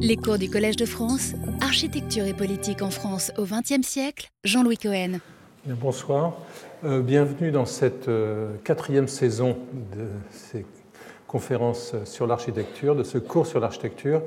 Les 0.00 0.16
cours 0.16 0.38
du 0.38 0.50
Collège 0.50 0.74
de 0.74 0.86
France, 0.86 1.34
Architecture 1.60 2.26
et 2.26 2.34
politique 2.34 2.82
en 2.82 2.90
France 2.90 3.30
au 3.38 3.44
XXe 3.44 3.86
siècle, 3.86 4.28
Jean-Louis 4.42 4.76
Cohen. 4.76 5.20
bonsoir, 5.66 6.34
euh, 6.84 7.00
bienvenue 7.00 7.52
dans 7.52 7.64
cette 7.64 8.08
euh, 8.08 8.54
quatrième 8.64 9.06
saison 9.06 9.56
de 9.96 10.06
ces 10.30 10.66
conférences 11.28 11.94
sur 12.06 12.26
l'architecture, 12.26 12.96
de 12.96 13.04
ce 13.04 13.18
cours 13.18 13.46
sur 13.46 13.60
l'architecture. 13.60 14.20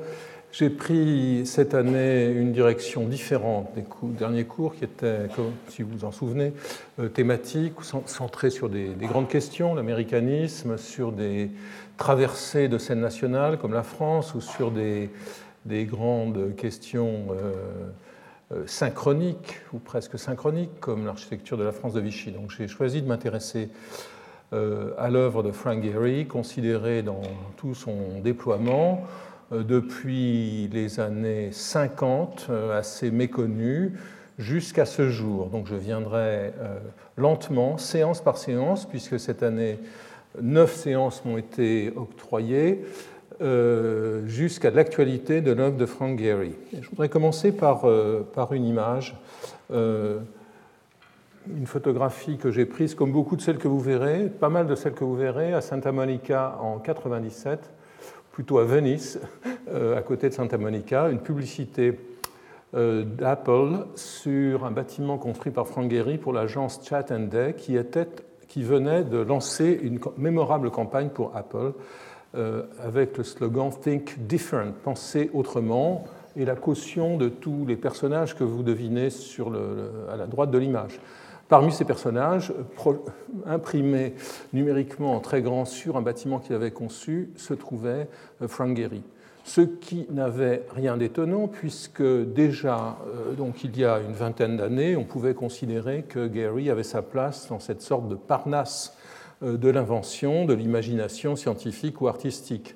J'ai 0.50 0.70
pris 0.70 1.42
cette 1.44 1.74
année 1.74 2.24
une 2.24 2.52
direction 2.52 3.04
différente 3.04 3.68
des 3.74 3.84
derniers 4.02 4.44
cours 4.44 4.74
qui 4.74 4.84
étaient, 4.84 5.28
si 5.68 5.82
vous 5.82 5.90
vous 5.98 6.04
en 6.06 6.12
souvenez, 6.12 6.54
euh, 6.98 7.08
thématiques, 7.08 7.74
centrés 8.06 8.48
sur 8.48 8.70
des, 8.70 8.94
grandes 9.02 9.28
questions, 9.28 9.74
l'américanisme, 9.74 10.78
sur 10.78 11.12
des 11.12 11.50
traversées 11.98 12.68
de 12.68 12.78
scènes 12.78 13.00
nationales 13.00 13.58
comme 13.58 13.74
la 13.74 13.82
France 13.82 14.34
ou 14.34 14.40
sur 14.40 14.70
des, 14.70 15.10
grandes 15.84 16.54
questions 16.56 17.26
euh, 17.30 17.52
euh, 18.52 18.66
synchroniques 18.66 19.60
ou 19.72 19.78
presque 19.78 20.18
synchroniques 20.18 20.80
comme 20.80 21.06
l'architecture 21.06 21.56
de 21.56 21.64
la 21.64 21.72
France 21.72 21.92
de 21.92 22.00
Vichy. 22.00 22.30
Donc 22.30 22.50
j'ai 22.50 22.68
choisi 22.68 23.02
de 23.02 23.06
m'intéresser 23.06 23.70
à 24.50 25.10
l'œuvre 25.10 25.42
de 25.42 25.52
Frank 25.52 25.84
Gehry, 25.84 26.26
considérée 26.26 27.02
dans 27.02 27.20
tout 27.58 27.74
son 27.74 28.20
déploiement 28.24 29.06
euh, 29.52 29.62
depuis 29.62 30.68
les 30.72 31.00
années 31.00 31.50
50, 31.52 32.48
euh, 32.50 32.78
assez 32.78 33.10
méconnu, 33.10 33.94
jusqu'à 34.38 34.84
ce 34.84 35.08
jour. 35.08 35.46
Donc 35.46 35.66
je 35.66 35.74
viendrai 35.74 36.52
euh, 36.58 36.78
lentement, 37.16 37.78
séance 37.78 38.20
par 38.20 38.36
séance, 38.36 38.86
puisque 38.86 39.18
cette 39.18 39.42
année, 39.42 39.78
neuf 40.40 40.74
séances 40.74 41.24
m'ont 41.24 41.38
été 41.38 41.92
octroyées, 41.96 42.84
jusqu'à 44.26 44.70
l'actualité 44.70 45.40
de 45.40 45.52
l'œuvre 45.52 45.76
de 45.76 45.86
Frank 45.86 46.18
Gehry. 46.18 46.54
je 46.80 46.88
voudrais 46.90 47.08
commencer 47.08 47.52
par, 47.52 47.86
par 48.34 48.52
une 48.52 48.64
image, 48.64 49.14
une 49.70 51.66
photographie 51.66 52.36
que 52.36 52.50
j'ai 52.50 52.66
prise, 52.66 52.94
comme 52.94 53.12
beaucoup 53.12 53.36
de 53.36 53.40
celles 53.40 53.58
que 53.58 53.68
vous 53.68 53.80
verrez, 53.80 54.24
pas 54.28 54.48
mal 54.48 54.66
de 54.66 54.74
celles 54.74 54.94
que 54.94 55.04
vous 55.04 55.16
verrez, 55.16 55.52
à 55.52 55.60
Santa 55.60 55.92
Monica 55.92 56.58
en 56.60 56.78
97 56.78 57.70
plutôt 58.38 58.58
à 58.58 58.64
Venise, 58.64 59.20
euh, 59.68 59.98
à 59.98 60.02
côté 60.02 60.28
de 60.28 60.32
Santa 60.32 60.58
Monica, 60.58 61.08
une 61.08 61.18
publicité 61.18 61.98
euh, 62.72 63.02
d'Apple 63.02 63.86
sur 63.96 64.64
un 64.64 64.70
bâtiment 64.70 65.18
construit 65.18 65.50
par 65.50 65.66
Frank 65.66 65.90
Gehry 65.90 66.18
pour 66.18 66.32
l'agence 66.32 66.78
Chat 66.88 67.10
Day 67.10 67.56
qui, 67.58 67.76
était, 67.76 68.06
qui 68.46 68.62
venait 68.62 69.02
de 69.02 69.18
lancer 69.18 69.80
une 69.82 69.98
mémorable 70.16 70.70
campagne 70.70 71.08
pour 71.08 71.34
Apple 71.34 71.56
euh, 71.56 71.72
avec 72.82 73.18
le 73.18 73.24
slogan 73.24 73.70
Think 73.70 74.26
Different, 74.26 74.72
penser 74.84 75.30
autrement, 75.34 76.04
et 76.36 76.44
la 76.44 76.54
caution 76.54 77.16
de 77.16 77.28
tous 77.28 77.66
les 77.66 77.76
personnages 77.76 78.36
que 78.36 78.44
vous 78.44 78.62
devinez 78.62 79.08
à 80.10 80.16
la 80.16 80.26
droite 80.26 80.50
de 80.50 80.58
l'image. 80.58 81.00
Parmi 81.48 81.72
ces 81.72 81.84
personnages, 81.84 82.52
imprimés 83.46 84.14
numériquement 84.52 85.16
en 85.16 85.20
très 85.20 85.40
grand 85.40 85.64
sur 85.64 85.96
un 85.96 86.02
bâtiment 86.02 86.38
qu'il 86.38 86.54
avait 86.54 86.70
conçu, 86.70 87.30
se 87.36 87.54
trouvait 87.54 88.06
euh, 88.42 88.48
Frank 88.48 88.76
Gehry. 88.76 89.02
Ce 89.44 89.62
qui 89.62 90.06
n'avait 90.10 90.66
rien 90.74 90.98
d'étonnant, 90.98 91.48
puisque 91.48 92.02
déjà, 92.02 92.98
euh, 93.06 93.32
donc 93.32 93.64
il 93.64 93.78
y 93.78 93.84
a 93.86 93.98
une 93.98 94.12
vingtaine 94.12 94.58
d'années, 94.58 94.94
on 94.94 95.04
pouvait 95.04 95.32
considérer 95.32 96.02
que 96.06 96.30
Gehry 96.30 96.68
avait 96.68 96.82
sa 96.82 97.00
place 97.00 97.48
dans 97.48 97.60
cette 97.60 97.80
sorte 97.80 98.08
de 98.08 98.14
parnasse 98.14 98.94
euh, 98.94 99.17
de 99.42 99.68
l'invention, 99.68 100.44
de 100.44 100.54
l'imagination 100.54 101.36
scientifique 101.36 102.00
ou 102.00 102.08
artistique. 102.08 102.74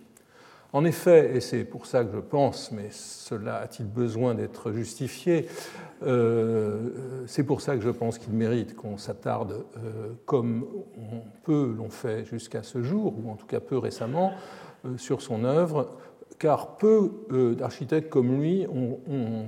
En 0.75 0.87
effet, 0.87 1.37
et 1.37 1.41
c'est 1.41 1.65
pour 1.65 1.85
ça 1.85 2.03
que 2.03 2.13
je 2.15 2.19
pense, 2.19 2.73
mais 2.73 2.89
cela 2.91 3.57
a-t-il 3.57 3.87
besoin 3.87 4.35
d'être 4.35 4.73
justifié, 4.73 5.47
euh, 6.03 6.89
c'est 7.27 7.45
pour 7.45 7.61
ça 7.61 7.77
que 7.77 7.83
je 7.83 7.91
pense 7.91 8.19
qu'il 8.19 8.33
mérite 8.33 8.75
qu'on 8.75 8.97
s'attarde, 8.97 9.67
euh, 9.77 10.13
comme 10.25 10.67
on 10.97 11.21
peut 11.43 11.75
l'ont 11.77 11.91
fait 11.91 12.25
jusqu'à 12.25 12.63
ce 12.63 12.83
jour, 12.83 13.15
ou 13.23 13.31
en 13.31 13.37
tout 13.37 13.47
cas 13.47 13.61
peu 13.61 13.77
récemment, 13.77 14.33
euh, 14.87 14.97
sur 14.97 15.21
son 15.21 15.45
œuvre, 15.45 15.91
car 16.39 16.79
peu 16.79 17.13
d'architectes 17.57 18.09
comme 18.09 18.41
lui 18.41 18.67
ont, 18.67 18.99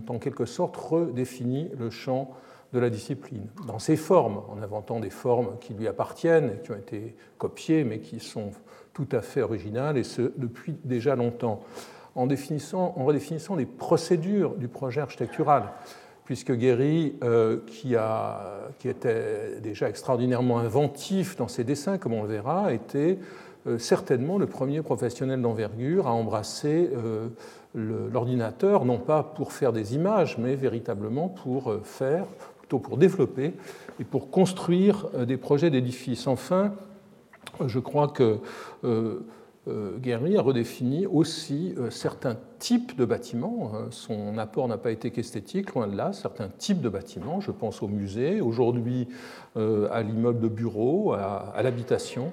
en 0.06 0.18
quelque 0.18 0.44
sorte 0.44 0.76
redéfini 0.76 1.70
le 1.78 1.88
champ 1.88 2.30
de 2.74 2.80
la 2.80 2.90
discipline, 2.90 3.46
dans 3.66 3.78
ses 3.78 3.96
formes, 3.96 4.42
en 4.48 4.60
inventant 4.60 4.98
des 4.98 5.10
formes 5.10 5.56
qui 5.60 5.74
lui 5.74 5.86
appartiennent, 5.86 6.58
qui 6.64 6.72
ont 6.72 6.76
été 6.76 7.14
copiées, 7.38 7.84
mais 7.84 8.00
qui 8.00 8.18
sont 8.18 8.50
tout 8.92 9.08
à 9.12 9.22
fait 9.22 9.42
originales, 9.42 9.96
et 9.96 10.04
ce 10.04 10.32
depuis 10.36 10.76
déjà 10.84 11.14
longtemps, 11.14 11.62
en, 12.16 12.26
définissant, 12.26 12.94
en 12.96 13.04
redéfinissant 13.04 13.54
les 13.54 13.66
procédures 13.66 14.56
du 14.56 14.68
projet 14.68 15.00
architectural 15.00 15.70
puisque 16.24 16.52
Guéry, 16.52 17.16
euh, 17.22 17.58
qui, 17.66 17.94
qui, 18.78 18.88
était 18.88 19.60
déjà 19.60 19.88
extraordinairement 19.88 20.58
inventif 20.58 21.36
dans 21.36 21.48
ses 21.48 21.64
dessins, 21.64 21.98
comme 21.98 22.14
on 22.14 22.22
le 22.22 22.28
verra, 22.28 22.72
était 22.72 23.18
euh, 23.66 23.78
certainement 23.78 24.38
le 24.38 24.46
premier 24.46 24.82
professionnel 24.82 25.42
d'envergure 25.42 26.06
à 26.06 26.12
embrasser 26.12 26.90
euh, 26.94 27.28
l'ordinateur, 27.74 28.84
non 28.84 28.98
pas 28.98 29.22
pour 29.22 29.52
faire 29.52 29.72
des 29.72 29.94
images, 29.94 30.38
mais 30.38 30.54
véritablement 30.54 31.28
pour 31.28 31.74
faire, 31.82 32.24
plutôt 32.64 32.78
pour 32.78 32.96
développer 32.96 33.52
et 34.00 34.04
pour 34.04 34.30
construire 34.30 35.10
des 35.26 35.36
projets 35.36 35.68
d'édifices. 35.68 36.26
Enfin, 36.26 36.72
je 37.66 37.78
crois 37.78 38.08
que 38.08 38.40
euh, 39.66 39.96
Guéry 39.98 40.36
a 40.36 40.42
redéfini 40.42 41.06
aussi 41.06 41.74
euh, 41.78 41.88
certains 41.88 42.36
types 42.58 42.96
de 42.96 43.04
bâtiments. 43.04 43.72
Hein. 43.74 43.86
Son 43.90 44.36
apport 44.36 44.68
n'a 44.68 44.76
pas 44.76 44.90
été 44.90 45.10
qu'esthétique, 45.10 45.74
loin 45.74 45.86
de 45.86 45.96
là, 45.96 46.12
certains 46.12 46.48
types 46.48 46.82
de 46.82 46.88
bâtiments. 46.90 47.40
Je 47.40 47.50
pense 47.50 47.82
au 47.82 47.88
musée, 47.88 48.42
aujourd'hui 48.42 49.08
euh, 49.56 49.88
à 49.90 50.02
l'immeuble 50.02 50.40
de 50.40 50.48
bureau, 50.48 51.12
à, 51.12 51.60
l'habitation. 51.62 52.32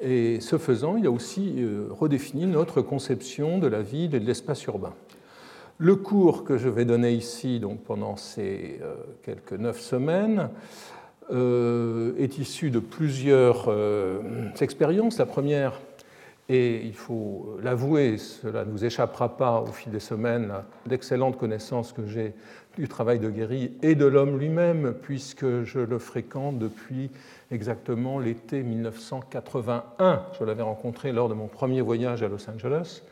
Et 0.00 0.40
ce 0.40 0.56
faisant, 0.56 0.96
il 0.96 1.06
a 1.06 1.10
aussi 1.10 1.62
redéfini 1.90 2.46
notre 2.46 2.80
conception 2.80 3.58
de 3.58 3.66
la 3.66 3.82
ville 3.82 4.14
et 4.14 4.20
de 4.20 4.24
l'espace 4.24 4.64
urbain. 4.64 4.94
Le 5.82 5.96
cours 5.96 6.44
que 6.44 6.58
je 6.58 6.68
vais 6.68 6.84
donner 6.84 7.12
ici, 7.12 7.58
donc 7.58 7.82
pendant 7.84 8.16
ces 8.16 8.78
quelques 9.22 9.54
neuf 9.54 9.80
semaines, 9.80 10.50
est 11.32 12.38
issu 12.38 12.70
de 12.70 12.80
plusieurs 12.80 13.74
expériences. 14.60 15.16
La 15.16 15.24
première 15.24 15.80
et 16.50 16.84
il 16.84 16.94
faut 16.94 17.56
l'avouer, 17.62 18.18
cela 18.18 18.66
ne 18.66 18.72
nous 18.72 18.84
échappera 18.84 19.38
pas 19.38 19.62
au 19.62 19.72
fil 19.72 19.90
des 19.90 20.00
semaines, 20.00 20.52
l'excellente 20.86 21.38
connaissance 21.38 21.94
que 21.94 22.04
j'ai 22.04 22.34
du 22.76 22.86
travail 22.86 23.18
de 23.18 23.30
Guéry 23.30 23.72
et 23.82 23.94
de 23.94 24.04
l'homme 24.04 24.38
lui-même, 24.38 24.92
puisque 25.00 25.62
je 25.62 25.78
le 25.78 25.98
fréquente 25.98 26.58
depuis 26.58 27.10
exactement 27.50 28.18
l'été 28.18 28.62
1981. 28.62 30.26
Je 30.38 30.44
l'avais 30.44 30.62
rencontré 30.62 31.12
lors 31.12 31.30
de 31.30 31.34
mon 31.34 31.46
premier 31.46 31.80
voyage 31.80 32.22
à 32.22 32.28
Los 32.28 32.50
Angeles, 32.50 33.02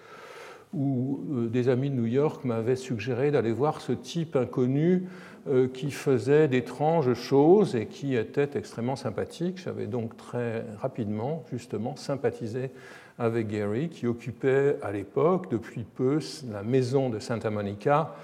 où 0.73 1.21
euh, 1.31 1.49
des 1.49 1.69
amis 1.69 1.91
de 1.91 1.95
New 1.95 2.07
York 2.07 2.45
m'avaient 2.45 2.77
suggéré 2.77 3.31
d'aller 3.31 3.53
voir 3.53 3.81
ce 3.81 3.93
type 3.93 4.37
inconnu 4.37 5.05
euh, 5.49 5.67
qui 5.69 5.91
faisait 5.91 6.49
d'étranges 6.49 7.15
choses 7.15 7.75
et 7.75 7.87
qui 7.87 8.15
était 8.15 8.51
extrêmement 8.55 8.97
sympathique. 8.97 9.59
J'avais 9.63 9.87
donc 9.87 10.17
très 10.17 10.65
rapidement, 10.81 11.45
justement, 11.51 11.97
sympathisé 11.97 12.71
avec 13.19 13.49
Gary, 13.49 13.89
qui 13.89 14.07
occupait 14.07 14.77
à 14.83 14.93
l'époque, 14.93 15.51
depuis 15.51 15.85
peu, 15.85 16.21
la 16.53 16.63
maison 16.63 17.09
de 17.09 17.19
Santa 17.19 17.51
Monica, 17.51 18.15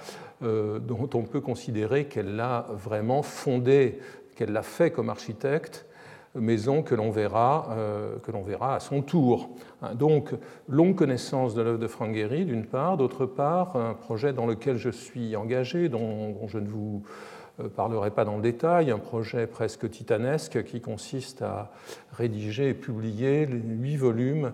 euh, 0.42 0.78
dont 0.78 1.08
on 1.14 1.22
peut 1.22 1.40
considérer 1.40 2.04
qu'elle 2.04 2.36
l'a 2.36 2.66
vraiment 2.72 3.22
fondée, 3.22 3.98
qu'elle 4.36 4.52
l'a 4.52 4.62
fait 4.62 4.90
comme 4.90 5.08
architecte, 5.08 5.86
maison 6.34 6.82
que 6.82 6.94
l'on 6.94 7.10
verra, 7.10 7.68
euh, 7.70 8.16
verra 8.44 8.76
à 8.76 8.80
son 8.80 9.02
tour. 9.02 9.50
Hein, 9.82 9.94
donc, 9.94 10.34
longue 10.68 10.96
connaissance 10.96 11.54
de 11.54 11.62
l'œuvre 11.62 11.78
de 11.78 11.86
Frank 11.86 12.14
Gehry, 12.14 12.44
d'une 12.44 12.66
part, 12.66 12.96
d'autre 12.96 13.26
part, 13.26 13.76
un 13.76 13.94
projet 13.94 14.32
dans 14.32 14.46
lequel 14.46 14.76
je 14.76 14.90
suis 14.90 15.36
engagé, 15.36 15.88
dont, 15.88 16.46
je 16.48 16.58
ne 16.58 16.68
vous 16.68 17.02
euh, 17.60 17.68
parlerai 17.68 18.10
pas 18.10 18.24
dans 18.24 18.36
le 18.36 18.42
détail, 18.42 18.90
un 18.90 18.98
projet 18.98 19.46
presque 19.46 19.88
titanesque 19.90 20.64
qui 20.64 20.80
consiste 20.80 21.42
à 21.42 21.70
rédiger 22.12 22.70
et 22.70 22.74
publier 22.74 23.46
huit 23.46 23.96
volumes 23.96 24.52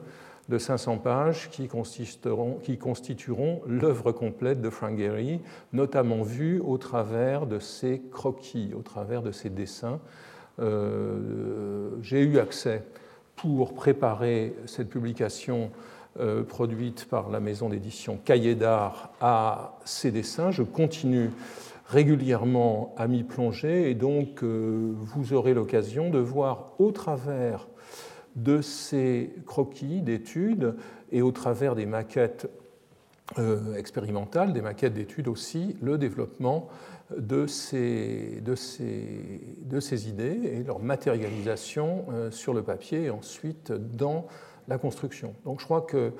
de 0.50 0.58
500 0.58 0.98
pages 0.98 1.48
qui 1.50 1.68
constitueront, 1.68 2.58
qui 2.62 2.76
constitueront 2.76 3.62
l'œuvre 3.66 4.10
complète 4.12 4.60
de 4.60 4.68
Frank 4.68 4.98
Gehry, 4.98 5.40
notamment 5.72 6.22
vue 6.22 6.60
au 6.60 6.76
travers 6.76 7.46
de 7.46 7.60
ses 7.60 8.02
croquis, 8.10 8.72
au 8.76 8.82
travers 8.82 9.22
de 9.22 9.30
ses 9.30 9.48
dessins. 9.48 10.00
Euh, 10.60 11.90
j'ai 12.02 12.20
eu 12.22 12.38
accès 12.38 12.84
pour 13.36 13.74
préparer 13.74 14.54
cette 14.66 14.90
publication 14.90 15.70
euh, 16.18 16.42
produite 16.42 17.06
par 17.06 17.30
la 17.30 17.40
maison 17.40 17.68
d'édition 17.68 18.18
Cahiers 18.24 18.54
d'Art 18.54 19.12
à 19.20 19.78
ces 19.84 20.10
dessins. 20.10 20.50
Je 20.50 20.62
continue 20.62 21.30
régulièrement 21.86 22.94
à 22.98 23.08
m'y 23.08 23.24
plonger 23.24 23.90
et 23.90 23.94
donc 23.94 24.42
euh, 24.42 24.92
vous 24.94 25.32
aurez 25.32 25.54
l'occasion 25.54 26.10
de 26.10 26.18
voir 26.18 26.72
au 26.78 26.92
travers 26.92 27.68
de 28.36 28.60
ces 28.60 29.34
croquis 29.46 30.02
d'études 30.02 30.76
et 31.10 31.22
au 31.22 31.32
travers 31.32 31.74
des 31.74 31.86
maquettes 31.86 32.48
expérimentales, 33.76 34.52
des 34.52 34.60
maquettes 34.60 34.94
d'études 34.94 35.28
aussi, 35.28 35.76
le 35.80 35.98
développement 35.98 36.68
de 37.16 37.46
ces, 37.46 38.42
idées 40.08 40.40
et 40.44 40.62
leur 40.62 40.80
matérialisation 40.80 42.06
sur 42.30 42.54
le 42.54 42.62
papier 42.62 43.04
et 43.04 43.10
ensuite 43.10 43.72
dans 43.72 44.26
la 44.68 44.78
construction. 44.78 45.34
Donc 45.44 45.60
je 45.60 45.64
crois 45.64 45.82
que 45.82 46.12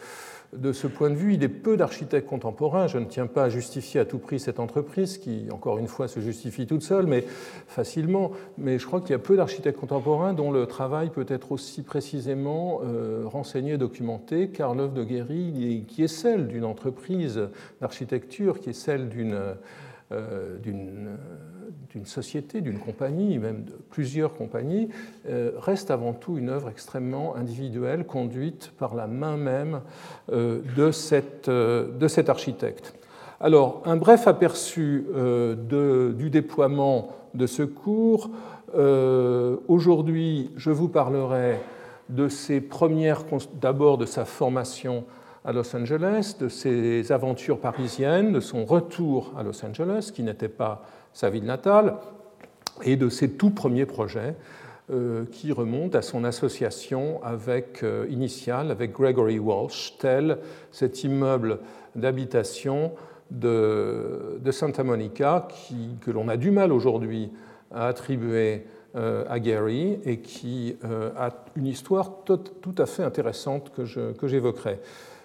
de 0.53 0.73
ce 0.73 0.89
point 0.89 1.11
de 1.11 1.15
vue, 1.15 1.35
il 1.35 1.45
est 1.45 1.49
peu 1.49 1.77
d'architectes 1.77 2.29
contemporains. 2.29 2.89
Je 2.89 2.99
ne 2.99 3.05
tiens 3.05 3.29
pas 3.29 3.45
à 3.45 3.49
justifier 3.49 4.01
à 4.01 4.05
tout 4.05 4.19
prix 4.19 4.41
cette 4.41 4.59
entreprise 4.59 5.17
qui, 5.19 5.47
encore 5.53 5.79
une 5.79 5.87
fois, 5.87 6.09
se 6.09 6.19
justifie 6.19 6.67
toute 6.67 6.83
seule, 6.83 7.07
mais 7.07 7.25
facilement. 7.69 8.33
Mais 8.59 8.81
je 8.81 8.87
crois 8.87 9.01
qu'il 9.01 9.11
y 9.11 9.15
a 9.15 9.21
peu 9.21 9.37
d'architectes 9.37 9.79
contemporains 9.79 10.33
dont 10.33 10.51
le 10.51 10.67
travail 10.67 11.11
peut 11.11 11.27
être 11.29 11.53
aussi 11.53 11.83
précisément 11.83 12.81
euh, 12.83 13.23
renseigné, 13.25 13.79
documenté, 13.79 14.49
car 14.49 14.75
l'œuvre 14.75 14.93
de 14.93 15.05
Guéry, 15.05 15.85
qui 15.87 16.03
est 16.03 16.09
celle 16.09 16.49
d'une 16.49 16.65
entreprise 16.65 17.49
d'architecture, 17.81 18.59
qui 18.59 18.71
est 18.71 18.75
celle 18.75 19.09
d'une 19.09 19.39
euh, 20.13 20.59
d'une 20.59 22.05
société, 22.05 22.61
d'une 22.61 22.79
compagnie, 22.79 23.39
même 23.39 23.65
de 23.65 23.73
plusieurs 23.91 24.35
compagnies, 24.35 24.89
euh, 25.29 25.53
reste 25.59 25.91
avant 25.91 26.13
tout 26.13 26.39
une 26.39 26.49
œuvre 26.49 26.69
extrêmement 26.69 27.37
individuelle, 27.37 28.05
conduite 28.05 28.73
par 28.79 28.95
la 28.95 29.07
main 29.07 29.37
même 29.37 29.81
euh, 30.33 30.61
de, 30.77 30.91
cette, 30.91 31.49
de 31.49 32.09
cet 32.09 32.29
architecte. 32.29 32.95
Alors, 33.41 33.83
un 33.85 33.97
bref 33.97 34.27
aperçu 34.27 35.07
du 35.69 36.31
déploiement 36.31 37.11
de 37.35 37.47
ce 37.47 37.63
cours. 37.63 38.31
Aujourd'hui, 39.69 40.51
je 40.57 40.71
vous 40.71 40.89
parlerai 40.89 41.59
de 42.09 42.29
ses 42.29 42.61
premières, 42.61 43.25
d'abord 43.61 43.99
de 43.99 44.07
sa 44.07 44.25
formation 44.25 45.05
à 45.45 45.53
Los 45.53 45.75
Angeles, 45.75 46.37
de 46.39 46.49
ses 46.49 47.13
aventures 47.13 47.61
parisiennes, 47.61 48.33
de 48.33 48.41
son 48.41 48.65
retour 48.65 49.33
à 49.39 49.43
Los 49.43 49.65
Angeles, 49.65 50.11
qui 50.15 50.23
n'était 50.23 50.49
pas 50.49 50.85
sa 51.13 51.31
ville 51.31 51.45
natale, 51.45 51.97
et 52.83 52.97
de 52.97 53.09
ses 53.09 53.33
tout 53.33 53.51
premiers 53.51 53.87
projets 53.87 54.37
euh, 54.91 55.25
qui 55.31 55.53
remontent 55.53 55.97
à 55.97 56.03
son 56.03 56.25
association 56.25 57.23
avec, 57.23 57.83
euh, 57.83 58.07
initiale 58.11 58.71
avec 58.71 58.93
Gregory 58.93 59.39
Walsh, 59.39 59.97
tel 59.99 60.39
cet 60.73 61.05
immeuble 61.05 61.59
d'habitation 61.95 62.93
de, 63.31 64.41
Santa 64.51 64.83
Monica 64.83 65.47
que 66.01 66.11
l'on 66.11 66.29
a 66.29 66.37
du 66.37 66.51
mal 66.51 66.73
aujourd'hui 66.73 67.31
à 67.71 67.87
attribuer 67.87 68.65
euh, 68.97 69.25
à 69.29 69.39
Gary 69.39 70.01
et 70.05 70.19
qui 70.19 70.77
a 70.83 71.31
une 71.55 71.67
histoire 71.67 72.25
tout 72.25 72.75
à 72.77 72.87
fait 72.87 73.05
intéressante 73.05 73.71
que 73.73 74.27
j'évoquerai. 74.27 74.81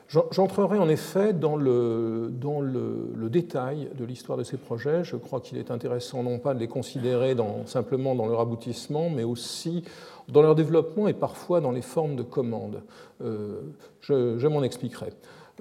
J'entrerai 0.07 0.77
en 0.77 0.87
effet 0.87 1.33
dans, 1.33 1.55
le, 1.55 2.29
dans 2.31 2.61
le, 2.61 3.27
détail 3.29 3.89
de 3.97 4.05
l'histoire 4.05 4.37
de 4.37 4.43
ces 4.43 4.57
projets. 4.57 5.03
Je 5.03 5.15
crois 5.15 5.41
qu'il 5.41 5.57
est 5.57 5.71
intéressant 5.71 6.21
non 6.21 6.37
pas 6.37 6.53
de 6.53 6.59
les 6.59 6.67
considérer 6.67 7.35
simplement 7.65 8.13
dans 8.13 8.27
leur 8.27 8.39
aboutissement, 8.39 9.09
mais 9.09 9.23
aussi 9.23 9.83
dans 10.29 10.43
leur 10.43 10.53
développement 10.53 11.07
et 11.07 11.13
parfois 11.13 11.59
dans 11.59 11.71
les 11.71 11.81
formes 11.81 12.15
de 12.15 12.21
commandes. 12.21 12.83
Euh, 13.23 13.61
je, 14.01 14.47
m'en 14.47 14.61
expliquerai. 14.61 15.11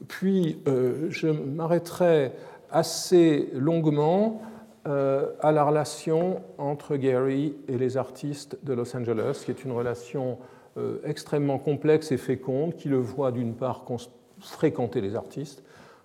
Puis 0.08 0.58
euh, 0.68 1.06
je 1.08 1.28
m'arrêterai 1.28 2.32
assez 2.70 3.48
longuement 3.54 4.42
euh, 4.86 5.30
à 5.40 5.52
la 5.52 5.64
relation 5.64 6.42
entre 6.58 6.96
Gary 6.96 7.54
et 7.66 7.78
les 7.78 7.96
artistes 7.96 8.58
de 8.62 8.74
Los 8.74 8.94
Angeles, 8.94 9.42
qui 9.44 9.50
est 9.50 9.64
une 9.64 9.72
relation 9.72 10.38
extrêmement 11.04 11.58
complexe 11.58 12.10
et 12.10 12.16
féconde, 12.16 12.74
qui 12.74 12.88
le 12.88 12.96
voit 12.96 13.30
d'une 13.30 13.54
part 13.54 13.84
fréquenter 14.50 15.00
les 15.00 15.16
artistes, 15.16 15.62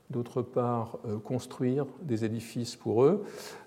d'autre 0.10 0.42
part 0.42 0.98
euh, 1.08 1.18
construire 1.20 1.86
des 2.02 2.26
édifices 2.26 2.76
pour 2.76 3.04
eux, 3.04 3.24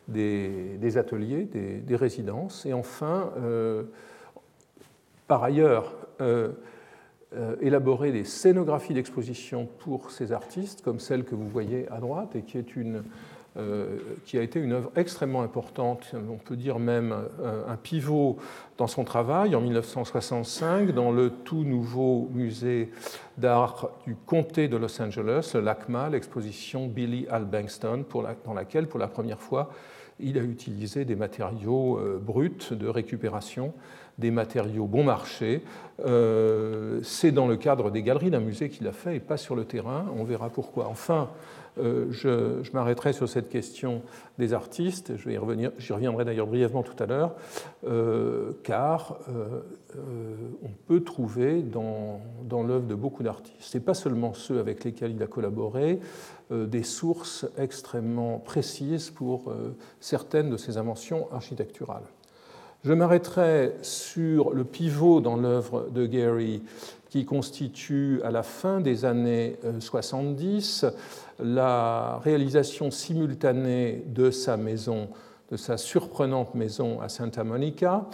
des, 0.08 0.96
ateliers, 0.96 1.44
des, 1.44 1.96
résidences, 1.96 2.66
et 2.66 2.72
enfin, 2.72 3.32
euh, 3.38 3.84
par 5.28 5.44
ailleurs, 5.44 5.94
euh, 6.20 6.52
élaborer 7.60 8.12
des 8.12 8.24
scénographies 8.24 8.92
d'exposition 8.92 9.66
pour 9.78 10.10
ces 10.10 10.32
artistes, 10.32 10.82
comme 10.82 10.98
celle 10.98 11.24
que 11.24 11.34
vous 11.34 11.48
voyez 11.48 11.88
à 11.90 11.98
droite, 11.98 12.36
et 12.36 12.42
qui 12.42 12.58
est 12.58 12.76
une 12.76 13.04
qui 14.24 14.38
a 14.38 14.42
été 14.42 14.58
une 14.58 14.72
œuvre 14.72 14.90
extrêmement 14.96 15.42
importante, 15.42 16.12
on 16.14 16.38
peut 16.38 16.56
dire 16.56 16.78
même 16.78 17.14
euh, 17.42 17.62
un 17.68 17.76
pivot 17.76 18.38
dans 18.78 18.86
son 18.86 19.04
travail 19.04 19.54
en 19.54 19.60
1965 19.60 20.92
dans 20.92 21.12
le 21.12 21.28
tout 21.28 21.62
nouveau 21.62 22.30
musée 22.32 22.90
d'art 23.36 23.90
du 24.06 24.16
comté 24.16 24.68
de 24.68 24.76
Los 24.78 25.02
Angeles, 25.02 25.50
le 25.52 25.60
LACMA, 25.60 26.08
l'exposition 26.08 26.86
Billy 26.86 27.26
Al 27.30 27.44
Bankston, 27.44 28.06
dans 28.46 28.54
laquelle 28.54 28.86
pour 28.86 28.98
la 28.98 29.08
première 29.08 29.40
fois 29.40 29.70
il 30.18 30.38
a 30.38 30.42
utilisé 30.42 31.04
des 31.04 31.16
matériaux 31.16 31.98
euh, 31.98 32.18
bruts 32.18 32.70
de 32.70 32.88
récupération, 32.88 33.74
des 34.16 34.30
matériaux 34.30 34.86
bon 34.86 35.04
marché. 35.04 35.62
C'est 37.02 37.32
dans 37.32 37.46
le 37.46 37.56
cadre 37.56 37.90
des 37.90 38.02
galeries 38.02 38.30
d'un 38.30 38.40
musée 38.40 38.68
qu'il 38.68 38.86
a 38.86 38.92
fait 38.92 39.16
et 39.16 39.20
pas 39.20 39.36
sur 39.36 39.56
le 39.56 39.64
terrain. 39.64 40.06
On 40.16 40.24
verra 40.24 40.50
pourquoi. 40.50 40.88
Enfin, 40.88 41.30
euh, 41.78 42.06
je, 42.10 42.70
m'arrêterai 42.72 43.12
sur 43.12 43.28
cette 43.28 43.48
question 43.48 44.02
des 44.38 44.52
artistes, 44.52 45.16
j'y 45.16 45.38
revenir, 45.38 45.70
reviendrai 45.90 46.24
d'ailleurs 46.24 46.46
brièvement 46.46 46.82
tout 46.82 47.00
à 47.02 47.06
l'heure, 47.06 47.34
euh, 47.86 48.52
car 48.62 49.16
euh, 49.28 49.60
on 50.62 50.68
peut 50.86 51.02
trouver 51.02 51.62
dans, 51.62 52.20
dans 52.44 52.62
l'œuvre 52.62 52.86
de 52.86 52.94
beaucoup 52.94 53.22
d'artistes, 53.22 53.74
et 53.74 53.80
pas 53.80 53.94
seulement 53.94 54.34
ceux 54.34 54.58
avec 54.58 54.84
lesquels 54.84 55.12
il 55.12 55.22
a 55.22 55.26
collaboré, 55.26 56.00
des 56.50 56.82
sources 56.82 57.46
extrêmement 57.56 58.38
précises 58.38 59.08
pour 59.08 59.54
certaines 60.00 60.50
de 60.50 60.58
ses 60.58 60.76
inventions 60.76 61.26
architecturales. 61.32 62.02
Je 62.84 62.92
m'arrêterai 62.92 63.76
sur 63.80 64.50
le 64.50 64.64
pivot 64.64 65.22
dans 65.22 65.36
l'œuvre 65.36 65.88
de 65.88 66.04
Gary 66.04 66.62
qui 67.12 67.26
constitue 67.26 68.22
à 68.24 68.30
la 68.30 68.42
fin 68.42 68.80
des 68.80 69.04
années 69.04 69.58
70 69.80 70.86
la 71.40 72.18
réalisation 72.24 72.90
simultanée 72.90 74.02
de 74.06 74.30
sa 74.30 74.56
maison, 74.56 75.10
de 75.50 75.58
sa 75.58 75.76
surprenante 75.76 76.54
maison 76.54 77.02
à 77.02 77.10
Santa 77.10 77.44
Monica, 77.44 78.06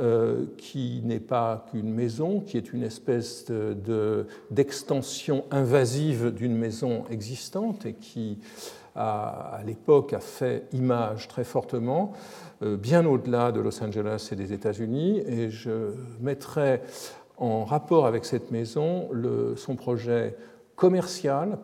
euh, 0.00 0.46
qui 0.56 1.02
n'est 1.04 1.20
pas 1.20 1.66
qu'une 1.70 1.92
maison, 1.92 2.40
qui 2.40 2.56
est 2.56 2.72
une 2.72 2.82
espèce 2.82 3.44
d'extension 4.50 5.44
invasive 5.50 6.30
d'une 6.30 6.56
maison 6.56 7.04
existante 7.10 7.84
et 7.84 7.92
qui, 7.92 8.38
à, 8.94 9.60
l'époque, 9.66 10.14
a 10.14 10.20
fait 10.20 10.64
image 10.72 11.28
très 11.28 11.44
fortement, 11.44 12.14
euh, 12.62 12.78
bien 12.78 13.04
au-delà 13.04 13.52
de 13.52 13.60
Los 13.60 13.84
Angeles 13.84 14.30
et 14.32 14.34
des 14.34 14.54
États-Unis. 14.54 15.18
Et 15.26 15.50
je 15.50 15.92
mettrai 16.22 16.80
en 17.36 17.64
rapport 17.64 18.06
avec 18.06 18.24
cette 18.24 18.50
maison 18.50 19.08
son 19.56 19.76
projet 19.76 20.36
commercial 20.74 21.58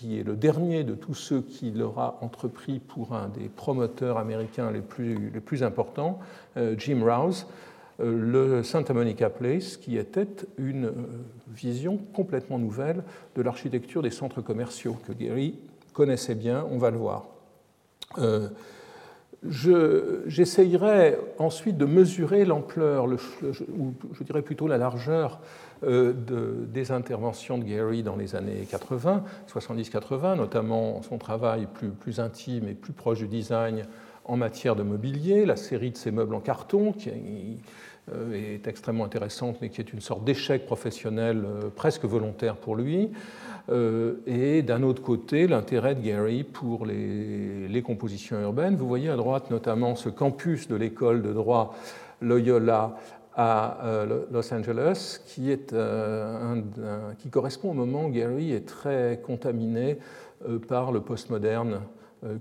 qui 0.00 0.18
est 0.18 0.22
le 0.22 0.34
dernier 0.34 0.82
de 0.82 0.94
tous 0.94 1.12
ceux 1.12 1.42
qu'il 1.42 1.82
aura 1.82 2.16
entrepris 2.22 2.78
pour 2.78 3.12
un 3.12 3.28
des 3.28 3.50
promoteurs 3.50 4.16
américains 4.16 4.70
les 4.70 4.80
plus, 4.80 5.30
les 5.30 5.40
plus 5.40 5.62
importants, 5.62 6.18
euh, 6.56 6.74
Jim 6.78 7.02
Rouse, 7.04 7.46
euh, 8.00 8.18
le 8.18 8.62
Santa 8.62 8.94
Monica 8.94 9.28
Place, 9.28 9.76
qui 9.76 9.98
était 9.98 10.46
une 10.56 10.86
euh, 10.86 10.92
vision 11.48 11.98
complètement 12.14 12.58
nouvelle 12.58 13.02
de 13.36 13.42
l'architecture 13.42 14.00
des 14.00 14.10
centres 14.10 14.40
commerciaux 14.40 14.96
que 15.06 15.12
Gary 15.12 15.58
connaissait 15.92 16.34
bien, 16.34 16.64
on 16.70 16.78
va 16.78 16.90
le 16.90 16.96
voir. 16.96 17.26
J'essayerai 19.48 21.16
ensuite 21.38 21.78
de 21.78 21.86
mesurer 21.86 22.44
l'ampleur, 22.44 23.06
ou 23.06 23.94
je 24.12 24.22
dirais 24.22 24.42
plutôt 24.42 24.66
la 24.66 24.76
largeur 24.76 25.40
euh, 25.82 26.12
des 26.68 26.92
interventions 26.92 27.56
de 27.56 27.64
Gary 27.64 28.02
dans 28.02 28.16
les 28.16 28.36
années 28.36 28.66
80, 28.70 29.24
70-80, 29.50 30.36
notamment 30.36 31.00
son 31.00 31.16
travail 31.16 31.66
plus, 32.00 32.20
intime 32.20 32.68
et 32.68 32.74
plus 32.74 32.92
proche 32.92 33.20
du 33.20 33.28
design 33.28 33.86
en 34.26 34.36
matière 34.36 34.76
de 34.76 34.82
mobilier, 34.82 35.46
la 35.46 35.56
série 35.56 35.90
de 35.90 35.96
ses 35.96 36.10
meubles 36.10 36.34
en 36.34 36.40
carton 36.40 36.92
qui 36.92 37.10
euh, 38.12 38.34
est 38.34 38.66
extrêmement 38.68 39.06
intéressante 39.06 39.56
mais 39.62 39.70
qui 39.70 39.80
est 39.80 39.90
une 39.94 40.02
sorte 40.02 40.22
d'échec 40.22 40.66
professionnel 40.66 41.44
euh, 41.46 41.70
presque 41.74 42.04
volontaire 42.04 42.56
pour 42.56 42.76
lui. 42.76 43.10
Et 44.26 44.62
d'un 44.62 44.82
autre 44.82 45.02
côté, 45.02 45.46
l'intérêt 45.46 45.94
de 45.94 46.00
Gary 46.00 46.42
pour 46.42 46.86
les, 46.86 47.82
compositions 47.84 48.40
urbaines. 48.40 48.76
Vous 48.76 48.86
voyez 48.86 49.08
à 49.08 49.16
droite 49.16 49.50
notamment 49.50 49.94
ce 49.96 50.08
campus 50.08 50.68
de 50.68 50.76
l'école 50.76 51.22
de 51.22 51.32
droit 51.32 51.74
Loyola 52.20 52.96
à 53.34 53.78
euh, 53.84 54.24
Los 54.30 54.52
Angeles, 54.52 55.20
euh, 55.72 56.60
qui 57.18 57.30
correspond 57.30 57.70
au 57.70 57.74
moment 57.74 58.06
où 58.06 58.10
Gary 58.10 58.52
est 58.52 58.66
très 58.66 59.20
contaminé 59.24 59.98
euh, 60.48 60.58
par 60.58 60.92
le 60.92 61.00
postmoderne 61.00 61.80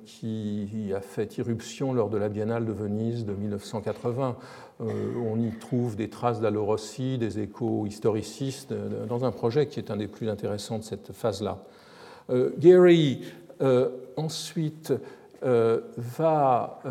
qui 0.06 0.92
a 0.96 1.02
fait 1.02 1.38
irruption 1.38 1.94
lors 1.94 2.10
de 2.10 2.18
la 2.18 2.30
Biennale 2.30 2.66
de 2.66 2.72
Venise 2.72 3.26
de 3.26 3.34
1980. 3.34 4.36
On 4.80 5.40
y 5.40 5.52
trouve 5.60 5.96
des 5.96 6.10
traces 6.10 6.42
d'Allo 6.42 6.76
des 6.98 7.40
échos 7.40 7.86
historicistes, 7.86 8.74
dans 9.08 9.26
un 9.26 9.32
projet 9.32 9.68
qui 9.68 9.80
est 9.80 9.92
un 9.92 9.98
des 9.98 10.08
plus 10.08 10.30
intéressants 10.30 10.80
de 10.80 10.84
cette 10.84 11.14
phase-là. 11.14 11.64
Gary, 12.58 13.22
ensuite, 14.18 14.94
va 15.42 16.82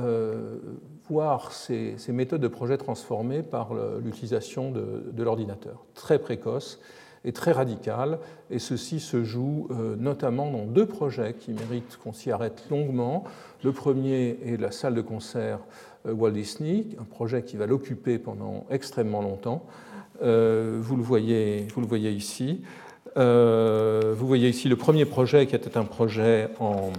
voir 1.09 1.53
ces, 1.53 1.97
méthodes 2.09 2.41
de 2.41 2.49
projet 2.49 2.77
transformées 2.77 3.43
par 3.43 3.71
l'utilisation 4.03 4.71
de, 4.71 5.23
l'ordinateur, 5.23 5.85
très 5.95 6.19
précoce 6.19 6.81
et 7.25 7.33
très 7.33 7.53
radical. 7.53 8.19
Et 8.51 8.59
ceci 8.59 9.01
se 9.01 9.25
joue 9.25 9.69
euh, 9.71 9.97
notamment 9.97 10.51
dans 10.51 10.65
deux 10.65 10.87
projets 10.87 11.35
qui 11.39 11.53
méritent 11.53 11.99
qu'on 12.03 12.13
s'y 12.13 12.31
arrête 12.31 12.65
longuement. 12.71 13.25
Le 13.65 13.73
premier 13.73 14.39
est 14.45 14.61
la 14.61 14.71
salle 14.71 14.95
de 14.95 15.01
concert 15.01 15.59
euh, 16.07 16.13
Walt 16.13 16.31
Disney, 16.31 16.87
un 17.01 17.05
projet 17.05 17.43
qui 17.43 17.57
va 17.57 17.67
l'occuper 17.67 18.19
pendant 18.19 18.67
extrêmement 18.71 19.23
longtemps. 19.23 19.65
Euh, 20.23 20.79
vous, 20.81 20.97
le 20.97 21.03
voyez, 21.03 21.67
vous 21.75 21.81
le 21.81 21.87
voyez 21.87 22.11
ici. 22.11 22.63
vous 23.17 24.27
voyez 24.27 24.49
ici 24.49 24.69
le 24.69 24.77
premier 24.77 25.05
projet 25.05 25.47
qui 25.47 25.57
était 25.57 25.77
un 25.77 25.85
projet 25.85 26.49
en 26.61 26.93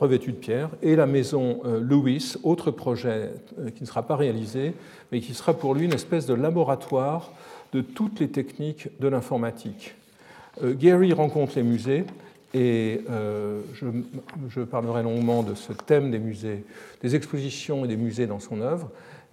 revêtue 0.00 0.32
de 0.32 0.38
pierre, 0.38 0.70
et 0.80 0.96
la 0.96 1.04
maison 1.04 1.60
Lewis, 1.64 2.36
autre 2.42 2.70
projet 2.70 3.32
qui 3.74 3.82
ne 3.82 3.86
sera 3.86 4.02
pas 4.02 4.16
réalisé, 4.16 4.72
mais 5.12 5.20
qui 5.20 5.34
sera 5.34 5.52
pour 5.52 5.74
lui 5.74 5.84
une 5.84 5.92
espèce 5.92 6.24
de 6.24 6.32
laboratoire 6.32 7.32
de 7.72 7.80
toutes 7.80 8.20
les 8.20 8.28
techniques 8.28 8.88
de 9.00 9.08
l'informatique. 9.08 9.94
Gary 10.62 11.12
rencontre 11.12 11.52
les 11.56 11.62
musées, 11.62 12.04
et 12.54 13.02
je, 13.74 14.60
parlerai 14.62 15.02
longuement 15.02 15.42
de 15.42 15.54
ce 15.54 15.72
thème 15.72 16.10
des 16.10 16.18
musées, 16.18 16.64
des 17.02 17.14
expositions 17.14 17.84
et 17.84 17.88
des 17.88 17.96
musées 17.96 18.26
dans 18.26 18.40
son 18.40 18.60
œuvre. 18.60 18.90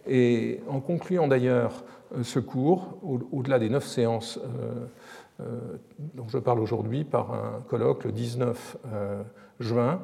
Et 0.08 0.60
en 0.68 0.82
concluant 0.82 1.28
d'ailleurs 1.28 1.84
ce 2.22 2.40
cours, 2.40 3.00
au-delà 3.32 3.58
des 3.58 3.70
neuf 3.70 3.88
séances 3.88 4.40
dont 5.40 6.28
je 6.28 6.38
parle 6.38 6.60
aujourd'hui, 6.60 7.06
par 7.06 7.34
un 7.34 7.64
colloque 7.70 8.04
le 8.04 8.12
19 8.12 8.78
juin, 9.60 10.02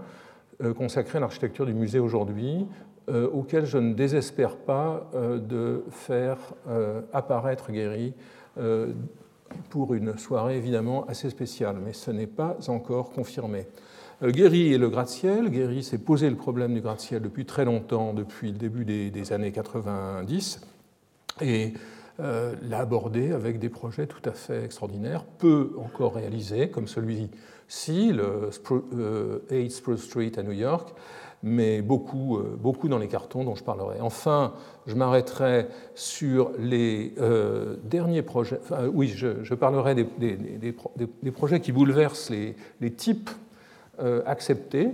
euh, 0.63 0.73
consacré 0.73 1.17
à 1.17 1.21
l'architecture 1.21 1.65
du 1.65 1.73
musée 1.73 1.99
aujourd'hui, 1.99 2.67
euh, 2.67 2.90
auquel 3.33 3.65
je 3.65 3.77
ne 3.77 3.93
désespère 3.93 4.55
pas 4.55 5.09
euh, 5.13 5.37
de 5.37 5.83
faire 5.89 6.37
apparaître 7.13 7.71
Guéry 7.71 8.13
pour 9.69 9.93
une 9.93 10.17
soirée 10.17 10.57
évidemment 10.57 11.05
assez 11.07 11.29
spéciale, 11.29 11.77
mais 11.83 11.93
ce 11.93 12.11
n'est 12.11 12.27
pas 12.27 12.57
encore 12.67 13.11
confirmé. 13.11 13.67
Guéry 14.23 14.73
et 14.73 14.77
le 14.77 14.89
gratte-ciel. 14.89 15.49
Guéry 15.49 15.83
s'est 15.83 15.97
posé 15.97 16.29
le 16.29 16.35
problème 16.35 16.73
du 16.73 16.81
gratte-ciel 16.81 17.21
depuis 17.21 17.45
très 17.45 17.65
longtemps, 17.65 18.13
depuis 18.13 18.51
le 18.51 18.57
début 18.57 18.85
des, 18.85 19.33
années 19.33 19.51
90, 19.51 20.61
et 21.41 21.73
l'a 22.19 22.79
abordé 22.79 23.31
avec 23.31 23.57
des 23.57 23.69
projets 23.69 24.05
tout 24.05 24.21
à 24.29 24.31
fait 24.31 24.63
extraordinaires, 24.63 25.23
peu 25.23 25.71
encore 25.77 26.15
réalisés, 26.15 26.69
comme 26.69 26.87
celui 26.87 27.29
si, 27.71 28.11
le 28.11 28.49
8 28.69 28.83
euh, 28.93 29.69
Spruce 29.69 30.03
Street 30.03 30.33
à 30.35 30.43
New 30.43 30.51
York, 30.51 30.93
mais 31.43 31.81
beaucoup, 31.81 32.37
euh, 32.37 32.57
beaucoup 32.59 32.87
dans 32.87 32.97
les 32.97 33.07
cartons 33.07 33.43
dont 33.43 33.55
je 33.55 33.63
parlerai. 33.63 34.01
Enfin, 34.01 34.53
je 34.87 34.95
m'arrêterai 34.95 35.67
sur 35.95 36.51
les 36.59 37.13
euh, 37.19 37.77
derniers 37.83 38.21
projets. 38.21 38.59
oui, 38.93 39.07
je, 39.07 39.53
parlerai 39.53 39.95
des, 39.95 41.31
projets 41.31 41.59
qui 41.59 41.71
bouleversent 41.71 42.29
les, 42.29 42.91
types 42.91 43.29
acceptés. 44.25 44.89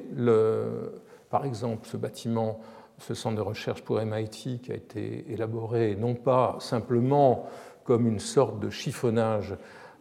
Par 1.30 1.46
exemple, 1.46 1.88
ce 1.88 1.98
bâtiment, 1.98 2.60
ce 3.00 3.14
centre 3.14 3.36
de 3.36 3.42
recherche 3.42 3.82
pour 3.82 4.02
MIT 4.02 4.60
qui 4.62 4.72
a 4.72 4.76
été 4.76 5.26
élaboré 5.32 5.96
non 5.96 6.16
pas 6.16 6.58
simplement 6.60 7.46
comme 7.84 8.08
une 8.08 8.20
sorte 8.20 8.60
de 8.60 8.70
chiffonnage 8.70 9.56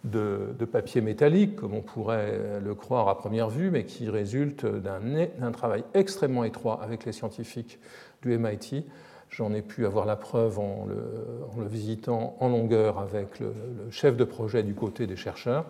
de, 0.07 0.65
papier 0.65 1.01
métallique, 1.01 1.57
comme 1.57 1.75
on 1.75 1.83
pourrait 1.83 2.61
le 2.63 2.75
croire 2.75 3.09
à 3.09 3.19
première 3.19 3.49
vue, 3.49 3.71
mais 3.71 3.85
qui 3.85 4.09
résulte 4.09 4.67
d'un 4.67 5.53
travail 5.53 5.85
extrêmement 5.95 6.45
étroit 6.45 6.81
avec 6.83 7.05
les 7.05 7.13
scientifiques 7.13 7.79
du 8.23 8.37
MIT. 8.39 8.85
J'en 9.31 9.53
ai 9.53 9.63
pu 9.63 9.87
avoir 9.87 10.07
la 10.07 10.17
preuve 10.17 10.59
en 10.59 10.87
le, 10.87 11.67
visitant 11.67 12.37
en 12.41 12.49
longueur 12.49 12.99
avec 12.99 13.41
le, 13.41 13.53
chef 13.91 14.17
de 14.17 14.25
projet 14.25 14.63
du 14.63 14.75
côté 14.75 15.07
des 15.07 15.17
chercheurs. 15.17 15.67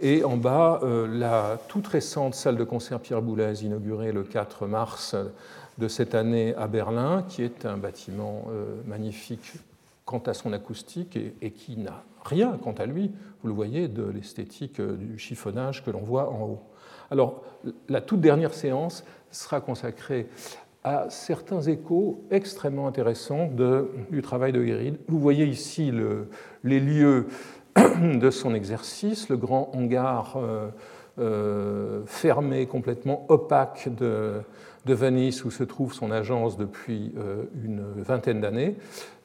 Et 0.00 0.24
en 0.24 0.36
bas, 0.36 0.80
euh, 0.82 1.06
la 1.06 1.58
toute 1.68 1.86
récente 1.86 2.34
salle 2.34 2.56
de 2.56 2.64
concert 2.64 3.00
Pierre 3.00 3.22
Boulez, 3.22 3.64
inaugurée 3.64 4.10
le 4.10 4.24
4 4.24 4.66
mars 4.66 5.14
de 5.78 5.88
cette 5.88 6.14
année 6.14 6.54
à 6.56 6.66
Berlin, 6.66 7.24
qui 7.28 7.42
est 7.42 7.64
un 7.64 7.76
bâtiment 7.76 8.46
euh, 8.50 8.64
magnifique 8.86 9.52
quant 10.04 10.22
à 10.26 10.34
son 10.34 10.52
acoustique 10.52 11.18
et 11.40 11.50
qui 11.52 11.76
n'a 11.76 12.04
rien, 12.24 12.58
quant 12.62 12.72
à 12.72 12.86
lui, 12.86 13.12
vous 13.42 13.48
le 13.48 13.54
voyez, 13.54 13.88
de 13.88 14.04
l'esthétique 14.04 14.80
euh, 14.80 14.96
du 14.96 15.18
chiffonnage 15.18 15.84
que 15.84 15.90
l'on 15.90 16.02
voit 16.02 16.30
en 16.30 16.42
haut. 16.42 16.62
Alors, 17.10 17.42
la 17.88 18.00
toute 18.00 18.20
dernière 18.20 18.54
séance 18.54 19.04
sera 19.30 19.60
consacrée 19.60 20.28
à 20.84 21.06
certains 21.08 21.62
échos 21.62 22.24
extrêmement 22.30 22.86
intéressants 22.86 23.48
du 24.10 24.22
travail 24.22 24.52
de 24.52 24.62
Guéride. 24.62 24.98
Vous 25.08 25.18
voyez 25.18 25.46
ici 25.46 25.92
les 26.62 26.80
lieux 26.80 27.26
de 27.76 28.30
son 28.30 28.54
exercice, 28.54 29.28
le 29.28 29.36
grand 29.36 29.70
hangar 29.74 30.36
euh, 30.36 30.68
euh, 31.18 32.02
fermé, 32.06 32.66
complètement 32.66 33.24
opaque 33.28 33.88
de, 33.96 34.42
de 34.84 34.94
Venise 34.94 35.44
où 35.44 35.50
se 35.50 35.64
trouve 35.64 35.94
son 35.94 36.10
agence 36.10 36.56
depuis 36.56 37.12
euh, 37.16 37.44
une 37.62 37.82
vingtaine 37.96 38.40
d'années. 38.40 38.76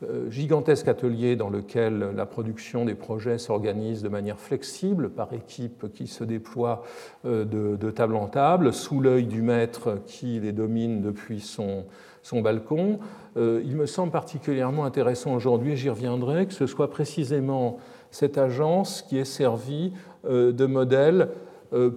Euh, 0.03 0.29
gigantesque 0.31 0.87
atelier 0.87 1.35
dans 1.35 1.49
lequel 1.49 2.11
la 2.15 2.25
production 2.25 2.85
des 2.85 2.95
projets 2.95 3.37
s'organise 3.37 4.01
de 4.01 4.09
manière 4.09 4.39
flexible 4.39 5.09
par 5.09 5.33
équipe 5.33 5.91
qui 5.93 6.07
se 6.07 6.23
déploie 6.23 6.83
euh, 7.25 7.43
de, 7.43 7.91
table 7.91 8.15
en 8.15 8.27
table, 8.27 8.71
sous 8.71 9.01
l'œil 9.01 9.25
du 9.25 9.41
maître 9.41 9.97
qui 10.05 10.39
les 10.39 10.53
domine 10.53 11.01
depuis 11.01 11.41
son, 11.41 11.85
balcon. 12.41 12.99
Il 13.35 13.75
me 13.75 13.87
semble 13.87 14.11
particulièrement 14.11 14.85
intéressant 14.85 15.33
aujourd'hui, 15.33 15.75
j'y 15.75 15.89
reviendrai, 15.89 16.45
que 16.45 16.53
ce 16.53 16.67
soit 16.67 16.91
précisément 16.91 17.77
cette 18.11 18.37
agence 18.37 19.01
qui 19.01 19.17
est 19.17 19.25
servie 19.25 19.93
de 20.29 20.65
modèle 20.67 21.29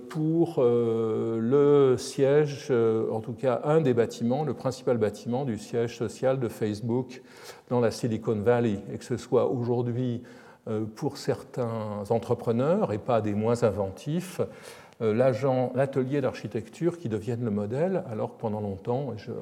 pour 0.08 0.56
euh, 0.58 1.38
le 1.40 1.96
siège, 1.96 2.68
euh, 2.70 3.10
en 3.10 3.20
tout 3.20 3.32
cas 3.32 3.62
un 3.64 3.80
des 3.80 3.94
bâtiments, 3.94 4.44
le 4.44 4.54
principal 4.54 4.98
bâtiment 4.98 5.44
du 5.44 5.58
siège 5.58 5.96
social 5.96 6.38
de 6.38 6.48
Facebook 6.48 7.22
dans 7.70 7.80
la 7.80 7.90
Silicon 7.90 8.36
Valley, 8.36 8.80
et 8.92 8.98
que 8.98 9.04
ce 9.04 9.16
soit 9.16 9.46
aujourd'hui 9.46 10.22
pour 10.94 11.16
certains 11.16 12.04
entrepreneurs 12.10 12.92
et 12.92 12.98
pas 12.98 13.20
des 13.20 13.34
moins 13.34 13.64
inventifs, 13.64 14.40
l'atelier 15.00 16.20
d'architecture 16.20 16.98
qui 16.98 17.08
devienne 17.08 17.44
le 17.44 17.50
modèle, 17.50 18.04
alors 18.08 18.36
que 18.36 18.40
pendant 18.40 18.60
longtemps, 18.60 19.12
et 19.12 19.18
je, 19.18 19.32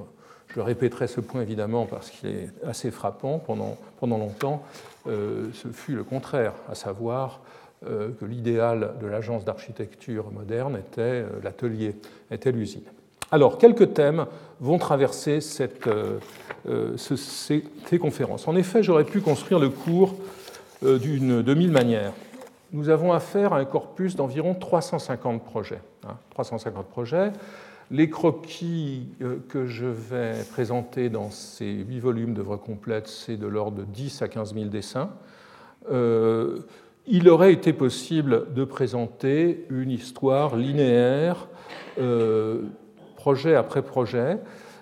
répéterai 0.59 1.09
ce 1.09 1.21
point 1.21 1.43
évidemment 1.43 1.85
parce 1.85 2.09
qu'il 2.09 2.31
est 2.31 2.49
assez 2.65 2.91
frappant, 2.91 3.39
pendant, 3.39 3.77
pendant 3.99 4.17
longtemps, 4.17 4.63
ce 5.05 5.69
fut 5.73 5.95
le 5.95 6.05
contraire, 6.05 6.55
à 6.71 6.75
savoir 6.75 7.43
euh, 7.43 7.51
que 7.83 8.25
l'idéal 8.27 8.95
de 9.01 9.07
l'agence 9.07 9.45
d'architecture 9.47 10.31
moderne 10.33 10.77
était 10.77 11.01
euh, 11.01 11.29
l'atelier, 11.43 11.97
était 12.31 12.53
l'usine. 12.53 12.85
Alors, 13.33 13.57
quelques 13.57 13.95
thèmes 13.95 14.27
vont 14.61 14.77
traverser 14.79 15.41
cette, 15.41 15.87
euh, 15.87 16.19
ces, 16.97 17.99
conférences. 17.99 18.49
En 18.49 18.57
effet, 18.57 18.83
j'aurais 18.83 19.05
pu 19.05 19.21
construire 19.21 19.61
le 19.61 19.71
cours 19.71 20.15
d'une, 20.83 21.43
de 21.43 21.55
mille 21.55 21.71
manières. 21.71 22.13
Nous 22.73 22.89
avons 22.89 23.13
affaire 23.13 23.53
à 23.53 23.59
un 23.59 23.65
corpus 23.65 24.17
d'environ 24.17 24.55
350 24.55 25.45
projets. 25.45 25.81
350 26.31 26.77
hein, 26.77 26.87
projets. 26.91 27.33
Les 27.91 28.11
croquis 28.11 29.09
que 29.49 29.67
je 29.67 29.87
vais 29.87 30.35
présenter 30.51 31.09
dans 31.09 31.31
ces 31.31 31.71
huit 31.71 32.01
volumes 32.01 32.35
d'œuvres 32.35 32.57
complètes, 32.57 33.09
c'est 33.09 33.37
de 33.37 33.47
l'ordre 33.47 33.79
de 33.79 33.85
10 33.85 34.23
à 34.23 34.29
15 34.29 34.55
000 34.55 34.67
dessins 34.67 35.11
il 37.07 37.29
aurait 37.29 37.53
été 37.53 37.73
possible 37.73 38.53
de 38.55 38.65
présenter 38.65 39.67
une 39.71 39.91
histoire 39.91 40.57
linéaire, 40.57 41.49
euh, 41.99 42.63
projet 43.17 43.55
après 43.55 43.83
projet, 43.83 44.39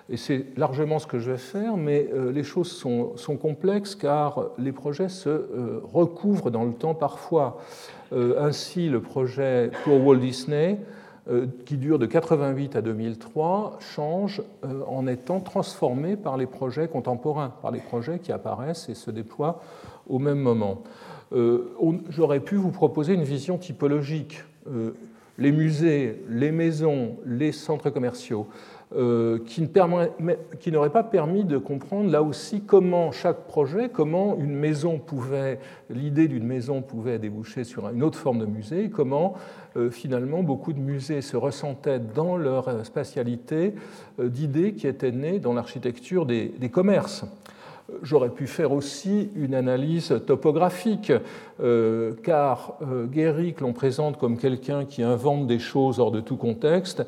et 0.09 0.17
c'est 0.17 0.45
largement 0.57 0.99
ce 0.99 1.07
que 1.07 1.19
je 1.19 1.31
vais 1.31 1.37
faire, 1.37 1.77
mais 1.77 2.09
euh, 2.13 2.31
les 2.31 2.43
choses 2.43 2.71
sont, 2.71 3.37
complexes 3.37 3.95
car 3.95 4.45
les 4.57 4.71
projets 4.71 5.09
se 5.09 5.29
euh, 5.29 5.81
recouvrent 5.83 6.51
dans 6.51 6.63
le 6.63 6.73
temps 6.73 6.95
parfois. 6.95 7.59
ainsi, 8.11 8.89
le 8.89 9.01
projet 9.01 9.69
pour 9.83 10.03
Walt 10.03 10.17
Disney, 10.17 10.79
qui 11.67 11.77
dure 11.77 11.99
de 11.99 12.07
88 12.07 12.75
à 12.75 12.81
2003, 12.81 13.77
change 13.79 14.41
en 14.87 15.05
étant 15.05 15.39
transformé 15.39 16.15
par 16.15 16.35
les 16.35 16.47
projets 16.47 16.87
contemporains, 16.87 17.53
par 17.61 17.69
les 17.69 17.81
projets 17.81 18.17
qui 18.17 18.31
apparaissent 18.31 18.89
et 18.89 18.95
se 18.95 19.11
déploient 19.11 19.61
au 20.09 20.17
même 20.17 20.39
moment. 20.39 20.81
Euh, 21.33 21.71
j'aurais 22.09 22.39
pu 22.39 22.55
vous 22.55 22.71
proposer 22.71 23.13
une 23.13 23.23
vision 23.23 23.57
typologique. 23.57 24.43
Euh, 24.67 24.91
les 25.37 25.51
musées, 25.53 26.21
les 26.27 26.51
maisons, 26.51 27.15
les 27.25 27.53
centres 27.53 27.89
commerciaux, 27.91 28.47
euh, 28.93 29.39
qui 29.45 30.71
n'aurait 30.71 30.89
pas 30.89 31.03
permis 31.03 31.45
de 31.45 31.57
comprendre 31.57 32.11
là 32.11 32.21
aussi 32.21 32.61
comment 32.61 33.13
chaque 33.13 33.45
projet, 33.45 33.87
comment 33.87 34.35
une 34.37 34.53
maison 34.53 34.99
pouvait, 34.99 35.59
l'idée 35.89 36.27
d'une 36.27 36.45
maison 36.45 36.81
pouvait 36.81 37.19
déboucher 37.19 37.63
sur 37.63 37.87
une 37.87 38.03
autre 38.03 38.17
forme 38.17 38.39
de 38.39 38.45
musée, 38.45 38.89
comment 38.89 39.35
finalement 39.91 40.43
beaucoup 40.43 40.73
de 40.73 40.79
musées 40.79 41.21
se 41.21 41.37
ressentaient 41.37 41.99
dans 41.99 42.35
leur 42.35 42.85
spatialité 42.85 43.75
d'idées 44.21 44.73
qui 44.73 44.87
étaient 44.87 45.11
nées 45.11 45.39
dans 45.39 45.53
l'architecture 45.53 46.25
des, 46.25 46.51
des 46.59 46.69
commerces. 46.69 47.23
J'aurais 48.01 48.29
pu 48.29 48.47
faire 48.47 48.71
aussi 48.71 49.29
une 49.35 49.53
analyse 49.53 50.21
topographique, 50.25 51.11
car 52.23 52.77
Guéric 53.11 53.61
l'on 53.61 53.73
présente 53.73 54.17
comme 54.17 54.37
quelqu'un 54.37 54.85
qui 54.85 55.03
invente 55.03 55.47
des 55.47 55.59
choses 55.59 55.99
hors 55.99 56.11
de 56.11 56.21
tout 56.21 56.37
contexte, 56.37 57.05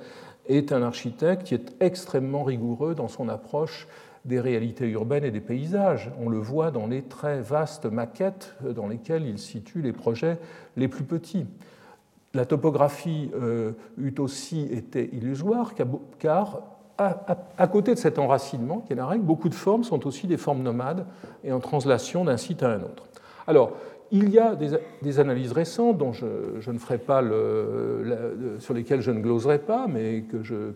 est 0.47 0.71
un 0.71 0.81
architecte 0.81 1.43
qui 1.43 1.53
est 1.55 1.75
extrêmement 1.79 2.43
rigoureux 2.43 2.95
dans 2.95 3.07
son 3.07 3.29
approche 3.29 3.87
des 4.25 4.39
réalités 4.39 4.87
urbaines 4.87 5.23
et 5.23 5.31
des 5.31 5.41
paysages. 5.41 6.11
On 6.19 6.29
le 6.29 6.37
voit 6.37 6.71
dans 6.71 6.87
les 6.87 7.01
très 7.01 7.41
vastes 7.41 7.85
maquettes 7.85 8.55
dans 8.61 8.87
lesquelles 8.87 9.25
il 9.25 9.39
situe 9.39 9.81
les 9.81 9.93
projets 9.93 10.37
les 10.77 10.87
plus 10.87 11.03
petits. 11.03 11.47
La 12.33 12.45
topographie 12.45 13.29
euh, 13.35 13.73
eût 13.97 14.15
aussi 14.19 14.61
été 14.61 15.09
illusoire, 15.13 15.73
car 16.19 16.61
à, 17.57 17.67
côté 17.67 17.93
de 17.93 17.99
cet 17.99 18.19
enracinement, 18.19 18.79
qui 18.79 18.93
est 18.93 18.95
la 18.95 19.05
règle, 19.05 19.23
beaucoup 19.23 19.49
de 19.49 19.55
formes 19.55 19.83
sont 19.83 20.05
aussi 20.07 20.27
des 20.27 20.37
formes 20.37 20.61
nomades 20.61 21.05
et 21.43 21.51
en 21.51 21.59
translation 21.59 22.25
d'un 22.25 22.37
site 22.37 22.63
à 22.63 22.69
un 22.69 22.81
autre. 22.81 23.07
Alors, 23.47 23.73
il 24.13 24.29
y 24.29 24.39
a 24.39 24.55
des, 25.01 25.19
analyses 25.19 25.53
récentes 25.53 25.97
dont 25.97 26.11
je, 26.11 26.25
ne 26.69 26.77
ferai 26.77 26.97
pas 26.97 27.23
sur 28.59 28.73
lesquelles 28.73 28.99
je 28.99 29.11
ne 29.11 29.21
gloserai 29.21 29.59
pas, 29.59 29.87
mais 29.87 30.23
que 30.23 30.43
je, 30.43 30.71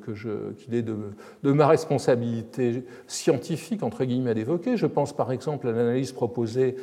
qu'il 0.54 0.74
est 0.74 0.82
de, 0.82 0.96
de, 1.44 1.52
ma 1.52 1.68
responsabilité 1.68 2.86
scientifique 3.08 3.84
entre 3.84 4.06
guillemets 4.06 4.36
d'évoquer. 4.36 4.78
Je 4.78 4.86
pense 4.86 5.12
par 5.12 5.34
exemple 5.34 5.68
à 5.68 5.74
l'analyse 5.74 6.14
proposée 6.14 6.78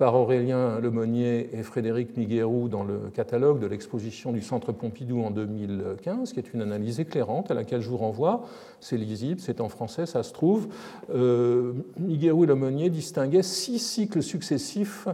par 0.00 0.14
Aurélien 0.14 0.80
Lemonnier 0.80 1.50
et 1.52 1.62
Frédéric 1.62 2.16
Miguerou 2.16 2.70
dans 2.70 2.84
le 2.84 3.10
catalogue 3.12 3.58
de 3.58 3.66
l'exposition 3.66 4.32
du 4.32 4.40
Centre 4.40 4.72
Pompidou 4.72 5.22
en 5.22 5.30
2015, 5.30 6.32
qui 6.32 6.38
est 6.38 6.54
une 6.54 6.62
analyse 6.62 7.00
éclairante 7.00 7.50
à 7.50 7.54
laquelle 7.54 7.82
je 7.82 7.90
vous 7.90 7.98
renvoie. 7.98 8.46
C'est 8.80 8.96
lisible, 8.96 9.40
c'est 9.40 9.60
en 9.60 9.68
français, 9.68 10.06
ça 10.06 10.22
se 10.22 10.32
trouve. 10.32 10.68
Euh, 11.14 11.74
et 12.08 12.46
Lemonnier 12.46 12.88
distinguaient 12.88 13.42
six 13.42 13.78
cycles 13.78 14.22
successifs 14.22 15.06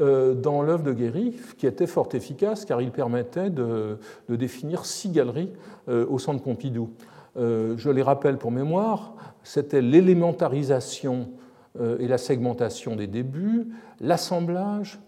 euh, 0.00 0.34
dans 0.34 0.62
l'œuvre 0.62 0.82
de 0.82 0.92
Guéry, 0.92 1.36
qui 1.56 1.68
était 1.68 1.86
fort 1.86 2.08
efficace 2.12 2.64
car 2.64 2.82
il 2.82 2.90
permettait 2.90 3.50
de, 3.50 3.98
définir 4.28 4.84
six 4.84 5.10
galeries 5.10 5.52
euh, 5.88 6.06
au 6.08 6.18
centre 6.18 6.42
Pompidou. 6.42 6.90
Euh, 7.36 7.74
je 7.76 7.88
les 7.88 8.02
rappelle 8.02 8.38
pour 8.38 8.50
mémoire, 8.50 9.14
c'était 9.44 9.80
l'élémentarisation 9.80 11.28
et 11.78 12.06
la 12.06 12.18
segmentation 12.18 12.94
des 12.94 13.06
débuts, 13.08 13.68
l'assemblage, 14.00 15.00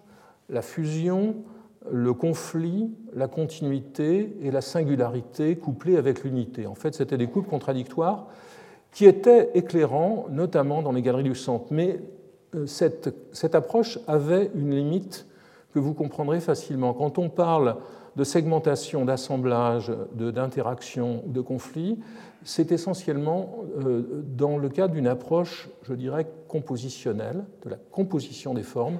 la 0.49 0.62
fusion, 0.62 1.37
le 1.90 2.12
conflit, 2.12 2.90
la 3.14 3.28
continuité 3.28 4.37
et 4.42 4.50
la 4.50 4.61
singularité 4.61 5.56
couplées 5.56 5.96
avec 5.96 6.25
l'unité. 6.25 6.66
En 6.66 6.75
fait, 6.75 6.94
c'était 6.94 7.18
des 7.18 7.28
couples 7.28 7.49
contradictoires 7.49 8.26
qui 8.92 9.04
étaient 9.04 9.50
éclairants, 9.54 10.26
notamment 10.30 10.82
dans 10.82 10.92
les 10.92 11.02
galeries 11.02 11.23
du 11.23 11.35
centre. 11.35 11.66
Mais 11.70 12.00
euh, 12.54 12.66
cette, 12.66 13.54
approche 13.54 13.99
avait 14.06 14.50
une 14.54 14.75
limite 14.75 15.26
que 15.75 15.78
vous 15.78 15.94
comprendrez 15.94 16.40
facilement. 16.40 16.94
Quand 16.94 17.18
on 17.18 17.28
parle 17.28 17.76
de 18.16 18.25
segmentation, 18.25 19.04
d'assemblage, 19.04 19.92
d'interaction 20.14 21.23
ou 21.26 21.32
de 21.32 21.42
conflit, 21.42 21.99
c'est 22.46 22.70
essentiellement 22.70 23.64
euh, 23.84 24.22
dans 24.36 24.56
le 24.56 24.68
cadre 24.68 24.94
d'une 24.94 25.08
approche, 25.08 25.68
je 25.82 25.94
dirais, 25.94 26.28
compositionnelle, 26.46 27.44
de 27.64 27.70
la 27.70 27.76
composition 27.76 28.54
des 28.54 28.62
formes, 28.62 28.98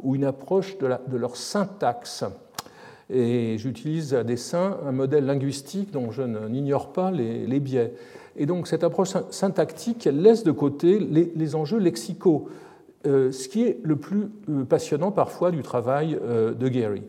ou 0.00 0.14
une 0.14 0.24
approche 0.24 0.76
de, 0.76 1.16
leur 1.16 1.36
syntaxe. 1.36 2.24
Et 3.08 3.56
j'utilise 3.56 4.12
à 4.12 4.24
dessein 4.24 4.76
un 4.86 4.92
modèle 4.92 5.24
linguistique 5.24 5.90
dont 5.90 6.10
je 6.10 6.22
n'ignore 6.22 6.92
pas 6.92 7.10
les, 7.10 7.60
biais. 7.60 7.94
Et 8.36 8.44
donc 8.44 8.68
cette 8.68 8.84
approche 8.84 9.14
syntactique, 9.30 10.04
laisse 10.04 10.44
de 10.44 10.52
côté 10.52 10.98
les 10.98 11.54
enjeux 11.54 11.78
lexicaux. 11.78 12.50
Euh, 13.06 13.32
ce 13.32 13.48
qui 13.48 13.62
est 13.62 13.80
le 13.82 13.96
plus 13.96 14.28
euh, 14.50 14.64
passionnant 14.64 15.12
parfois 15.12 15.50
du 15.50 15.62
travail 15.62 16.18
de 16.20 16.68
Gary, 16.68 17.04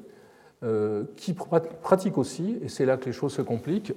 qui 1.17 1.33
pratique 1.33 2.17
aussi, 2.17 2.57
et 2.63 2.69
c'est 2.69 2.85
là 2.85 2.95
que 2.95 3.05
les 3.05 3.11
choses 3.11 3.33
se 3.33 3.41
compliquent, 3.41 3.93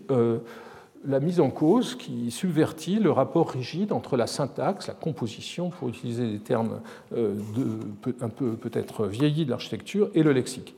la 1.04 1.20
mise 1.20 1.40
en 1.40 1.50
cause 1.50 1.94
qui 1.94 2.30
subvertit 2.30 2.98
le 2.98 3.10
rapport 3.10 3.50
rigide 3.50 3.92
entre 3.92 4.16
la 4.16 4.26
syntaxe, 4.26 4.88
la 4.88 4.94
composition, 4.94 5.70
pour 5.70 5.88
utiliser 5.88 6.30
des 6.30 6.38
termes 6.38 6.80
un 7.12 8.28
peu 8.28 8.52
peut-être 8.52 9.06
vieillis 9.06 9.44
de 9.44 9.50
l'architecture, 9.50 10.10
et 10.14 10.22
le 10.22 10.32
lexique. 10.32 10.74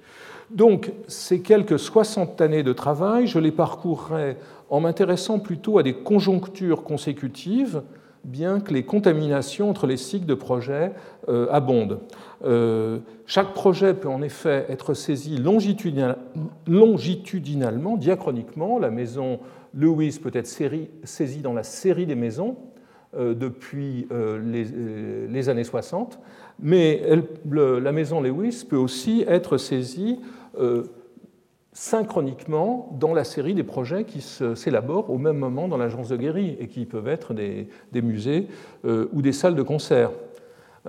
Donc, 0.50 0.92
ces 1.08 1.42
quelques 1.42 1.78
60 1.78 2.40
années 2.40 2.62
de 2.62 2.72
travail, 2.72 3.26
je 3.26 3.38
les 3.38 3.52
parcourrai 3.52 4.38
en 4.70 4.80
m'intéressant 4.80 5.38
plutôt 5.38 5.78
à 5.78 5.82
des 5.82 5.94
conjonctures 5.94 6.84
consécutives 6.84 7.82
bien 8.24 8.60
que 8.60 8.74
les 8.74 8.84
contaminations 8.84 9.70
entre 9.70 9.86
les 9.86 9.96
cycles 9.96 10.26
de 10.26 10.34
projets 10.34 10.92
euh, 11.28 11.46
abondent. 11.50 12.00
Euh, 12.44 12.98
chaque 13.26 13.54
projet 13.54 13.94
peut 13.94 14.08
en 14.08 14.22
effet 14.22 14.66
être 14.68 14.94
saisi 14.94 15.38
longitudinalement, 15.38 17.96
diachroniquement. 17.96 18.78
La 18.78 18.90
maison 18.90 19.40
Lewis 19.78 20.18
peut 20.22 20.32
être 20.34 20.46
saisie 20.46 21.40
dans 21.40 21.52
la 21.52 21.62
série 21.62 22.06
des 22.06 22.16
maisons 22.16 22.56
euh, 23.16 23.34
depuis 23.34 24.08
les, 24.44 25.48
années 25.48 25.64
60, 25.64 26.18
mais 26.60 27.02
la 27.50 27.92
maison 27.92 28.20
Lewis 28.20 28.66
peut 28.68 28.76
aussi 28.76 29.24
être 29.28 29.56
saisie 29.56 30.18
synchroniquement 31.78 32.90
dans 32.98 33.14
la 33.14 33.22
série 33.22 33.54
des 33.54 33.62
projets 33.62 34.02
qui 34.02 34.20
s'élaborent 34.20 35.10
au 35.10 35.18
même 35.18 35.38
moment 35.38 35.68
dans 35.68 35.76
l'agence 35.76 36.08
de 36.08 36.16
Guéry 36.16 36.56
et 36.58 36.66
qui 36.66 36.86
peuvent 36.86 37.06
être 37.06 37.34
des, 37.34 37.68
musées 38.02 38.48
euh, 38.84 39.06
ou 39.12 39.22
des 39.22 39.32
salles 39.32 39.54
de 39.54 39.62
concert. 39.62 40.10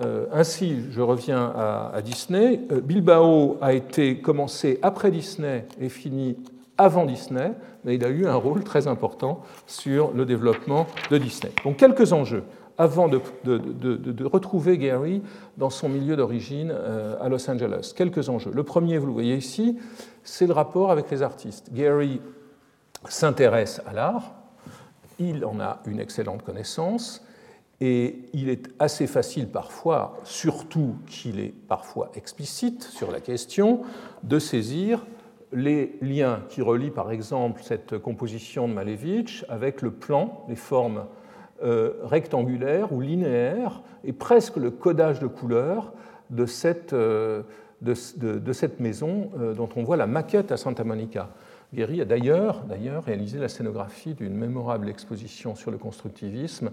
Euh, 0.02 0.26
ainsi, 0.32 0.78
je 0.90 1.00
reviens 1.00 1.52
à, 1.56 2.00
Disney. 2.02 2.62
Euh, 2.72 2.80
Bilbao 2.80 3.56
a 3.60 3.72
été 3.72 4.18
commencé 4.18 4.80
après 4.82 5.12
Disney 5.12 5.64
et 5.80 5.88
fini 5.88 6.36
avant 6.80 7.04
Disney, 7.04 7.52
mais 7.84 7.96
il 7.96 8.04
a 8.04 8.08
eu 8.08 8.26
un 8.26 8.34
rôle 8.34 8.64
très 8.64 8.86
important 8.86 9.42
sur 9.66 10.12
le 10.12 10.24
développement 10.24 10.86
de 11.10 11.18
Disney. 11.18 11.52
Donc 11.64 11.76
quelques 11.76 12.12
enjeux 12.14 12.44
avant 12.78 13.08
de, 13.08 13.20
de, 13.44 14.24
retrouver 14.24 14.78
Gary 14.78 15.22
dans 15.58 15.68
son 15.68 15.90
milieu 15.90 16.16
d'origine 16.16 16.74
à 17.20 17.28
Los 17.28 17.50
Angeles. 17.50 17.92
Quelques 17.94 18.30
enjeux. 18.30 18.52
Le 18.54 18.62
premier, 18.62 18.96
vous 18.96 19.06
le 19.06 19.12
voyez 19.12 19.36
ici, 19.36 19.76
c'est 20.24 20.46
le 20.46 20.54
rapport 20.54 20.90
avec 20.90 21.10
les 21.10 21.20
artistes. 21.20 21.70
Gary 21.74 22.22
s'intéresse 23.06 23.82
à 23.86 23.92
l'art, 23.92 24.32
il 25.18 25.44
en 25.44 25.60
a 25.60 25.80
une 25.84 26.00
excellente 26.00 26.42
connaissance, 26.42 27.22
et 27.82 28.22
il 28.32 28.48
est 28.48 28.68
assez 28.78 29.06
facile 29.06 29.48
parfois, 29.48 30.16
surtout 30.24 30.96
qu'il 31.06 31.38
est 31.38 31.52
parfois 31.68 32.10
explicite 32.14 32.82
sur 32.82 33.10
la 33.10 33.20
question, 33.20 33.82
de 34.22 34.38
saisir 34.38 35.04
les 35.52 35.98
liens 36.00 36.42
qui 36.48 36.62
relient 36.62 36.90
par 36.90 37.10
exemple 37.10 37.62
cette 37.62 37.98
composition 37.98 38.68
de 38.68 38.72
Malevich 38.72 39.44
avec 39.48 39.82
le 39.82 39.90
plan, 39.90 40.44
les 40.48 40.56
formes 40.56 41.06
euh, 41.62 41.94
rectangulaires 42.04 42.92
ou 42.92 43.00
linéaires, 43.00 43.82
et 44.04 44.12
presque 44.12 44.56
le 44.56 44.70
codage 44.70 45.20
de 45.20 45.26
couleurs 45.26 45.92
de 46.30 46.46
cette, 46.46 46.92
euh, 46.92 47.42
de, 47.82 48.52
cette 48.52 48.80
maison 48.80 49.30
euh, 49.38 49.54
dont 49.54 49.68
on 49.76 49.82
voit 49.82 49.96
la 49.96 50.06
maquette 50.06 50.52
à 50.52 50.56
Santa 50.56 50.84
Monica. 50.84 51.30
Guéry 51.74 52.00
a 52.00 52.04
d'ailleurs 52.04 52.64
réalisé 53.04 53.38
la 53.38 53.48
scénographie 53.48 54.14
d'une 54.14 54.34
mémorable 54.34 54.88
exposition 54.88 55.54
sur 55.54 55.70
le 55.70 55.78
constructivisme 55.78 56.70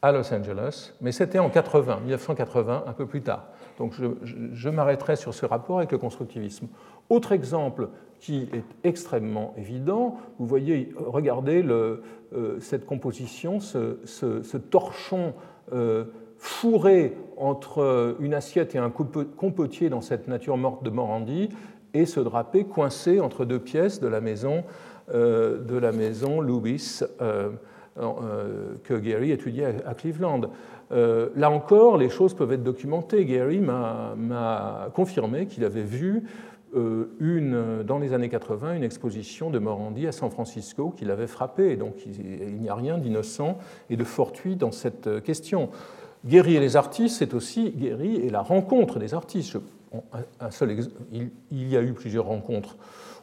à 0.00 0.12
Los 0.12 0.32
Angeles, 0.32 0.92
mais 1.00 1.12
c'était 1.12 1.38
en 1.38 1.50
80, 1.50 2.00
1980, 2.00 2.84
un 2.86 2.92
peu 2.92 3.06
plus 3.06 3.20
tard. 3.20 3.48
Donc 3.80 3.94
je, 4.22 4.68
m'arrêterai 4.68 5.16
sur 5.16 5.34
ce 5.34 5.46
rapport 5.46 5.78
avec 5.78 5.90
le 5.90 5.98
constructivisme. 5.98 6.68
Autre 7.08 7.32
exemple 7.32 7.88
qui 8.20 8.48
est 8.52 8.64
extrêmement 8.84 9.54
évident, 9.56 10.18
vous 10.38 10.46
voyez, 10.46 10.92
regardez 10.98 11.64
euh, 11.64 12.02
cette 12.60 12.84
composition, 12.84 13.58
ce, 13.58 14.56
torchon 14.58 15.32
euh, 15.72 16.04
fourré 16.36 17.16
entre 17.38 18.16
une 18.20 18.34
assiette 18.34 18.74
et 18.74 18.78
un 18.78 18.90
compotier 18.90 19.88
dans 19.88 20.02
cette 20.02 20.28
nature 20.28 20.58
morte 20.58 20.82
de 20.82 20.90
Morandi 20.90 21.48
et 21.94 22.06
ce 22.06 22.20
drapé 22.20 22.64
coincé 22.64 23.20
entre 23.20 23.44
deux 23.44 23.58
pièces 23.58 24.00
de 24.00 24.08
la 24.08 24.20
maison, 24.20 24.64
euh, 25.12 25.58
de 25.58 25.76
la 25.76 25.92
maison 25.92 26.42
euh, 26.42 26.78
euh, 27.20 27.50
que 28.84 28.94
Gary 28.98 29.30
étudiait 29.32 29.76
à 29.86 29.94
Cleveland. 29.94 30.42
là 30.90 31.50
encore, 31.50 31.96
les 31.96 32.08
choses 32.08 32.34
peuvent 32.34 32.52
être 32.52 32.62
documentées. 32.62 33.24
Gary 33.24 33.60
m'a 33.60 34.88
confirmé 34.94 35.46
qu'il 35.46 35.64
avait 35.64 35.82
vu 35.82 36.24
une, 36.74 37.82
dans 37.84 37.98
les 37.98 38.12
années 38.12 38.28
80 38.28 38.74
une 38.74 38.84
exposition 38.84 39.50
de 39.50 39.58
Morandi 39.58 40.06
à 40.06 40.12
San 40.12 40.30
Francisco 40.30 40.94
qui 40.96 41.04
l'avait 41.04 41.26
frappé. 41.26 41.76
Donc 41.76 41.94
il 42.06 42.60
n'y 42.60 42.68
a 42.68 42.74
rien 42.74 42.98
d'innocent 42.98 43.58
et 43.90 43.96
de 43.96 44.04
fortuit 44.04 44.56
dans 44.56 44.72
cette 44.72 45.22
question. 45.22 45.70
Guéry 46.24 46.56
et 46.56 46.60
les 46.60 46.76
artistes, 46.76 47.16
c'est 47.18 47.34
aussi 47.34 47.70
Guéry 47.70 48.16
et 48.16 48.30
la 48.30 48.42
rencontre 48.42 48.98
des 48.98 49.14
artistes. 49.14 49.56
Un 50.38 50.50
seul, 50.50 50.76
il, 51.12 51.68
y 51.68 51.76
a 51.76 51.82
eu 51.82 51.92
plusieurs 51.92 52.26
rencontres 52.26 52.76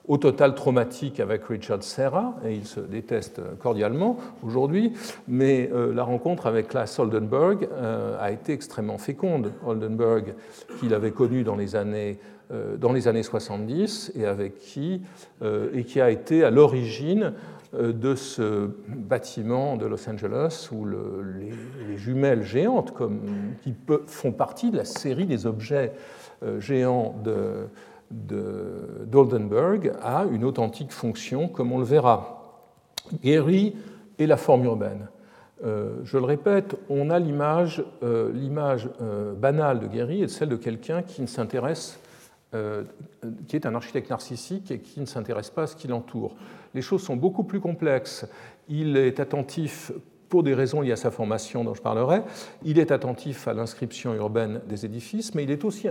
au 0.07 0.17
total 0.17 0.55
traumatiques 0.55 1.19
avec 1.19 1.43
Richard 1.45 1.83
Serra, 1.83 2.35
et 2.45 2.53
ils 2.53 2.65
se 2.65 2.79
détestent 2.79 3.41
cordialement 3.59 4.17
aujourd'hui, 4.41 4.93
mais 5.27 5.69
euh, 5.73 5.93
la 5.93 6.03
rencontre 6.03 6.47
avec 6.47 6.69
Klaas 6.69 6.95
Oldenburg 6.99 7.67
euh, 7.71 8.17
a 8.19 8.31
été 8.31 8.53
extrêmement 8.53 8.97
féconde. 8.97 9.51
Oldenburg, 9.65 10.33
qu'il 10.79 10.93
avait 10.93 11.11
connu 11.11 11.43
dans 11.43 11.55
les 11.55 11.75
années 11.75 12.19
euh, 12.51 12.77
dans 12.77 12.93
les 12.93 13.09
années 13.09 13.23
70 13.23 14.13
et 14.15 14.25
avec 14.25 14.57
qui 14.57 15.01
et 15.43 15.83
qui 15.83 15.99
a 15.99 16.09
été 16.09 16.45
à 16.45 16.49
l'origine 16.49 17.33
de 17.73 18.15
ce 18.15 18.69
bâtiment 18.87 19.75
de 19.75 19.85
Los 19.85 20.09
Angeles 20.09 20.69
où 20.71 20.85
les, 20.85 21.97
jumelles 21.97 22.43
géantes 22.43 22.91
comme, 22.91 23.19
qui 23.61 23.73
font 24.05 24.31
partie 24.31 24.71
de 24.71 24.77
la 24.77 24.85
série 24.85 25.25
des 25.25 25.45
objets 25.45 25.91
géants 26.59 27.15
de, 27.23 27.67
d'Oldenburg 28.11 29.91
a 30.01 30.25
une 30.31 30.43
authentique 30.43 30.91
fonction 30.91 31.47
comme 31.47 31.71
on 31.71 31.79
le 31.79 31.85
verra. 31.85 32.63
Gehry 33.23 33.75
et 34.19 34.27
la 34.27 34.37
forme 34.37 34.65
urbaine. 34.65 35.07
Euh, 35.63 35.95
je 36.03 36.17
le 36.17 36.25
répète, 36.25 36.75
on 36.89 37.09
a 37.09 37.19
l'image, 37.19 37.83
l'image 38.01 38.89
banale 39.37 39.79
de 39.79 39.87
Gehry 39.87 40.23
et 40.23 40.27
celle 40.27 40.49
de 40.49 40.55
quelqu'un 40.55 41.01
qui 41.01 41.21
ne 41.21 41.27
s'intéresse 41.27 41.99
qui 43.47 43.57
est 43.57 43.65
un 43.65 43.75
architecte 43.75 44.09
narcissique 44.09 44.71
et 44.71 44.79
qui 44.79 45.01
ne 45.01 45.05
s'intéresse 45.05 45.49
pas 45.49 45.63
à 45.63 45.67
ce 45.67 45.75
qui 45.75 45.89
l'entoure 45.89 46.33
les 46.77 46.83
choses 46.83 47.01
sont 47.01 47.15
beaucoup 47.15 47.43
plus 47.43 47.59
complexes. 47.59 48.27
Il 48.69 48.97
est 48.97 49.19
attentif 49.19 49.91
pour 50.29 50.43
des 50.43 50.53
raisons 50.53 50.81
liées 50.81 50.91
à 50.91 50.97
sa 50.97 51.09
formation 51.09 51.63
dont 51.63 51.73
je 51.73 51.81
parlerai, 51.81 52.21
il 52.63 52.79
est 52.79 52.91
attentif 52.91 53.47
à 53.47 53.53
l'inscription 53.53 54.13
urbaine 54.13 54.61
des 54.67 54.85
édifices, 54.85 55.33
mais 55.33 55.43
il 55.43 55.51
est 55.51 55.63
aussi 55.63 55.87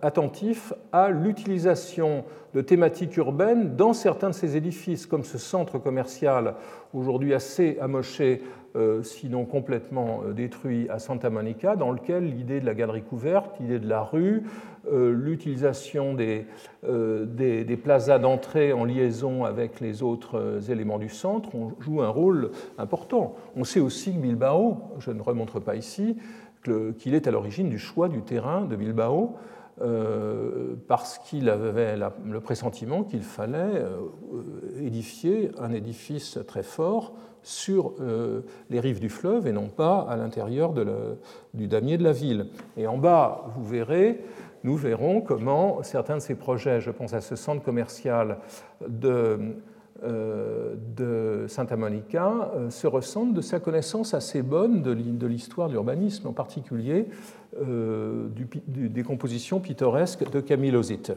attentif 0.00 0.72
à 0.92 1.10
l'utilisation 1.10 2.24
de 2.54 2.60
thématiques 2.60 3.16
urbaines 3.16 3.76
dans 3.76 3.92
certains 3.92 4.30
de 4.30 4.34
ces 4.34 4.56
édifices, 4.56 5.06
comme 5.06 5.24
ce 5.24 5.38
centre 5.38 5.78
commercial 5.78 6.54
aujourd'hui 6.92 7.34
assez 7.34 7.78
amoché 7.80 8.42
euh, 8.74 9.02
sinon 9.02 9.44
complètement 9.44 10.22
euh, 10.24 10.32
détruit 10.32 10.88
à 10.88 10.98
Santa 10.98 11.28
Monica, 11.28 11.76
dans 11.76 11.90
lequel 11.90 12.24
l'idée 12.24 12.58
de 12.58 12.64
la 12.64 12.72
galerie 12.72 13.02
couverte, 13.02 13.60
l'idée 13.60 13.78
de 13.78 13.86
la 13.86 14.00
rue, 14.00 14.44
euh, 14.90 15.12
l'utilisation 15.12 16.14
des, 16.14 16.46
des, 16.82 17.76
plazas 17.76 18.18
d'entrée 18.18 18.72
en 18.72 18.86
liaison 18.86 19.44
avec 19.44 19.80
les 19.80 20.02
autres 20.02 20.70
éléments 20.70 20.98
du 20.98 21.10
centre 21.10 21.50
joue 21.80 22.00
un 22.00 22.08
rôle 22.08 22.50
important. 22.78 23.34
On 23.56 23.64
sait 23.64 23.80
aussi 23.80 24.14
que 24.14 24.18
Bilbao, 24.18 24.78
je 25.00 25.10
ne 25.10 25.20
remontre 25.20 25.60
pas 25.60 25.76
ici, 25.76 26.16
qu'il 26.98 27.14
est 27.14 27.26
à 27.26 27.30
l'origine 27.30 27.68
du 27.68 27.78
choix 27.78 28.08
du 28.08 28.22
terrain 28.22 28.62
de 28.62 28.74
Bilbao. 28.74 29.36
Parce 30.86 31.18
qu'il 31.18 31.48
avait 31.48 31.96
le 31.96 32.40
pressentiment 32.40 33.04
qu'il 33.04 33.22
fallait 33.22 33.84
édifier 34.80 35.50
un 35.58 35.72
édifice 35.72 36.38
très 36.46 36.62
fort 36.62 37.14
sur 37.42 37.94
euh, 38.00 38.42
les 38.70 38.80
rives 38.80 39.00
du 39.00 39.08
fleuve 39.08 39.46
et 39.46 39.52
non 39.52 39.68
pas 39.68 40.06
à 40.08 40.16
l'intérieur 40.16 40.72
du 41.54 41.66
damier 41.66 41.98
de 41.98 42.04
la 42.04 42.12
ville. 42.12 42.46
Et 42.76 42.86
en 42.86 42.98
bas, 42.98 43.44
vous 43.56 43.64
verrez, 43.64 44.20
nous 44.64 44.76
verrons 44.76 45.20
comment 45.20 45.82
certains 45.82 46.16
de 46.16 46.22
ces 46.22 46.36
projets, 46.36 46.80
je 46.80 46.90
pense 46.90 47.14
à 47.14 47.20
ce 47.20 47.36
centre 47.36 47.62
commercial 47.62 48.38
de, 48.86 49.08
euh, 49.08 49.36
de 50.02 51.46
Santa 51.48 51.76
Monica, 51.76 52.52
euh, 52.54 52.70
se 52.70 52.86
ressentent 52.86 53.34
de 53.34 53.40
sa 53.40 53.60
connaissance 53.60 54.14
assez 54.14 54.42
bonne 54.42 54.82
de 54.82 55.26
l'histoire 55.26 55.68
de 55.68 55.74
l'urbanisme, 55.74 56.28
en 56.28 56.32
particulier 56.32 57.06
des 57.56 59.02
compositions 59.02 59.60
pittoresques 59.60 60.30
de 60.30 60.40
Camille 60.40 60.74
Ozit. 60.74 61.12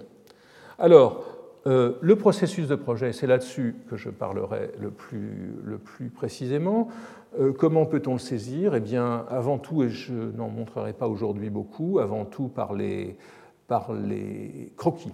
Alors, 0.78 1.24
euh, 1.68 1.94
le 2.02 2.16
processus 2.16 2.68
de 2.68 2.76
projet, 2.76 3.12
c'est 3.12 3.26
là-dessus 3.26 3.76
que 3.90 3.98
je 3.98 4.10
parlerai 4.10 4.72
le 4.80 4.92
plus, 4.92 6.12
précisément. 6.14 6.90
Euh, 7.40 7.54
comment 7.54 7.88
peut-on 7.88 8.14
le 8.14 8.20
saisir? 8.20 8.76
Eh 8.76 8.80
bien, 8.80 9.26
avant 9.30 9.58
tout, 9.58 9.82
et 9.82 9.90
je 9.90 10.14
n'en 10.14 10.50
montrerai 10.50 10.94
pas 10.94 11.08
aujourd'hui 11.08 11.50
beaucoup, 11.50 11.98
avant 12.00 12.26
tout 12.26 12.50
par 12.50 12.74
les 12.74 13.18
croquis. 14.78 15.12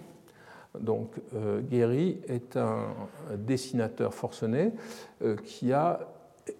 Donc, 0.80 1.10
euh, 1.34 1.60
Guéry 1.60 2.18
est 2.28 2.56
un 2.56 2.86
dessinateur 3.36 4.14
forcené 4.14 4.72
qui 5.44 5.72
a 5.72 6.00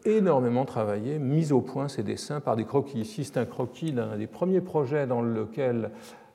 énormément 0.04 0.64
travaillé, 0.64 1.18
mis 1.18 1.52
au 1.52 1.60
point 1.60 1.88
ses 1.88 2.02
dessins 2.02 2.40
par 2.40 2.56
des 2.56 2.64
croquis. 2.64 3.00
Ici, 3.00 3.24
c'est 3.24 3.38
un 3.38 3.44
croquis 3.44 3.92
d'un 3.92 4.16
des 4.16 4.26
premiers 4.26 4.60
projets 4.60 5.06
dans 5.06 5.22
lequel 5.22 5.90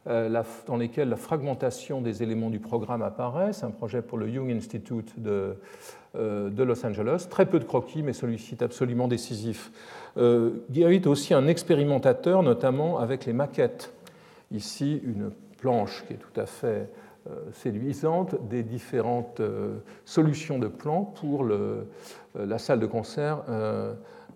euh, 0.08 0.44
dans 0.68 0.78
lesquels 0.78 1.10
la 1.10 1.18
fragmentation 1.18 2.02
des 2.02 2.24
éléments 2.24 2.50
du 2.50 2.60
programme 2.60 3.02
apparaît. 3.02 3.52
C'est 3.52 3.66
un 3.66 3.72
projet 3.72 4.02
pour 4.02 4.18
le 4.18 4.30
Young 4.30 4.50
Institute 4.52 5.20
de, 5.20 5.56
euh, 6.16 6.50
de 6.50 6.64
Los 6.64 6.86
Angeles. 6.86 7.28
Très 7.30 7.46
peu 7.46 7.60
de 7.60 7.66
croquis, 7.66 8.04
mais 8.04 8.14
celui-ci 8.14 8.56
est 8.56 8.64
absolument 8.64 9.10
décisif. 9.10 9.70
Euh, 10.18 10.52
est 10.74 11.08
aussi 11.08 11.34
un 11.34 11.48
expérimentateur, 11.48 12.42
notamment 12.42 13.00
avec 13.00 13.26
les 13.26 13.34
maquettes. 13.34 13.94
Ici, 14.52 15.02
une 15.04 15.32
planche 15.58 16.06
qui 16.08 16.14
est 16.14 16.18
tout 16.18 16.40
à 16.40 16.46
fait 16.46 16.68
euh, 16.68 16.86
séduisante 17.54 18.36
des 18.50 18.64
différentes 18.64 19.42
solutions 20.06 20.60
de 20.60 20.68
plans 20.68 21.04
pour 21.04 21.44
le, 21.44 21.88
la 22.36 22.58
salle 22.58 22.80
de 22.80 22.86
concert 22.86 23.44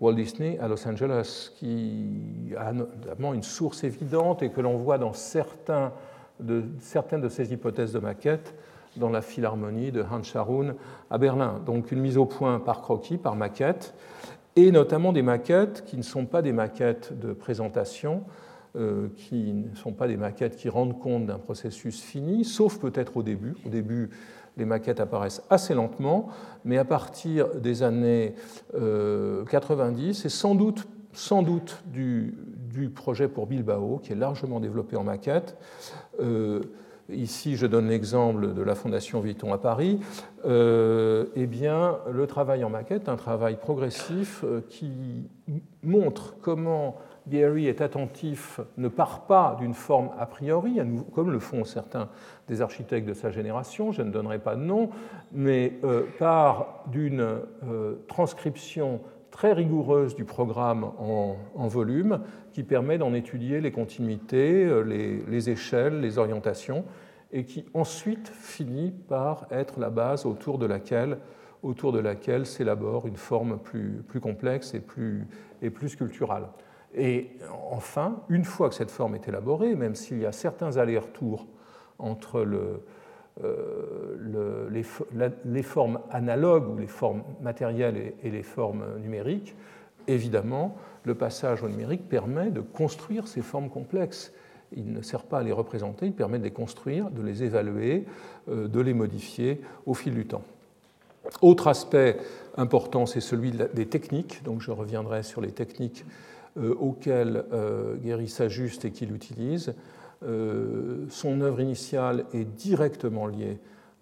Walt 0.00 0.14
Disney 0.14 0.58
à 0.58 0.68
Los 0.68 0.86
Angeles, 0.86 1.52
qui 1.54 2.52
a 2.58 2.72
notamment 2.72 3.34
une 3.34 3.42
source 3.42 3.84
évidente 3.84 4.42
et 4.42 4.50
que 4.50 4.60
l'on 4.60 4.76
voit 4.76 4.98
dans 4.98 5.12
certains 5.12 5.92
de, 6.40 6.64
certaines 6.80 7.20
de 7.20 7.28
ces 7.28 7.52
hypothèses 7.52 7.92
de 7.92 7.98
maquette 7.98 8.54
dans 8.96 9.10
la 9.10 9.22
philharmonie 9.22 9.92
de 9.92 10.02
Hans 10.02 10.22
Scharoun 10.22 10.74
à 11.10 11.18
Berlin. 11.18 11.60
Donc 11.64 11.92
une 11.92 12.00
mise 12.00 12.18
au 12.18 12.26
point 12.26 12.58
par 12.58 12.82
croquis, 12.82 13.16
par 13.16 13.36
maquette, 13.36 13.94
et 14.56 14.70
notamment 14.70 15.12
des 15.12 15.22
maquettes 15.22 15.84
qui 15.84 15.96
ne 15.96 16.02
sont 16.02 16.26
pas 16.26 16.42
des 16.42 16.52
maquettes 16.52 17.18
de 17.18 17.32
présentation, 17.32 18.16
euh, 18.16 18.41
qui 19.16 19.52
ne 19.52 19.74
sont 19.76 19.92
pas 19.92 20.08
des 20.08 20.16
maquettes 20.16 20.56
qui 20.56 20.70
rendent 20.70 20.98
compte 20.98 21.26
d'un 21.26 21.38
processus 21.38 22.00
fini, 22.00 22.44
sauf 22.44 22.78
peut-être 22.78 23.18
au 23.18 23.22
début. 23.22 23.54
Au 23.66 23.68
début, 23.68 24.08
les 24.56 24.64
maquettes 24.64 25.00
apparaissent 25.00 25.42
assez 25.50 25.74
lentement, 25.74 26.28
mais 26.64 26.78
à 26.78 26.84
partir 26.84 27.54
des 27.54 27.82
années 27.82 28.34
90, 28.72 28.76
euh, 28.76 30.26
et 30.26 30.28
sans 30.28 30.54
doute, 30.54 30.86
du, 31.86 32.34
projet 32.94 33.28
pour 33.28 33.46
Bilbao, 33.46 34.00
qui 34.02 34.12
est 34.12 34.16
largement 34.16 34.60
développé 34.60 34.96
en 34.96 35.04
maquette, 35.04 35.56
euh, 36.20 36.60
ici 37.10 37.56
je 37.56 37.66
donne 37.66 37.88
l'exemple 37.88 38.54
de 38.54 38.62
la 38.62 38.74
Fondation 38.74 39.20
Vuitton 39.20 39.52
à 39.52 39.58
Paris, 39.58 40.00
euh, 40.44 41.26
eh 41.34 41.46
bien, 41.46 41.98
le 42.10 42.26
travail 42.26 42.64
en 42.64 42.70
maquette, 42.70 43.08
un 43.08 43.16
travail 43.16 43.56
progressif 43.56 44.44
qui 44.68 45.28
montre 45.82 46.34
comment 46.40 46.96
Gary 47.28 47.66
est 47.66 47.80
attentif, 47.80 48.60
ne 48.76 48.88
part 48.88 49.26
pas 49.26 49.56
d'une 49.60 49.74
forme 49.74 50.10
a 50.18 50.26
priori, 50.26 50.80
comme 51.14 51.30
le 51.30 51.38
font 51.38 51.64
certains 51.64 52.08
des 52.48 52.62
architectes 52.62 53.06
de 53.06 53.14
sa 53.14 53.30
génération, 53.30 53.92
je 53.92 54.02
ne 54.02 54.10
donnerai 54.10 54.38
pas 54.38 54.56
de 54.56 54.62
nom, 54.62 54.90
mais 55.32 55.74
euh, 55.84 56.02
part 56.18 56.84
d'une 56.88 57.20
euh, 57.20 57.94
transcription 58.08 59.00
très 59.30 59.52
rigoureuse 59.52 60.14
du 60.14 60.24
programme 60.24 60.84
en, 60.98 61.36
volume 61.68 62.20
qui 62.52 62.64
permet 62.64 62.98
d'en 62.98 63.14
étudier 63.14 63.60
les 63.60 63.72
continuités, 63.72 64.64
euh, 64.64 64.82
les, 64.82 65.50
échelles, 65.50 66.00
les 66.00 66.18
orientations, 66.18 66.84
et 67.32 67.44
qui 67.44 67.64
ensuite 67.72 68.28
finit 68.28 68.92
par 69.08 69.46
être 69.50 69.80
la 69.80 69.90
base 69.90 70.26
autour 70.26 70.58
de 70.58 70.66
laquelle, 70.66 71.18
autour 71.62 71.94
s'élabore 72.44 73.06
une 73.06 73.16
forme 73.16 73.58
plus, 73.58 74.02
plus 74.06 74.20
complexe 74.20 74.74
et 74.74 74.80
plus, 74.80 75.26
et 75.62 75.70
plus 75.70 75.90
sculpturale. 75.90 76.48
Et 76.94 77.30
enfin, 77.70 78.20
une 78.28 78.44
fois 78.44 78.68
que 78.68 78.74
cette 78.74 78.90
forme 78.90 79.14
est 79.14 79.26
élaborée, 79.28 79.74
même 79.74 79.94
s'il 79.94 80.18
y 80.18 80.26
a 80.26 80.32
certains 80.32 80.76
allers-retours 80.76 81.46
entre 81.98 82.46
euh, 83.42 84.18
les, 85.44 85.62
formes 85.62 86.00
analogues 86.10 86.68
ou 86.68 86.78
les 86.78 86.86
formes 86.86 87.22
matérielles 87.40 88.14
et, 88.22 88.30
les 88.30 88.42
formes 88.42 88.84
numériques, 89.00 89.54
évidemment, 90.06 90.76
le 91.04 91.14
passage 91.14 91.62
au 91.62 91.68
numérique 91.68 92.08
permet 92.08 92.50
de 92.50 92.60
construire 92.60 93.26
ces 93.26 93.40
formes 93.40 93.70
complexes. 93.70 94.32
Il 94.76 94.92
ne 94.92 95.02
sert 95.02 95.22
pas 95.22 95.38
à 95.38 95.42
les 95.42 95.52
représenter, 95.52 96.06
il 96.06 96.12
permet 96.12 96.38
de 96.38 96.44
les 96.44 96.50
construire, 96.50 97.10
de 97.10 97.22
les 97.22 97.42
évaluer, 97.42 98.04
euh, 98.48 98.68
de 98.68 98.80
les 98.80 98.94
modifier 98.94 99.60
au 99.86 99.94
fil 99.94 100.14
du 100.14 100.26
temps. 100.26 100.42
Autre 101.40 101.68
aspect 101.68 102.18
important, 102.56 103.06
c'est 103.06 103.20
celui 103.20 103.52
des 103.52 103.86
techniques, 103.86 104.42
donc 104.42 104.60
je 104.60 104.72
reviendrai 104.72 105.22
sur 105.22 105.40
les 105.40 105.52
techniques 105.52 106.04
auquel 106.56 107.44
euh, 107.52 107.96
Guéry 107.96 108.28
s'ajuste 108.28 108.84
et 108.84 108.90
qu'il 108.90 109.14
utilise. 109.14 109.74
son 111.08 111.40
œuvre 111.40 111.60
initiale 111.60 112.24
est 112.32 112.44
directement 112.44 113.26
liée 113.26 113.58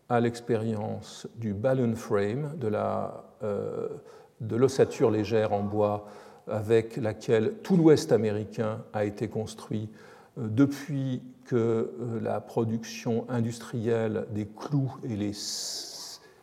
à 0.09 0.21
l'expérience 0.21 1.27
du 1.37 1.55
balloon 1.55 1.95
frame, 1.95 2.57
de 2.61 4.57
l'ossature 4.57 5.11
légère 5.11 5.53
en 5.53 5.63
bois 5.63 6.07
avec 6.51 6.97
laquelle 6.97 7.55
tout 7.63 7.77
l'Ouest 7.77 8.13
américain 8.13 8.83
a 8.93 9.05
été 9.05 9.29
construit 9.29 9.89
euh, 10.39 10.49
depuis 10.49 11.23
que 11.45 11.57
euh, 11.57 12.21
la 12.21 12.41
production 12.41 13.25
industrielle 13.29 14.27
des 14.31 14.47
clous 14.47 14.93
et 15.05 15.17
les, 15.17 15.33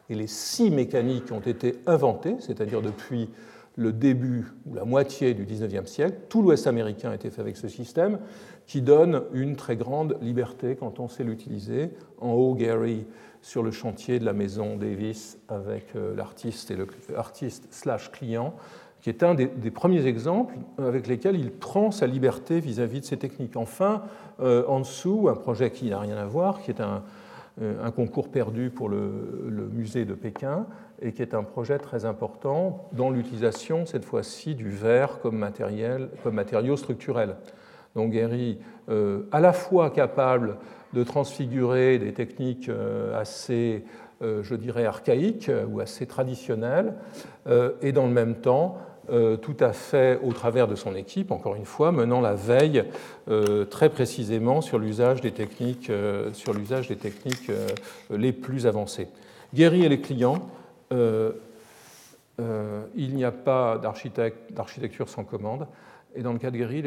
et 0.09 0.27
scies 0.27 0.69
mécaniques 0.69 1.31
ont 1.31 1.41
été 1.41 1.75
inventées, 1.85 2.37
c'est-à-dire 2.39 2.81
depuis 2.81 3.29
le 3.77 3.93
début 3.93 4.47
ou 4.65 4.73
la 4.73 4.83
moitié 4.83 5.33
du 5.33 5.45
19e 5.45 5.85
siècle, 5.85 6.17
tout 6.29 6.41
l'Ouest 6.41 6.67
américain 6.67 7.13
été 7.13 7.29
fait 7.29 7.41
avec 7.41 7.55
ce 7.55 7.67
système 7.67 8.19
qui 8.65 8.81
donne 8.81 9.21
une 9.33 9.55
très 9.55 9.77
grande 9.77 10.17
liberté 10.19 10.75
quand 10.75 10.99
on 10.99 11.07
sait 11.07 11.23
l'utiliser. 11.23 11.91
En 12.19 12.33
haut, 12.33 12.53
Gary 12.55 13.05
sur 13.41 13.63
le 13.63 13.71
chantier 13.71 14.19
de 14.19 14.25
la 14.25 14.33
maison 14.33 14.75
Davis 14.75 15.39
avec 15.47 15.95
euh, 15.95 16.15
l'artiste 16.15 16.71
et 16.71 16.75
le 16.75 16.87
artiste 17.15 17.67
slash 17.71 18.11
client, 18.11 18.53
qui 18.99 19.09
est 19.09 19.23
un 19.23 19.35
des, 19.35 19.71
premiers 19.71 20.05
exemples 20.05 20.55
avec 20.79 21.07
lesquels 21.07 21.39
il 21.39 21.51
prend 21.51 21.91
sa 21.91 22.07
liberté 22.07 22.59
vis-à-vis 22.59 23.01
de 23.01 23.05
ses 23.05 23.17
techniques. 23.17 23.55
Enfin, 23.55 24.03
euh, 24.41 24.65
en 24.67 24.79
dessous, 24.79 25.29
un 25.29 25.35
projet 25.35 25.71
qui 25.71 25.89
n'a 25.89 25.99
rien 25.99 26.17
à 26.17 26.25
voir, 26.25 26.61
qui 26.61 26.71
est 26.71 26.81
un, 26.81 27.03
euh, 27.61 27.89
concours 27.91 28.29
perdu 28.29 28.69
pour 28.69 28.89
le, 28.89 29.69
musée 29.71 30.03
de 30.03 30.13
Pékin 30.13 30.65
et 31.01 31.13
qui 31.13 31.21
est 31.21 31.33
un 31.33 31.43
projet 31.43 31.77
très 31.77 32.05
important 32.05 32.89
dans 32.91 33.09
l'utilisation, 33.09 33.85
cette 33.85 34.05
fois-ci, 34.05 34.55
du 34.55 34.69
verre 34.69 35.19
comme, 35.19 35.37
matériau 35.37 36.77
structurel. 36.77 37.35
Donc 37.95 38.11
Gary, 38.11 38.59
à 39.31 39.39
la 39.39 39.53
fois 39.53 39.89
capable 39.89 40.57
de 40.93 41.03
transfigurer 41.03 41.99
des 41.99 42.13
techniques 42.13 42.69
euh, 42.69 43.19
assez, 43.19 43.83
euh, 44.21 44.41
je 44.43 44.55
dirais, 44.55 44.85
archaïques 44.85 45.49
euh, 45.49 45.65
ou 45.65 45.79
assez 45.79 46.05
traditionnelles, 46.05 46.93
et 47.81 47.93
dans 47.93 48.07
le 48.07 48.11
même 48.11 48.35
temps, 48.35 48.77
tout 49.41 49.55
à 49.61 49.71
fait 49.71 50.19
au 50.21 50.33
travers 50.33 50.67
de 50.67 50.75
son 50.75 50.95
équipe, 50.95 51.31
encore 51.31 51.55
une 51.55 51.63
fois, 51.63 51.93
menant 51.93 52.19
la 52.19 52.33
veille 52.33 52.83
très 53.69 53.87
précisément 53.87 54.59
sur 54.59 54.79
l'usage 54.79 55.21
des 55.21 55.31
techniques, 55.31 55.89
sur 56.33 56.53
l'usage 56.53 56.89
des 56.89 56.97
techniques 56.97 57.49
les 58.09 58.33
plus 58.33 58.67
avancées. 58.67 59.07
Guéry 59.53 59.85
et 59.85 59.87
les 59.87 60.01
clients, 60.01 60.45
il 60.91 61.33
n'y 63.15 63.25
a 63.25 63.31
pas 63.31 63.77
d'architecture 63.77 65.09
sans 65.09 65.23
commande. 65.23 65.67
Et 66.17 66.23
dans 66.23 66.33
le 66.33 66.39
cas 66.39 66.49
de 66.49 66.57
Gary, 66.57 66.83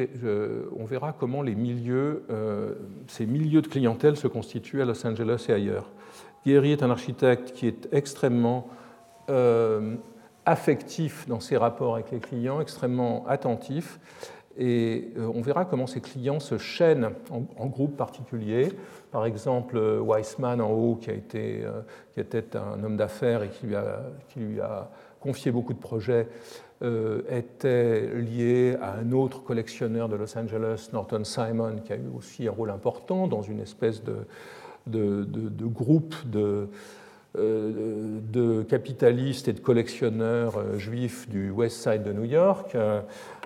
on 0.76 0.84
verra 0.84 1.12
comment 1.12 1.42
les 1.42 1.54
milieux, 1.54 2.24
euh, 2.30 2.74
ces 3.06 3.26
milieux 3.26 3.62
de 3.62 3.68
clientèle 3.68 4.16
se 4.16 4.26
constituent 4.26 4.82
à 4.82 4.84
Los 4.84 5.06
Angeles 5.06 5.46
et 5.48 5.52
ailleurs. 5.52 5.88
Gary 6.44 6.72
est 6.72 6.82
un 6.82 6.90
architecte 6.90 7.52
qui 7.52 7.68
est 7.68 7.88
extrêmement 7.92 8.68
euh, 9.28 9.94
affectif 10.46 11.28
dans 11.28 11.38
ses 11.38 11.56
rapports 11.56 11.94
avec 11.94 12.10
les 12.10 12.18
clients, 12.18 12.60
extrêmement 12.60 13.24
attentif. 13.28 14.00
Et 14.60 15.08
euh, 15.16 15.28
on 15.34 15.40
verra 15.40 15.64
comment 15.64 15.88
ces 15.88 16.00
clients 16.00 16.38
se 16.38 16.58
chaînent 16.58 17.10
en, 17.30 17.66
groupes 17.66 17.96
particuliers. 17.96 18.68
Par 19.10 19.26
exemple, 19.26 19.76
Weissman 19.78 20.60
en 20.60 20.70
haut, 20.70 20.94
qui, 20.94 21.10
a 21.10 21.14
été, 21.14 21.64
qui 22.14 22.20
était 22.20 22.56
un 22.56 22.84
homme 22.84 22.96
d'affaires 22.96 23.42
et 23.42 23.48
qui 23.48 23.66
lui, 23.66 24.60
a, 24.60 24.90
confié 25.20 25.50
beaucoup 25.50 25.72
de 25.72 25.78
projets, 25.78 26.28
euh, 26.82 27.20
était 27.28 28.08
lié 28.14 28.74
à 28.80 28.94
un 28.94 29.12
autre 29.12 29.44
collectionneur 29.44 30.08
de 30.08 30.16
Los 30.16 30.38
Angeles, 30.38 30.88
Norton 30.94 31.24
Simon, 31.24 31.76
qui 31.84 31.92
a 31.92 31.96
eu 31.96 32.08
aussi 32.16 32.48
un 32.48 32.52
rôle 32.52 32.70
important 32.70 33.26
dans 33.26 33.42
une 33.42 33.60
espèce 33.60 34.02
de, 34.86 35.26
groupe 35.68 36.14
de, 36.24 36.68
euh, 37.36 38.64
capitalistes 38.64 39.46
et 39.48 39.52
de 39.52 39.60
collectionneurs 39.60 40.56
euh, 40.56 40.78
juifs 40.78 41.28
du 41.28 41.50
West 41.50 41.82
Side 41.82 42.02
de 42.02 42.14
New 42.14 42.24
York. 42.24 42.74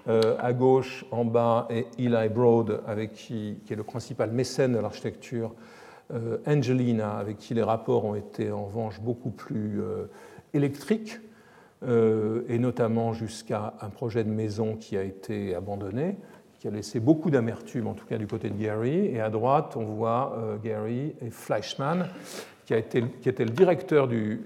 À 0.07 0.53
gauche, 0.53 1.05
en 1.11 1.25
bas, 1.25 1.67
est 1.71 1.87
Eli 1.99 2.29
Broad, 2.29 2.83
avec 2.87 3.15
qui, 3.15 3.57
est 3.71 3.75
le 3.75 3.85
principal 3.85 4.31
mécène 4.31 4.75
de 4.75 4.79
l'architecture, 4.79 5.55
Angelina, 6.47 7.17
avec 7.17 7.39
qui 7.39 7.55
les 7.55 7.63
rapports 7.63 8.05
ont 8.05 8.15
été 8.15 8.53
en 8.53 8.67
revanche 8.67 9.01
beaucoup 9.01 9.31
plus 9.31 9.81
électriques. 10.53 11.19
Euh, 11.87 12.43
et 12.49 12.59
notamment 12.59 13.13
jusqu'à 13.13 13.75
un 13.81 13.91
projet 13.91 14.25
de 14.25 14.31
maison 14.31 14.77
qui 14.77 14.97
a 14.97 15.03
été 15.03 15.55
abandonné, 15.55 16.17
qui 16.59 16.69
a 16.69 16.71
laissé 16.71 16.99
beaucoup 16.99 17.31
d'amertume, 17.31 17.89
en 17.89 17.95
tout 17.95 18.07
cas 18.07 18.17
du 18.17 18.27
côté 18.27 18.49
de 18.49 18.57
Gary. 18.57 19.07
Et 19.07 19.21
à 19.21 19.29
droite, 19.29 19.77
on 19.77 19.85
voit 19.85 20.35
euh, 20.39 20.57
Gary 20.57 21.15
et 21.21 21.31
Fleischmann, 21.31 22.09
qui, 22.65 22.73
a 22.73 22.79
été, 22.79 23.05
qui 23.21 23.29
était 23.29 23.45
le 23.45 23.51
directeur 23.51 24.09
de 24.09 24.39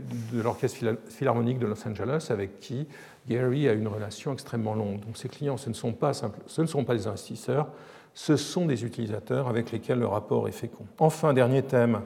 l'Orchestre 0.42 0.96
Philharmonique 1.08 1.60
de 1.60 1.66
Los 1.66 1.86
Angeles, 1.86 2.26
avec 2.30 2.58
qui 2.58 2.88
Gary 3.28 3.68
a 3.68 3.72
une 3.72 3.88
relation 3.88 4.32
extrêmement 4.32 4.74
longue. 4.74 5.00
Donc 5.00 5.16
ces 5.16 5.28
clients, 5.28 5.56
ce 5.56 5.68
ne 5.68 5.74
sont 5.74 5.92
pas, 5.92 6.12
ce 6.14 6.62
ne 6.62 6.66
sont 6.66 6.84
pas 6.84 6.94
des 6.94 7.06
investisseurs, 7.06 7.68
ce 8.14 8.36
sont 8.36 8.66
des 8.66 8.84
utilisateurs 8.84 9.48
avec 9.48 9.70
lesquels 9.70 9.98
le 9.98 10.06
rapport 10.06 10.48
est 10.48 10.52
fécond. 10.52 10.86
Enfin, 10.98 11.34
dernier 11.34 11.62
thème, 11.62 12.00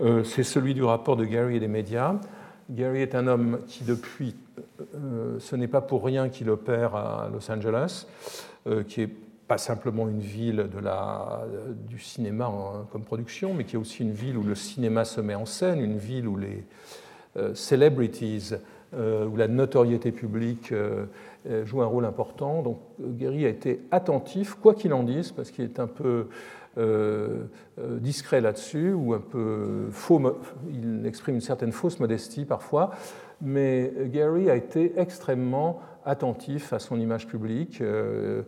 euh, 0.00 0.22
c'est 0.22 0.44
celui 0.44 0.74
du 0.74 0.84
rapport 0.84 1.16
de 1.16 1.24
Gary 1.24 1.56
et 1.56 1.60
des 1.60 1.68
médias. 1.68 2.14
Gary 2.70 3.00
est 3.00 3.14
un 3.14 3.26
homme 3.26 3.60
qui, 3.66 3.84
depuis, 3.84 4.36
euh, 4.94 5.38
ce 5.40 5.56
n'est 5.56 5.68
pas 5.68 5.80
pour 5.80 6.04
rien 6.04 6.28
qu'il 6.28 6.50
opère 6.50 6.94
à 6.94 7.28
Los 7.32 7.50
Angeles, 7.50 8.06
euh, 8.66 8.84
qui 8.84 9.02
est 9.02 9.10
pas 9.48 9.58
simplement 9.58 10.06
une 10.08 10.20
ville 10.20 10.68
de 10.70 10.78
la, 10.78 11.44
du 11.88 11.98
cinéma 11.98 12.52
comme 12.92 13.02
production, 13.02 13.54
mais 13.54 13.64
qui 13.64 13.76
est 13.76 13.78
aussi 13.78 14.02
une 14.02 14.12
ville 14.12 14.36
où 14.36 14.42
le 14.42 14.54
cinéma 14.54 15.06
se 15.06 15.22
met 15.22 15.34
en 15.34 15.46
scène, 15.46 15.80
une 15.80 15.96
ville 15.96 16.28
où 16.28 16.36
les 16.36 16.64
celebrities, 17.54 18.52
où 18.94 19.36
la 19.36 19.48
notoriété 19.48 20.12
publique 20.12 20.72
joue 21.64 21.82
un 21.82 21.86
rôle 21.86 22.04
important. 22.04 22.62
Donc 22.62 22.78
Gary 22.98 23.44
a 23.44 23.48
été 23.48 23.80
attentif, 23.90 24.54
quoi 24.54 24.74
qu'il 24.74 24.92
en 24.92 25.02
dise, 25.02 25.32
parce 25.32 25.50
qu'il 25.50 25.64
est 25.64 25.78
un 25.78 25.86
peu 25.86 26.26
euh, 26.78 27.46
euh, 27.80 27.98
discret 27.98 28.40
là-dessus, 28.40 28.92
ou 28.92 29.12
un 29.12 29.20
peu 29.20 29.88
faux, 29.90 30.20
il 30.70 31.06
exprime 31.06 31.36
une 31.36 31.40
certaine 31.40 31.72
fausse 31.72 31.98
modestie 31.98 32.44
parfois, 32.44 32.90
mais 33.40 33.92
Gary 34.06 34.48
a 34.48 34.54
été 34.54 34.92
extrêmement 34.96 35.80
attentif 36.04 36.72
à 36.72 36.78
son 36.78 37.00
image 37.00 37.26
publique, 37.26 37.80
euh, 37.80 38.42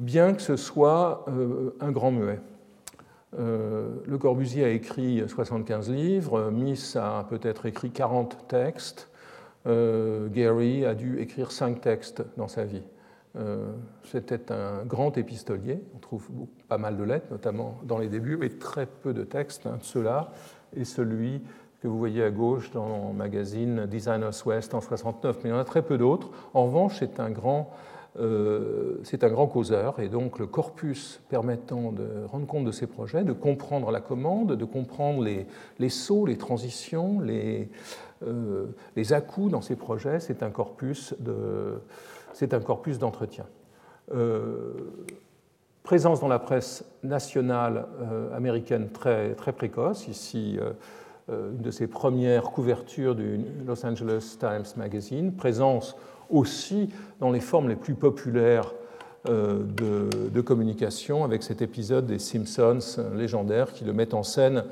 bien 0.00 0.34
que 0.34 0.42
ce 0.42 0.56
soit 0.56 1.26
un 1.80 1.92
grand 1.92 2.10
muet. 2.10 2.40
le 3.38 4.18
Corbusier 4.18 4.64
a 4.64 4.70
écrit 4.70 5.22
75 5.26 5.90
livres, 5.90 6.50
Miss 6.50 6.96
a 6.96 7.26
peut-être 7.30 7.66
écrit 7.66 7.90
40 7.90 8.48
textes, 8.48 9.08
Gary 9.66 10.84
a 10.84 10.94
dû 10.94 11.20
écrire 11.20 11.50
5 11.50 11.80
textes 11.80 12.22
dans 12.36 12.48
sa 12.48 12.64
vie. 12.64 12.82
Euh, 13.38 13.72
c'était 14.04 14.50
un 14.50 14.84
grand 14.84 15.18
épistolier, 15.18 15.82
on 15.94 15.98
trouve 15.98 16.26
pas 16.68 16.78
mal 16.78 16.96
de 16.96 17.04
lettres, 17.04 17.26
notamment 17.30 17.78
dans 17.84 17.98
les 17.98 18.08
débuts, 18.08 18.36
mais 18.38 18.48
très 18.48 18.86
peu 18.86 19.12
de 19.12 19.24
textes. 19.24 19.66
Un 19.66 19.76
de 19.76 19.82
ceux-là 19.82 20.32
est 20.74 20.84
celui 20.84 21.42
que 21.82 21.88
vous 21.88 21.98
voyez 21.98 22.24
à 22.24 22.30
gauche 22.30 22.70
dans 22.70 23.08
le 23.08 23.14
magazine 23.14 23.84
Designers 23.86 24.30
West 24.46 24.72
en 24.72 24.80
69, 24.80 25.38
mais 25.42 25.50
il 25.50 25.52
y 25.52 25.56
en 25.56 25.58
a 25.58 25.64
très 25.64 25.82
peu 25.82 25.98
d'autres. 25.98 26.30
En 26.54 26.64
revanche, 26.64 26.96
c'est 26.98 27.20
un 27.20 27.30
grand 27.30 27.70
euh, 28.18 28.98
c'est 29.02 29.24
un 29.24 29.28
grand 29.28 29.46
causeur 29.46 30.00
et 30.00 30.08
donc 30.08 30.38
le 30.38 30.46
corpus 30.46 31.20
permettant 31.28 31.92
de 31.92 32.24
rendre 32.26 32.46
compte 32.46 32.64
de 32.64 32.72
ces 32.72 32.86
projets, 32.86 33.24
de 33.24 33.32
comprendre 33.32 33.90
la 33.90 34.00
commande, 34.00 34.56
de 34.56 34.64
comprendre 34.64 35.22
les, 35.22 35.88
sauts, 35.88 36.24
les 36.24 36.38
transitions, 36.38 37.20
les, 37.20 37.68
euh, 38.26 38.66
à-coups 39.10 39.52
dans 39.52 39.60
ces 39.60 39.76
projets, 39.76 40.20
c'est 40.20 40.42
un 40.42 40.50
corpus 40.50 41.14
de, 41.18 41.80
d'entretien. 42.98 43.44
Euh, 44.14 44.72
présence 45.82 46.20
dans 46.20 46.28
la 46.28 46.38
presse 46.38 46.84
nationale 47.02 47.86
euh, 48.00 48.34
américaine 48.34 48.88
très, 48.90 49.34
très 49.34 49.52
précoce. 49.52 50.08
Ici, 50.08 50.58
une 51.28 51.58
de 51.58 51.70
ses 51.70 51.86
premières 51.86 52.44
couvertures 52.44 53.14
du 53.14 53.40
Los 53.66 53.84
Angeles 53.84 54.36
Times 54.38 54.66
Magazine. 54.76 55.32
Présence 55.32 55.96
aussi 56.30 56.90
dans 57.20 57.30
les 57.30 57.40
formes 57.40 57.68
les 57.68 57.76
plus 57.76 57.94
populaires 57.94 58.72
de, 59.28 60.40
communication, 60.40 61.24
avec 61.24 61.42
cet 61.42 61.60
épisode 61.60 62.06
des 62.06 62.20
Simpsons 62.20 63.02
légendaire 63.12 63.72
qui 63.72 63.84
le 63.84 63.92
met 63.92 64.14
en 64.14 64.22
scène, 64.22 64.64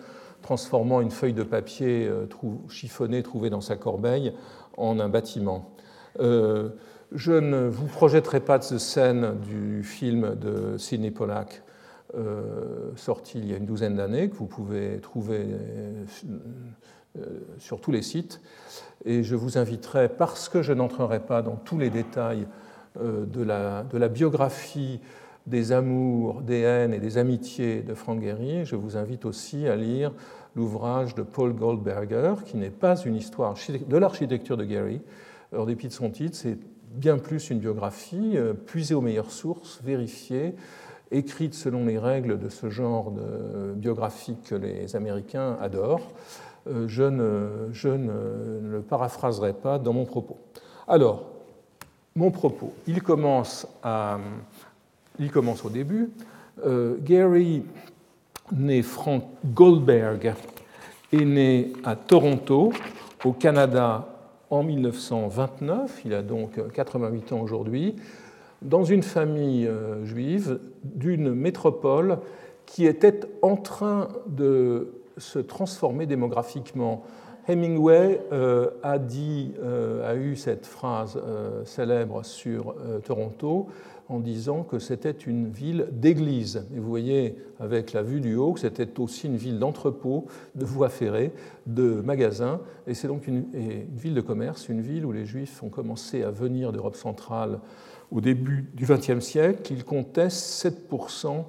transformant 0.42 1.00
une 1.00 1.10
feuille 1.10 1.32
de 1.32 1.42
papier 1.42 2.08
chiffonnée 2.68 3.24
trouvée 3.24 3.50
dans 3.50 3.60
sa 3.60 3.74
corbeille 3.74 4.32
en 4.76 5.00
un 5.00 5.08
bâtiment. 5.08 5.74
Je 7.14 7.32
ne 7.32 7.68
vous 7.68 7.86
projetterai 7.86 8.40
pas 8.40 8.58
de 8.58 8.78
scène 8.78 9.38
du 9.40 9.84
film 9.84 10.34
de 10.34 10.76
Sidney 10.78 11.12
Pollack, 11.12 11.62
euh, 12.16 12.90
sorti 12.96 13.38
il 13.38 13.48
y 13.48 13.54
a 13.54 13.56
une 13.56 13.66
douzaine 13.66 13.94
d'années, 13.94 14.28
que 14.28 14.34
vous 14.34 14.46
pouvez 14.46 14.98
trouver 15.00 15.44
euh, 15.44 16.04
sur 17.58 17.80
tous 17.80 17.92
les 17.92 18.02
sites. 18.02 18.40
Et 19.04 19.22
je 19.22 19.36
vous 19.36 19.58
inviterai, 19.58 20.08
parce 20.08 20.48
que 20.48 20.62
je 20.62 20.72
n'entrerai 20.72 21.20
pas 21.20 21.42
dans 21.42 21.56
tous 21.56 21.78
les 21.78 21.90
détails 21.90 22.46
euh, 23.00 23.26
de, 23.26 23.42
la, 23.42 24.08
biographie 24.08 25.00
des 25.46 25.72
amours, 25.72 26.42
des 26.42 26.60
haines 26.60 26.94
et 26.94 27.00
des 27.00 27.18
amitiés 27.18 27.82
de 27.82 27.92
Frank 27.92 28.22
Gehry. 28.22 28.64
Je 28.64 28.76
vous 28.76 28.96
invite 28.96 29.24
aussi 29.24 29.66
à 29.66 29.74
lire 29.74 30.12
l'ouvrage 30.54 31.16
de 31.16 31.22
Paul 31.22 31.54
Goldberger, 31.54 32.34
qui 32.46 32.56
n'est 32.56 32.70
pas 32.70 32.96
une 32.96 33.16
histoire 33.16 33.54
de 33.68 33.96
l'architecture 33.96 34.56
de 34.56 34.64
Gehry. 34.64 35.00
En 35.56 35.66
dépit 35.66 35.88
de 35.88 35.92
son 35.92 36.10
titre, 36.10 36.36
c'est 36.36 36.56
bien 36.92 37.18
plus 37.18 37.50
une 37.50 37.58
biographie 37.58 38.34
euh, 38.36 38.54
puisée 38.54 38.94
aux 38.94 39.00
meilleures 39.00 39.32
sources, 39.32 39.80
vérifiée, 39.82 40.54
écrite 41.10 41.54
selon 41.54 41.84
les 41.86 41.98
règles 41.98 42.38
de 42.38 42.48
ce 42.48 42.70
genre 42.70 43.10
de 43.10 43.74
biographie 43.74 44.36
que 44.44 44.54
les 44.54 44.94
Américains 44.94 45.58
adorent. 45.60 46.12
Euh, 46.66 46.86
je 46.88 47.88
ne, 47.88 48.72
le 48.72 48.80
paraphraserai 48.80 49.52
pas 49.52 49.78
dans 49.78 49.92
mon 49.92 50.04
propos. 50.04 50.38
Alors, 50.88 51.24
mon 52.16 52.30
propos, 52.30 52.72
il 52.86 53.02
commence, 53.02 53.66
au 55.18 55.70
début. 55.70 56.10
Euh, 56.64 56.96
Gary, 57.02 57.64
né 58.52 58.82
Frank 58.82 59.24
Goldberg, 59.44 60.34
est 61.12 61.24
né 61.24 61.72
à 61.84 61.96
Toronto, 61.96 62.72
au 63.24 63.32
Canada, 63.32 64.08
en 64.50 64.62
1929. 64.62 66.02
Il 66.04 66.14
a 66.14 66.22
donc 66.22 66.52
88 66.72 67.32
ans 67.32 67.40
aujourd'hui, 67.40 67.96
dans 68.62 68.84
une 68.84 69.02
famille 69.02 69.66
euh, 69.66 70.04
juive 70.04 70.60
d'une 70.82 71.34
métropole 71.34 72.18
qui 72.64 72.86
était 72.86 73.20
en 73.42 73.56
train 73.56 74.08
de 74.26 75.03
se 75.16 75.38
transformer 75.38 76.06
démographiquement. 76.06 77.04
Hemingway 77.46 78.20
euh, 78.32 78.70
a, 78.82 78.98
dit, 78.98 79.52
euh, 79.62 80.10
a 80.10 80.14
eu 80.16 80.34
cette 80.36 80.66
phrase 80.66 81.20
euh, 81.22 81.64
célèbre 81.64 82.24
sur 82.24 82.74
Toronto 83.04 83.68
en 84.08 84.18
disant 84.18 84.64
que 84.64 84.78
c'était 84.78 85.10
une 85.10 85.48
ville 85.48 85.88
d'église. 85.90 86.66
Et 86.74 86.78
vous 86.78 86.88
voyez 86.88 87.38
avec 87.58 87.92
la 87.92 88.02
vue 88.02 88.20
du 88.20 88.36
haut 88.36 88.52
que 88.52 88.60
c'était 88.60 89.00
aussi 89.00 89.26
une 89.26 89.36
ville 89.36 89.58
d'entrepôts, 89.58 90.26
de 90.54 90.64
voies 90.64 90.90
ferrées, 90.90 91.32
de 91.66 92.02
magasins. 92.02 92.60
Et 92.86 92.92
c'est 92.92 93.08
donc 93.08 93.26
une, 93.26 93.46
une, 93.54 93.96
ville 93.96 94.14
de 94.14 94.20
commerce, 94.20 94.68
une 94.68 94.82
ville 94.82 95.06
où 95.06 95.12
les 95.12 95.24
Juifs 95.24 95.62
ont 95.62 95.70
commencé 95.70 96.22
à 96.22 96.30
venir 96.30 96.70
d'Europe 96.70 96.96
centrale 96.96 97.60
au 98.10 98.20
début 98.20 98.68
du 98.74 98.84
XXe 98.84 99.20
siècle. 99.20 99.72
Ils 99.72 99.84
comptaient 99.84 100.28
7%, 100.28 101.44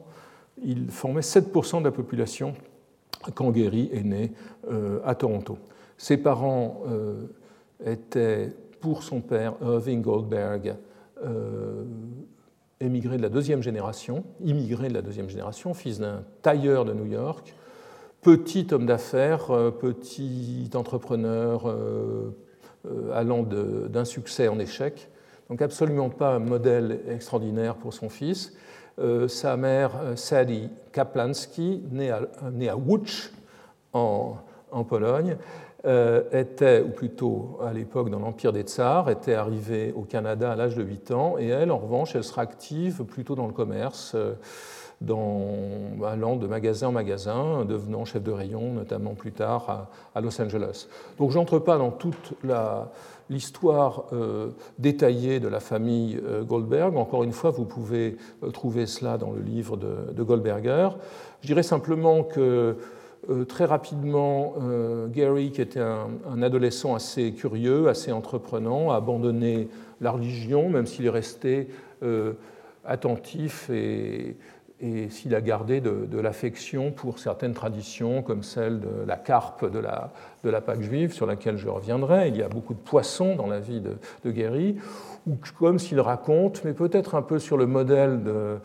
ils 0.63 0.89
formaient 0.89 1.21
7% 1.21 1.79
de 1.79 1.85
la 1.85 1.91
population 1.91 2.53
Gary 3.51 3.89
est 3.93 4.03
né 4.03 4.31
à 5.03 5.15
Toronto. 5.15 5.57
Ses 5.97 6.17
parents 6.17 6.83
euh, 6.87 7.27
étaient, 7.85 8.51
pour 8.81 9.03
son 9.03 9.21
père, 9.21 9.53
Irving 9.61 10.01
Goldberg, 10.01 10.75
euh, 11.23 11.83
émigré 12.79 13.17
de 13.17 13.21
la 13.21 13.29
deuxième 13.29 13.63
génération, 13.63 14.23
immigré 14.43 14.89
de 14.89 14.93
la 14.93 15.01
deuxième 15.01 15.29
génération, 15.29 15.73
fils 15.73 15.99
d'un 15.99 16.23
tailleur 16.41 16.83
de 16.83 16.93
New 16.93 17.05
York, 17.05 17.55
petit 18.21 18.67
homme 18.71 18.85
d'affaires, 18.85 19.51
euh, 19.51 19.71
petit 19.71 20.69
entrepreneur 20.73 21.73
allant 23.13 23.41
d'un 23.41 24.05
succès 24.05 24.47
en 24.47 24.59
échec, 24.59 25.09
donc 25.49 25.61
absolument 25.63 26.09
pas 26.09 26.35
un 26.35 26.39
modèle 26.39 26.99
extraordinaire 27.09 27.75
pour 27.75 27.95
son 27.95 28.09
fils. 28.09 28.53
Sa 29.27 29.57
mère, 29.57 29.91
Sadie 30.15 30.69
Kaplansky, 30.91 31.83
née 31.91 32.11
à, 32.11 32.21
née 32.51 32.69
à 32.69 32.77
Łódź, 32.77 33.31
en, 33.93 34.35
en 34.71 34.83
Pologne, 34.83 35.37
euh, 35.85 36.23
était, 36.31 36.81
ou 36.81 36.89
plutôt 36.89 37.59
à 37.63 37.71
l'époque 37.71 38.09
dans 38.09 38.19
l'Empire 38.19 38.51
des 38.51 38.63
Tsars, 38.63 39.09
était 39.09 39.35
arrivée 39.35 39.93
au 39.95 40.01
Canada 40.01 40.51
à 40.51 40.55
l'âge 40.55 40.75
de 40.75 40.83
8 40.83 41.11
ans, 41.11 41.35
et 41.37 41.47
elle, 41.47 41.71
en 41.71 41.77
revanche, 41.77 42.15
elle 42.15 42.23
sera 42.23 42.41
active 42.41 43.03
plutôt 43.03 43.35
dans 43.35 43.45
le 43.45 43.53
commerce, 43.53 44.13
euh, 44.15 44.33
dans, 44.99 45.45
allant 46.03 46.37
de 46.37 46.47
magasin 46.47 46.87
en 46.87 46.91
magasin, 46.91 47.65
devenant 47.65 48.03
chef 48.03 48.23
de 48.23 48.31
rayon, 48.31 48.73
notamment 48.73 49.13
plus 49.13 49.31
tard 49.31 49.89
à, 50.15 50.21
Los 50.21 50.41
Angeles. 50.41 50.87
Donc 51.19 51.31
je 51.31 51.37
n'entre 51.37 51.59
pas 51.59 51.77
dans 51.77 51.91
toute 51.91 52.33
l'histoire 53.29 54.05
euh, 54.13 54.49
détaillée 54.79 55.39
de 55.39 55.47
la 55.47 55.59
famille 55.59 56.19
Goldberg. 56.47 56.95
Encore 56.97 57.23
une 57.23 57.31
fois, 57.31 57.51
vous 57.51 57.65
pouvez 57.65 58.17
trouver 58.53 58.85
cela 58.85 59.17
dans 59.17 59.31
le 59.31 59.41
livre 59.41 59.77
de, 59.77 60.13
de 60.13 60.23
Goldberger. 60.23 60.89
Je 61.41 61.47
dirais 61.47 61.63
simplement 61.63 62.23
que 62.23 62.75
euh, 63.29 63.43
très 63.43 63.65
rapidement, 63.65 64.53
euh, 64.61 65.07
Gary, 65.07 65.51
qui 65.51 65.61
était 65.61 65.79
un, 65.79 66.41
adolescent 66.41 66.93
assez 66.93 67.31
curieux, 67.31 67.87
assez 67.87 68.11
entreprenant, 68.11 68.91
a 68.91 68.97
abandonné 68.97 69.67
la 69.99 70.11
religion, 70.11 70.69
même 70.69 70.85
s'il 70.85 71.05
est 71.05 71.09
resté 71.09 71.69
euh, 72.03 72.33
attentif 72.85 73.69
et, 73.71 74.35
s'il 75.09 75.33
a 75.33 75.41
gardé 75.41 75.81
de, 75.81 76.19
l'affection 76.19 76.91
pour 76.91 77.19
certaines 77.19 77.53
traditions, 77.53 78.21
comme 78.21 78.43
celle 78.43 78.79
de 78.79 79.05
la 79.07 79.15
carpe 79.15 79.71
de 79.71 79.79
la, 79.79 80.11
de 80.43 80.49
la 80.49 80.61
Pâque 80.61 80.81
juive, 80.81 81.13
sur 81.13 81.25
laquelle 81.25 81.57
je 81.57 81.69
reviendrai. 81.69 82.27
Il 82.27 82.35
y 82.35 82.43
a 82.43 82.49
beaucoup 82.49 82.73
de 82.73 82.79
poissons 82.79 83.35
dans 83.35 83.47
la 83.47 83.59
vie 83.59 83.79
de, 83.79 83.97
de 84.25 84.31
Gary, 84.31 84.75
ou 85.27 85.37
comme 85.57 85.79
s'il 85.79 85.99
raconte, 85.99 86.63
mais 86.65 86.73
peut-être 86.73 87.15
un 87.15 87.21
peu 87.21 87.39
sur 87.39 87.57
le 87.57 87.65
modèle 87.67 88.23
de 88.23 88.57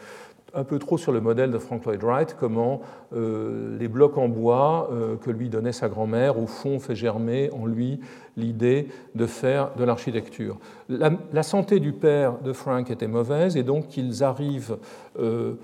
un 0.54 0.64
peu 0.64 0.78
trop 0.78 0.98
sur 0.98 1.12
le 1.12 1.20
modèle 1.20 1.50
de 1.50 1.58
Frank 1.58 1.84
Lloyd 1.84 2.02
Wright, 2.02 2.36
comment 2.38 2.80
euh, 3.14 3.76
les 3.78 3.88
blocs 3.88 4.18
en 4.18 4.28
bois 4.28 4.90
euh, 4.92 5.16
que 5.16 5.30
lui 5.30 5.48
donnait 5.48 5.72
sa 5.72 5.88
grand-mère, 5.88 6.38
au 6.38 6.46
fond, 6.46 6.78
fait 6.78 6.94
germer 6.94 7.50
en 7.52 7.66
lui 7.66 8.00
l'idée 8.36 8.88
de 9.14 9.26
faire 9.26 9.70
de 9.76 9.84
l'architecture. 9.84 10.58
La, 10.88 11.42
santé 11.42 11.80
du 11.80 11.92
père 11.92 12.38
de 12.38 12.52
Frank 12.52 12.90
était 12.90 13.06
mauvaise 13.06 13.56
et 13.56 13.62
donc 13.62 13.96
ils 13.96 14.22
arrivent 14.22 14.76
euh, 15.18 15.54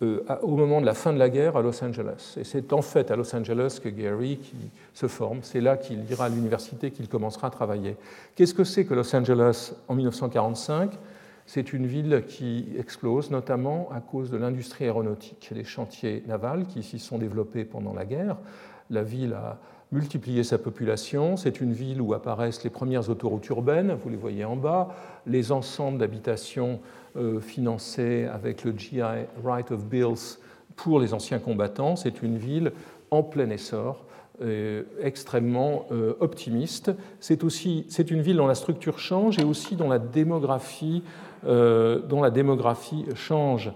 au 0.00 0.56
moment 0.56 0.80
de 0.80 0.86
la 0.86 0.94
fin 0.94 1.12
de 1.12 1.18
la 1.18 1.30
guerre 1.30 1.56
à 1.56 1.62
Los 1.62 1.82
Angeles. 1.82 2.34
Et 2.38 2.44
c'est 2.44 2.72
en 2.72 2.82
fait 2.82 3.10
à 3.10 3.16
Los 3.16 3.34
Angeles 3.34 3.78
que 3.82 3.88
Gary 3.88 4.38
qui 4.38 4.56
se 4.92 5.08
forme. 5.08 5.38
C'est 5.42 5.60
là 5.60 5.76
qu'il 5.76 6.10
ira 6.10 6.26
à 6.26 6.28
l'université, 6.28 6.90
qu'il 6.90 7.08
commencera 7.08 7.48
à 7.48 7.50
travailler. 7.50 7.96
Qu'est-ce 8.34 8.54
que 8.54 8.64
c'est 8.64 8.84
que 8.84 8.94
Los 8.94 9.14
Angeles 9.14 9.72
en 9.88 9.94
1945 9.94 10.92
c'est 11.48 11.72
une 11.72 11.86
ville 11.86 12.24
qui 12.26 12.66
explose, 12.76 13.30
notamment 13.30 13.88
à 13.94 14.00
cause 14.00 14.30
de 14.30 14.36
l'industrie 14.36 14.84
aéronautique, 14.84 15.48
les 15.54 15.62
chantiers 15.62 16.24
navals 16.26 16.66
qui 16.66 16.82
s'y 16.82 16.98
sont 16.98 17.18
développés 17.18 17.64
pendant 17.64 17.94
la 17.94 18.04
guerre. 18.04 18.36
La 18.90 19.04
ville 19.04 19.32
a 19.32 19.58
multiplié 19.92 20.44
sa 20.44 20.58
population. 20.58 21.36
C'est 21.36 21.60
une 21.60 21.72
ville 21.72 22.00
où 22.00 22.14
apparaissent 22.14 22.64
les 22.64 22.70
premières 22.70 23.08
autoroutes 23.08 23.46
urbaines, 23.48 23.96
vous 24.02 24.10
les 24.10 24.16
voyez 24.16 24.44
en 24.44 24.56
bas, 24.56 24.88
les 25.26 25.52
ensembles 25.52 25.98
d'habitations 25.98 26.80
euh, 27.16 27.40
financés 27.40 28.26
avec 28.26 28.64
le 28.64 28.72
GI 28.76 29.00
Right 29.44 29.70
of 29.70 29.84
Bills 29.84 30.38
pour 30.74 31.00
les 31.00 31.14
anciens 31.14 31.38
combattants. 31.38 31.96
C'est 31.96 32.22
une 32.22 32.36
ville 32.36 32.72
en 33.10 33.22
plein 33.22 33.50
essor. 33.50 34.06
Euh, 34.42 34.82
extrêmement 35.00 35.86
euh, 35.92 36.12
optimiste. 36.20 36.90
C'est 37.20 37.42
aussi 37.42 37.86
c'est 37.88 38.10
une 38.10 38.20
ville 38.20 38.36
dont 38.36 38.46
la 38.46 38.54
structure 38.54 38.98
change 38.98 39.38
et 39.38 39.44
aussi 39.44 39.76
dont 39.76 39.88
la 39.88 39.98
démographie 39.98 41.02
euh, 41.46 42.00
dont 42.00 42.20
la 42.20 42.30
démographie 42.30 43.06
change. 43.14 43.72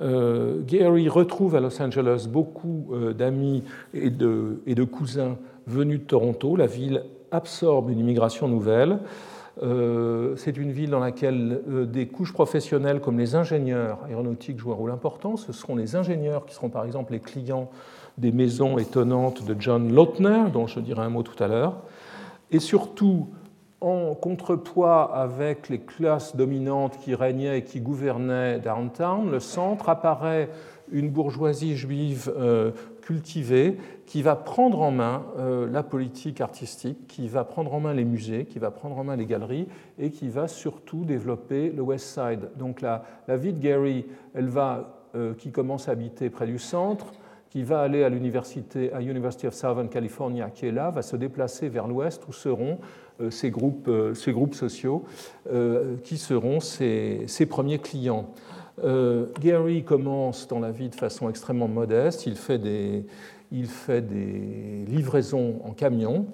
Euh, 0.00 0.04
euh, 0.08 0.62
Gary 0.64 1.08
retrouve 1.08 1.56
à 1.56 1.60
Los 1.60 1.80
Angeles 1.80 2.28
beaucoup 2.30 2.92
d'amis 3.16 3.64
et 3.94 4.10
de, 4.10 4.84
cousins 4.84 5.36
venus 5.66 6.00
de 6.00 6.04
Toronto. 6.04 6.56
La 6.56 6.66
ville 6.66 7.04
absorbe 7.30 7.90
une 7.90 7.98
immigration 7.98 8.48
nouvelle. 8.48 9.00
c'est 10.36 10.56
une 10.56 10.72
ville 10.72 10.90
dans 10.90 11.00
laquelle 11.00 11.60
des 11.92 12.06
couches 12.06 12.32
professionnelles 12.32 13.00
comme 13.00 13.18
les 13.18 13.34
ingénieurs 13.34 13.98
aéronautiques 14.06 14.58
jouent 14.58 14.72
un 14.72 14.76
rôle 14.76 14.90
important. 14.90 15.36
Ce 15.36 15.52
seront 15.52 15.76
les 15.76 15.96
ingénieurs 15.96 16.46
qui 16.46 16.54
seront 16.54 16.70
par 16.70 16.84
exemple 16.84 17.12
les 17.12 17.20
clients 17.20 17.68
des 18.16 18.32
maisons 18.32 18.78
étonnantes 18.78 19.44
de 19.46 19.54
John 19.58 19.92
Lautner, 19.92 20.44
dont 20.52 20.66
je 20.66 20.80
dirai 20.80 21.02
un 21.02 21.10
mot 21.10 21.22
tout 21.22 21.42
à 21.42 21.48
l'heure. 21.48 21.82
Et 22.50 22.60
surtout, 22.60 23.28
en 23.80 24.14
contrepoids 24.14 25.14
avec 25.14 25.68
les 25.68 25.78
classes 25.78 26.34
dominantes 26.34 26.98
qui 26.98 27.14
régnaient 27.14 27.58
et 27.58 27.64
qui 27.64 27.80
gouvernaient 27.80 28.58
downtown, 28.58 29.30
le 29.30 29.40
centre 29.40 29.88
apparaît 29.88 30.48
une 30.90 31.10
bourgeoisie 31.10 31.76
juive 31.76 32.32
euh, 32.36 32.72
cultivée 33.02 33.76
qui 34.06 34.22
va 34.22 34.36
prendre 34.36 34.80
en 34.80 34.90
main 34.90 35.24
euh, 35.38 35.70
la 35.70 35.82
politique 35.82 36.40
artistique, 36.40 37.06
qui 37.06 37.28
va 37.28 37.44
prendre 37.44 37.72
en 37.72 37.80
main 37.80 37.94
les 37.94 38.04
musées, 38.04 38.46
qui 38.46 38.58
va 38.58 38.70
prendre 38.70 38.98
en 38.98 39.04
main 39.04 39.16
les 39.16 39.26
galeries 39.26 39.68
et 39.98 40.10
qui 40.10 40.28
va 40.28 40.48
surtout 40.48 41.04
développer 41.04 41.70
le 41.70 41.82
West 41.82 42.06
Side. 42.06 42.50
Donc 42.56 42.80
la, 42.80 43.04
la 43.28 43.36
vie 43.36 43.52
de 43.52 43.60
Gary, 43.60 44.06
elle 44.34 44.48
va, 44.48 45.04
euh, 45.14 45.34
qui 45.34 45.52
commence 45.52 45.88
à 45.88 45.92
habiter 45.92 46.30
près 46.30 46.46
du 46.46 46.58
centre, 46.58 47.06
qui 47.50 47.62
va 47.62 47.80
aller 47.80 48.04
à 48.04 48.08
l'université, 48.08 48.92
à 48.92 49.00
University 49.00 49.46
of 49.46 49.54
Southern 49.54 49.88
California, 49.88 50.50
qui 50.50 50.66
est 50.66 50.72
là, 50.72 50.90
va 50.90 51.02
se 51.02 51.16
déplacer 51.16 51.68
vers 51.68 51.86
l'ouest 51.86 52.22
où 52.28 52.32
seront 52.32 52.78
euh, 53.20 53.30
ces 53.30 53.50
groupes, 53.50 53.88
euh, 53.88 54.14
ces 54.14 54.32
groupes 54.32 54.54
sociaux 54.54 55.04
euh, 55.50 55.96
qui 56.04 56.18
seront 56.18 56.60
ses, 56.60 57.26
premiers 57.48 57.78
clients. 57.78 58.26
Gary 59.40 59.82
commence 59.82 60.46
dans 60.46 60.60
la 60.60 60.70
vie 60.70 60.88
de 60.88 60.94
façon 60.94 61.28
extrêmement 61.28 61.66
modeste. 61.66 62.26
Il 62.26 62.36
fait 62.36 62.58
des, 62.58 63.04
livraisons 63.50 65.60
en 65.64 65.72
camion. 65.72 66.26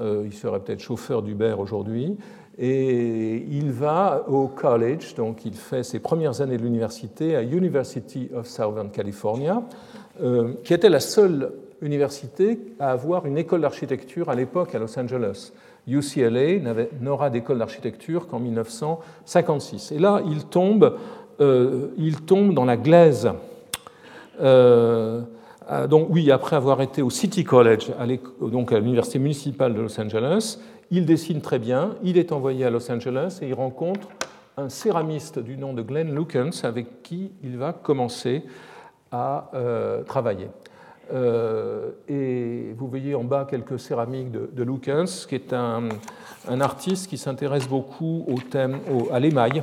il 0.00 0.32
serait 0.32 0.58
peut-être 0.58 0.80
chauffeur 0.80 1.22
d'Uber 1.22 1.54
aujourd'hui. 1.56 2.16
Et 2.58 3.46
il 3.50 3.70
va 3.70 4.24
au 4.28 4.48
college, 4.48 5.14
donc 5.14 5.46
il 5.46 5.54
fait 5.54 5.82
ses 5.82 6.00
premières 6.00 6.40
années 6.40 6.58
de 6.58 6.62
l'université 6.62 7.36
à 7.36 7.42
University 7.42 8.28
of 8.34 8.46
Southern 8.46 8.90
California, 8.90 9.62
euh, 10.20 10.52
qui 10.64 10.74
était 10.74 10.90
la 10.90 11.00
seule 11.00 11.52
université 11.80 12.58
à 12.78 12.90
avoir 12.90 13.26
une 13.26 13.38
école 13.38 13.62
d'architecture 13.62 14.28
à 14.28 14.34
l'époque 14.34 14.74
à 14.74 14.78
Los 14.78 14.98
Angeles. 14.98 15.52
UCLA 15.88 16.60
n'aura 17.00 17.30
d'école 17.30 17.58
d'architecture 17.58 18.28
qu'en 18.28 18.38
1956. 18.38 19.92
Et 19.92 19.98
là, 19.98 20.22
il 20.26 20.44
tombe, 20.44 20.96
euh, 21.40 21.88
il 21.96 22.20
tombe 22.20 22.54
dans 22.54 22.64
la 22.64 22.76
glaise. 22.76 23.30
Euh, 24.40 25.22
donc 25.88 26.08
oui, 26.10 26.30
après 26.30 26.56
avoir 26.56 26.82
été 26.82 27.02
au 27.02 27.10
City 27.10 27.44
College, 27.44 27.90
à 27.98 28.06
l'université 28.06 29.18
municipale 29.18 29.74
de 29.74 29.80
Los 29.80 29.98
Angeles, 30.00 30.58
il 30.90 31.06
dessine 31.06 31.40
très 31.40 31.58
bien, 31.58 31.96
il 32.02 32.18
est 32.18 32.32
envoyé 32.32 32.64
à 32.64 32.70
Los 32.70 32.90
Angeles 32.90 33.38
et 33.40 33.48
il 33.48 33.54
rencontre 33.54 34.08
un 34.58 34.68
céramiste 34.68 35.38
du 35.38 35.56
nom 35.56 35.72
de 35.72 35.80
Glenn 35.80 36.14
Lukens 36.14 36.64
avec 36.64 37.02
qui 37.02 37.32
il 37.42 37.56
va 37.56 37.72
commencer 37.72 38.42
à 39.12 39.50
euh, 39.54 40.02
travailler. 40.02 40.48
Euh, 41.12 41.90
et 42.08 42.72
vous 42.76 42.88
voyez 42.88 43.14
en 43.14 43.24
bas 43.24 43.46
quelques 43.48 43.78
céramiques 43.78 44.30
de, 44.30 44.48
de 44.50 44.62
Lukens, 44.62 45.26
qui 45.28 45.34
est 45.34 45.52
un, 45.52 45.88
artiste 46.60 47.08
qui 47.08 47.18
s'intéresse 47.18 47.68
beaucoup 47.68 48.24
au 48.26 48.38
thème, 48.40 48.78
à 49.12 49.20
l'émail 49.20 49.62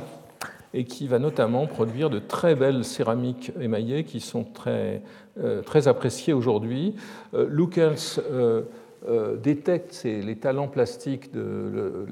et 0.72 0.84
qui 0.84 1.08
va 1.08 1.18
notamment 1.18 1.66
produire 1.66 2.08
de 2.08 2.20
très 2.20 2.54
belles 2.54 2.84
céramiques 2.84 3.52
émaillées 3.60 4.04
qui 4.04 4.20
sont 4.20 4.44
très, 4.44 5.02
euh, 5.42 5.62
très 5.62 5.88
appréciées 5.88 6.32
aujourd'hui. 6.32 6.94
Lukens 7.32 8.20
détecte 9.42 10.02
les 10.04 10.36
talents 10.36 10.68
plastiques 10.68 11.32
de 11.32 12.06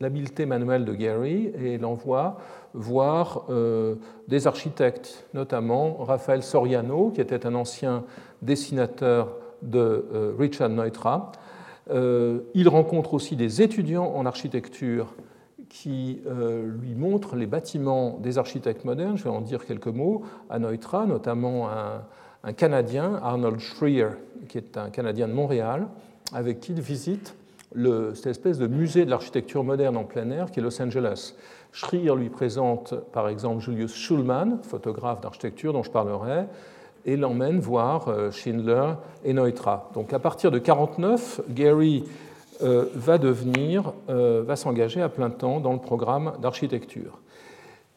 l'habileté 0.00 0.46
manuelle 0.46 0.84
de 0.84 0.94
Gary 0.94 1.52
et 1.62 1.78
l'envoie 1.78 2.38
voir 2.76 3.44
euh, 3.48 3.96
des 4.28 4.46
architectes, 4.46 5.26
notamment 5.34 5.96
Raphaël 6.00 6.42
Soriano, 6.42 7.10
qui 7.10 7.20
était 7.20 7.46
un 7.46 7.54
ancien 7.54 8.04
dessinateur 8.42 9.36
de 9.62 10.06
euh, 10.12 10.34
Richard 10.38 10.68
Neutra. 10.68 11.32
il 11.90 12.68
rencontre 12.68 13.14
aussi 13.14 13.36
des 13.36 13.62
étudiants 13.62 14.12
en 14.14 14.26
architecture 14.26 15.14
qui 15.68 16.20
lui 16.80 16.94
montrent 16.94 17.34
les 17.34 17.46
bâtiments 17.46 18.18
des 18.22 18.38
architectes 18.38 18.84
modernes. 18.84 19.16
Je 19.16 19.24
vais 19.24 19.30
en 19.30 19.40
dire 19.40 19.66
quelques 19.66 19.88
mots 19.88 20.22
à 20.48 20.58
Neutra, 20.58 21.06
notamment 21.06 21.68
un, 21.68 22.52
Canadien, 22.52 23.18
Arnold 23.22 23.58
Schreier, 23.58 24.10
qui 24.48 24.58
est 24.58 24.76
un 24.76 24.90
Canadien 24.90 25.26
de 25.26 25.32
Montréal, 25.32 25.88
avec 26.32 26.60
qui 26.60 26.72
il 26.72 26.80
visite 26.80 27.34
cette 28.14 28.26
espèce 28.26 28.58
de 28.58 28.66
musée 28.66 29.04
de 29.04 29.10
l'architecture 29.10 29.64
moderne 29.64 29.96
en 29.96 30.04
plein 30.04 30.30
air 30.30 30.50
qui 30.50 30.60
est 30.60 30.62
Los 30.62 30.80
Angeles. 30.80 31.34
Schreier 31.72 32.14
lui 32.16 32.30
présente 32.30 32.94
par 33.12 33.28
exemple 33.28 33.60
Julius 33.62 33.94
Schulman, 33.94 34.58
photographe 34.62 35.20
d'architecture 35.20 35.72
dont 35.72 35.82
je 35.82 35.90
parlerai, 35.90 36.46
et 37.04 37.16
l'emmène 37.16 37.60
voir 37.60 38.08
euh, 38.08 38.30
Schindler 38.30 38.92
et 39.24 39.32
Neutra. 39.32 39.90
Donc 39.94 40.12
à 40.12 40.18
partir 40.18 40.50
de 40.50 40.58
1949, 40.58 41.42
Gary 41.50 42.04
euh, 42.62 42.86
va 42.94 43.18
devenir, 43.18 43.92
euh, 44.08 44.42
va 44.44 44.56
s'engager 44.56 45.00
à 45.00 45.08
plein 45.08 45.30
temps 45.30 45.60
dans 45.60 45.72
le 45.72 45.78
programme 45.78 46.32
d'architecture. 46.40 47.20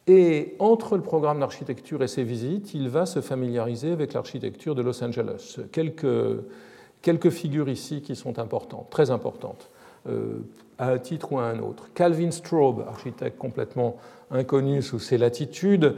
Et 0.06 0.54
entre 0.58 0.96
le 0.96 1.02
programme 1.02 1.40
d'architecture 1.40 2.02
et 2.02 2.08
ses 2.08 2.24
visites, 2.24 2.74
il 2.74 2.88
va 2.88 3.06
se 3.06 3.20
familiariser 3.20 3.92
avec 3.92 4.12
l'architecture 4.12 4.74
de 4.74 4.82
Los 4.82 5.02
Angeles. 5.02 5.58
Quelques, 5.72 6.06
quelques 7.02 7.30
figures 7.30 7.68
ici 7.68 8.02
qui 8.02 8.16
sont 8.16 8.38
importantes, 8.38 8.88
très 8.90 9.10
importantes, 9.10 9.70
euh, 10.08 10.38
à 10.78 10.92
un 10.92 10.98
titre 10.98 11.32
ou 11.32 11.38
à 11.38 11.44
un 11.44 11.58
autre. 11.58 11.88
Calvin 11.94 12.30
Straub, 12.30 12.84
architecte 12.88 13.36
complètement 13.38 13.96
inconnu 14.30 14.80
sous 14.80 14.98
ses 14.98 15.18
latitudes, 15.18 15.94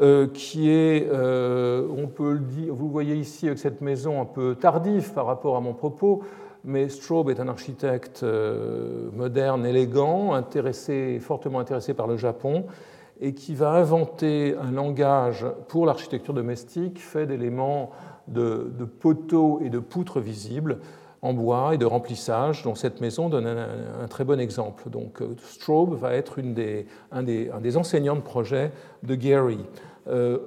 euh, 0.00 0.28
qui 0.32 0.70
est, 0.70 1.08
euh, 1.10 1.86
on 1.96 2.06
peut 2.06 2.34
le 2.34 2.38
dire, 2.40 2.74
vous 2.74 2.88
voyez 2.88 3.16
ici 3.16 3.46
avec 3.46 3.58
cette 3.58 3.80
maison 3.80 4.20
un 4.20 4.26
peu 4.26 4.54
tardive 4.54 5.12
par 5.12 5.26
rapport 5.26 5.56
à 5.56 5.60
mon 5.60 5.72
propos, 5.72 6.22
mais 6.62 6.88
Straub 6.88 7.28
est 7.30 7.40
un 7.40 7.48
architecte 7.48 8.24
moderne, 9.16 9.64
élégant, 9.64 10.34
intéressé, 10.34 11.18
fortement 11.18 11.58
intéressé 11.58 11.94
par 11.94 12.06
le 12.06 12.18
Japon, 12.18 12.66
et 13.20 13.34
qui 13.34 13.54
va 13.54 13.70
inventer 13.70 14.54
un 14.60 14.70
langage 14.70 15.46
pour 15.68 15.86
l'architecture 15.86 16.34
domestique 16.34 17.00
fait 17.00 17.26
d'éléments 17.26 17.90
de, 18.30 18.84
poteaux 18.84 19.60
et 19.62 19.70
de 19.70 19.78
poutres 19.78 20.20
visibles 20.20 20.78
en 21.22 21.34
bois 21.34 21.74
et 21.74 21.78
de 21.78 21.84
remplissage, 21.84 22.62
dont 22.62 22.74
cette 22.74 23.00
maison 23.00 23.28
donne 23.28 23.46
un, 23.46 24.08
très 24.08 24.24
bon 24.24 24.40
exemple. 24.40 24.88
Donc 24.88 25.20
euh, 25.20 25.34
Straub 25.42 25.94
va 25.94 26.14
être 26.14 26.38
une 26.38 26.54
des, 26.54 26.86
un, 27.12 27.22
des, 27.22 27.50
un, 27.50 27.60
des, 27.60 27.76
enseignants 27.76 28.16
de 28.16 28.22
projet 28.22 28.72
de 29.02 29.14
Gary. 29.14 29.60
Euh, 30.08 30.38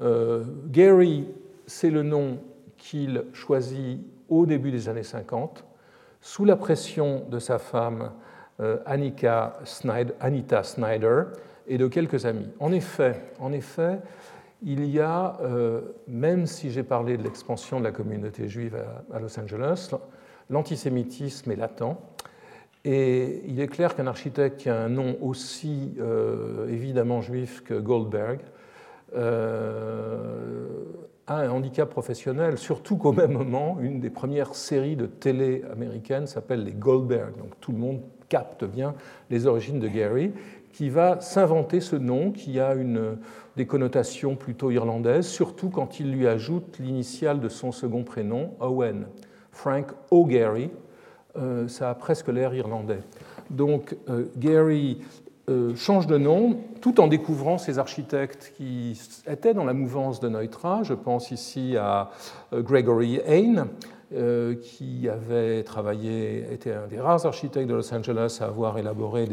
euh, 0.00 0.44
Gary, 0.66 1.26
c'est 1.66 1.90
le 1.90 2.02
nom 2.02 2.38
qu'il 2.76 3.24
choisit 3.32 4.00
au 4.28 4.44
début 4.44 4.72
des 4.72 4.88
années 4.88 5.04
50, 5.04 5.64
sous 6.20 6.44
la 6.44 6.56
pression 6.56 7.22
de 7.30 7.38
sa 7.38 7.58
femme 7.58 8.10
Anita 8.86 9.60
Snyder, 9.64 11.22
et 11.68 11.78
de 11.78 11.86
quelques 11.86 12.26
amis. 12.26 12.48
En 12.58 12.72
effet, 12.72 13.20
en 13.38 13.52
effet 13.52 14.00
il 14.62 14.84
y 14.86 15.00
a, 15.00 15.36
euh, 15.42 15.80
même 16.08 16.46
si 16.46 16.70
j'ai 16.70 16.82
parlé 16.82 17.16
de 17.16 17.22
l'expansion 17.22 17.78
de 17.78 17.84
la 17.84 17.92
communauté 17.92 18.48
juive 18.48 18.76
à, 19.12 19.18
Los 19.20 19.38
Angeles, 19.38 19.90
l'antisémitisme 20.50 21.50
est 21.50 21.56
latent. 21.56 21.96
Et 22.84 23.42
il 23.46 23.60
est 23.60 23.68
clair 23.68 23.94
qu'un 23.94 24.06
architecte 24.06 24.58
qui 24.58 24.68
a 24.68 24.80
un 24.80 24.88
nom 24.88 25.16
aussi 25.20 25.94
euh, 26.00 26.68
évidemment 26.68 27.20
juif 27.20 27.62
que 27.62 27.74
Goldberg 27.74 28.40
euh, 29.14 30.66
a 31.26 31.40
un 31.40 31.50
handicap 31.50 31.88
professionnel, 31.88 32.56
surtout 32.56 32.96
qu'au 32.96 33.12
même 33.12 33.32
moment, 33.32 33.78
une 33.80 34.00
des 34.00 34.10
premières 34.10 34.54
séries 34.54 34.96
de 34.96 35.06
télé 35.06 35.62
américaines 35.70 36.26
s'appelle 36.26 36.64
les 36.64 36.72
Goldberg. 36.72 37.36
Donc 37.36 37.60
tout 37.60 37.72
le 37.72 37.78
monde 37.78 38.00
capte 38.28 38.64
bien 38.64 38.94
les 39.30 39.46
origines 39.46 39.80
de 39.80 39.88
Gary 39.88 40.32
qui 40.72 40.90
va 40.90 41.20
s'inventer 41.20 41.80
ce 41.80 41.96
nom 41.96 42.30
qui 42.30 42.60
a 42.60 42.74
des 43.56 43.66
connotations 43.66 44.36
plutôt 44.36 44.70
irlandaises, 44.70 45.26
surtout 45.26 45.70
quand 45.70 46.00
il 46.00 46.12
lui 46.12 46.26
ajoute 46.26 46.78
l'initiale 46.78 47.40
de 47.40 47.48
son 47.48 47.72
second 47.72 48.04
prénom, 48.04 48.52
Owen. 48.60 49.06
Frank 49.50 49.88
O'Gary, 50.12 50.70
euh, 51.36 51.66
ça 51.66 51.90
a 51.90 51.94
presque 51.94 52.28
l'air 52.28 52.54
irlandais. 52.54 53.00
Donc 53.50 53.96
euh, 54.08 54.26
Gary 54.36 54.98
euh, 55.48 55.74
change 55.74 56.06
de 56.06 56.16
nom 56.16 56.60
tout 56.80 57.00
en 57.00 57.08
découvrant 57.08 57.58
ces 57.58 57.78
architectes 57.78 58.52
qui 58.56 58.98
étaient 59.26 59.54
dans 59.54 59.64
la 59.64 59.72
mouvance 59.72 60.20
de 60.20 60.28
Neutra. 60.28 60.84
Je 60.84 60.94
pense 60.94 61.32
ici 61.32 61.76
à 61.76 62.10
Gregory 62.52 63.20
Hain, 64.14 64.54
qui 64.54 65.08
avait 65.08 65.62
travaillé, 65.62 66.46
était 66.52 66.72
un 66.72 66.86
des 66.86 67.00
rares 67.00 67.26
architectes 67.26 67.68
de 67.68 67.74
Los 67.74 67.92
Angeles 67.92 68.38
à 68.40 68.46
avoir 68.46 68.78
élaboré 68.78 69.28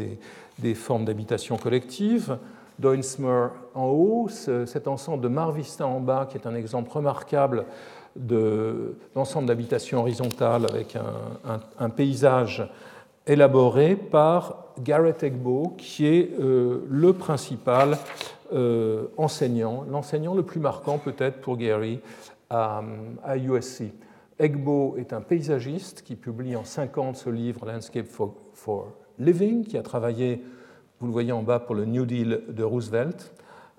des, 0.58 0.74
formes 0.74 1.04
d'habitation 1.04 1.56
collective. 1.56 2.38
Doinsmer 2.78 3.48
en 3.74 3.86
haut, 3.86 4.28
cet 4.28 4.86
ensemble 4.86 5.22
de 5.22 5.28
Marvista 5.28 5.86
en 5.86 6.00
bas, 6.00 6.26
qui 6.30 6.36
est 6.36 6.46
un 6.46 6.54
exemple 6.54 6.90
remarquable 6.90 7.64
d'ensemble 9.14 9.48
d'habitation 9.48 10.00
horizontale 10.00 10.66
avec 10.70 10.96
un, 11.78 11.90
paysage 11.90 12.68
élaboré 13.26 13.96
par 13.96 14.66
Garrett 14.82 15.22
Egbo, 15.22 15.74
qui 15.76 16.06
est 16.06 16.30
euh, 16.38 16.86
le 16.88 17.12
principal 17.12 17.98
euh, 18.52 19.06
enseignant, 19.16 19.84
l'enseignant 19.90 20.34
le 20.34 20.42
plus 20.42 20.60
marquant 20.60 20.98
peut-être 20.98 21.40
pour 21.40 21.56
Gary 21.56 22.00
à, 22.48 22.82
USC. 23.36 23.84
Egbo 24.38 24.96
est 24.98 25.14
un 25.14 25.22
paysagiste 25.22 26.02
qui 26.02 26.14
publie 26.14 26.56
en 26.56 26.64
50 26.64 27.16
ce 27.16 27.30
livre 27.30 27.64
Landscape 27.64 28.06
for 28.06 28.92
Living, 29.18 29.64
qui 29.64 29.78
a 29.78 29.82
travaillé, 29.82 30.42
vous 31.00 31.06
le 31.06 31.12
voyez 31.12 31.32
en 31.32 31.42
bas, 31.42 31.58
pour 31.58 31.74
le 31.74 31.86
New 31.86 32.04
Deal 32.04 32.42
de 32.48 32.62
Roosevelt. 32.62 33.32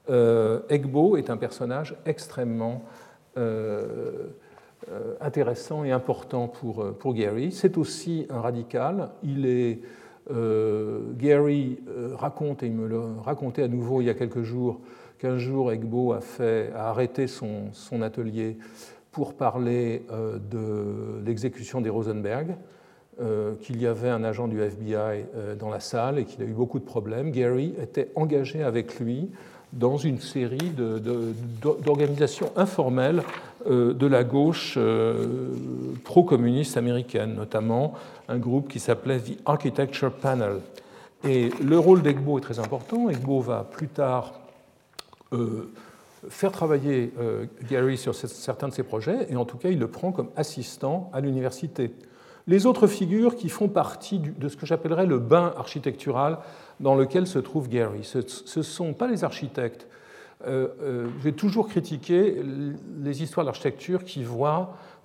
Euh, 0.09 0.61
Egbo 0.69 1.15
est 1.15 1.29
un 1.29 1.37
personnage 1.37 1.95
extrêmement 2.07 2.81
euh, 3.37 4.29
euh, 4.89 5.13
intéressant 5.21 5.83
et 5.83 5.91
important 5.91 6.47
pour, 6.47 6.93
pour 6.97 7.13
Gary. 7.13 7.51
C'est 7.51 7.77
aussi 7.77 8.25
un 8.31 8.41
radical. 8.41 9.09
Il 9.23 9.45
est, 9.45 9.79
Gary 11.17 11.79
raconte, 12.15 12.63
et 12.63 12.65
il 12.65 12.73
me 12.73 12.85
le 12.87 12.99
racontait 13.23 13.63
à 13.63 13.67
nouveau 13.69 14.01
il 14.01 14.05
y 14.05 14.09
a 14.09 14.13
quelques 14.13 14.41
jours, 14.41 14.81
qu'un 15.19 15.37
jour 15.37 15.71
Egbo 15.71 16.11
a, 16.11 16.19
fait, 16.19 16.71
a 16.75 16.89
arrêté 16.89 17.27
son, 17.27 17.71
son 17.71 18.01
atelier 18.01 18.57
pour 19.17 19.33
parler 19.33 20.03
de 20.11 21.25
l'exécution 21.25 21.81
des 21.81 21.89
Rosenberg. 21.89 22.55
Euh, 23.19 23.55
qu'il 23.55 23.81
y 23.81 23.87
avait 23.87 24.11
un 24.11 24.23
agent 24.23 24.47
du 24.47 24.61
FBI 24.61 25.25
euh, 25.35 25.55
dans 25.55 25.71
la 25.71 25.79
salle 25.79 26.19
et 26.19 26.25
qu'il 26.25 26.39
a 26.43 26.45
eu 26.45 26.53
beaucoup 26.53 26.77
de 26.77 26.85
problèmes. 26.85 27.31
Gary 27.31 27.73
était 27.81 28.11
engagé 28.13 28.61
avec 28.61 28.99
lui 28.99 29.31
dans 29.73 29.97
une 29.97 30.19
série 30.19 30.71
d'organisations 31.83 32.51
informelles 32.55 33.23
euh, 33.67 33.91
de 33.93 34.05
la 34.05 34.23
gauche 34.23 34.77
pro-communiste 36.03 36.77
américaine, 36.77 37.33
notamment 37.33 37.95
un 38.27 38.37
groupe 38.37 38.69
qui 38.69 38.79
s'appelait 38.79 39.19
The 39.19 39.39
Architecture 39.47 40.11
Panel, 40.11 40.59
Et 41.23 41.49
le 41.59 41.79
rôle 41.79 42.03
d'Egbo 42.03 42.37
est 42.37 42.41
très 42.41 42.59
important. 42.59 43.09
Egbo 43.09 43.39
va 43.39 43.63
plus 43.63 43.87
tard 43.87 44.39
faire 46.29 46.51
travailler 46.51 47.13
Gary 47.69 47.97
sur 47.97 48.15
certains 48.15 48.67
de 48.67 48.73
ses 48.73 48.83
projets, 48.83 49.27
et 49.29 49.35
en 49.35 49.45
tout 49.45 49.57
cas, 49.57 49.69
il 49.69 49.79
le 49.79 49.87
prend 49.87 50.11
comme 50.11 50.29
assistant 50.35 51.09
à 51.13 51.21
l'université. 51.21 51.91
Les 52.47 52.65
autres 52.65 52.87
figures 52.87 53.35
qui 53.35 53.49
font 53.49 53.67
partie 53.67 54.19
de 54.19 54.47
ce 54.47 54.55
que 54.55 54.65
j'appellerais 54.65 55.05
le 55.05 55.19
bain 55.19 55.53
architectural 55.57 56.39
dans 56.79 56.95
lequel 56.95 57.27
se 57.27 57.39
trouve 57.39 57.67
Gary, 57.67 58.03
ce 58.03 58.19
ne 58.19 58.63
sont 58.63 58.93
pas 58.93 59.07
les 59.07 59.25
architectes. 59.25 59.87
Euh, 60.45 60.67
euh, 60.81 61.07
J'ai 61.23 61.33
toujours 61.33 61.67
critiqué 61.67 62.41
les 63.01 63.23
histoires 63.23 63.45
d'architecture 63.45 64.03
qui 64.03 64.25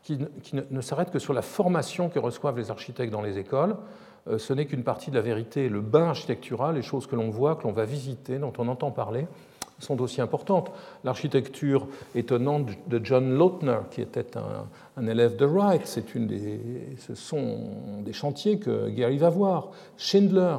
qui, 0.03 0.19
ne, 0.53 0.81
s'arrêtent 0.81 1.13
que 1.13 1.21
sur 1.21 1.33
la 1.33 1.43
formation 1.43 2.09
que 2.09 2.19
reçoivent 2.19 2.59
les 2.59 2.71
architectes 2.71 3.13
dans 3.13 3.23
les 3.23 3.39
écoles. 3.39 3.77
Euh, 4.29 4.39
ce 4.39 4.53
n'est 4.53 4.67
qu'une 4.67 4.83
partie 4.83 5.11
de 5.11 5.17
la 5.17 5.23
vérité. 5.23 5.69
Le 5.69 5.81
bain 5.81 6.09
architectural, 6.09 6.75
les 6.75 6.83
choses 6.83 7.07
que 7.07 7.15
l'on 7.15 7.31
voit, 7.31 7.55
que 7.57 7.63
l'on 7.63 7.73
va 7.73 7.85
visiter, 7.85 8.39
dont 8.39 8.53
on 8.59 8.69
entend 8.69 8.91
parler, 8.91 9.27
sont 9.83 10.01
aussi 10.01 10.21
importantes. 10.21 10.71
L'architecture 11.05 11.87
étonnante 12.15 12.71
de 12.87 13.01
John 13.03 13.37
Lautner, 13.37 13.79
qui 13.91 14.01
était 14.01 14.27
un, 14.37 15.07
élève 15.07 15.37
de 15.37 15.45
Wright, 15.45 16.03
une 16.15 16.27
des, 16.27 16.61
ce 16.99 17.15
sont 17.15 18.03
des 18.05 18.13
chantiers 18.13 18.59
que 18.59 18.89
Gary 18.89 19.19
va 19.19 19.31
voir. 19.31 19.71
Schindler, 19.97 20.59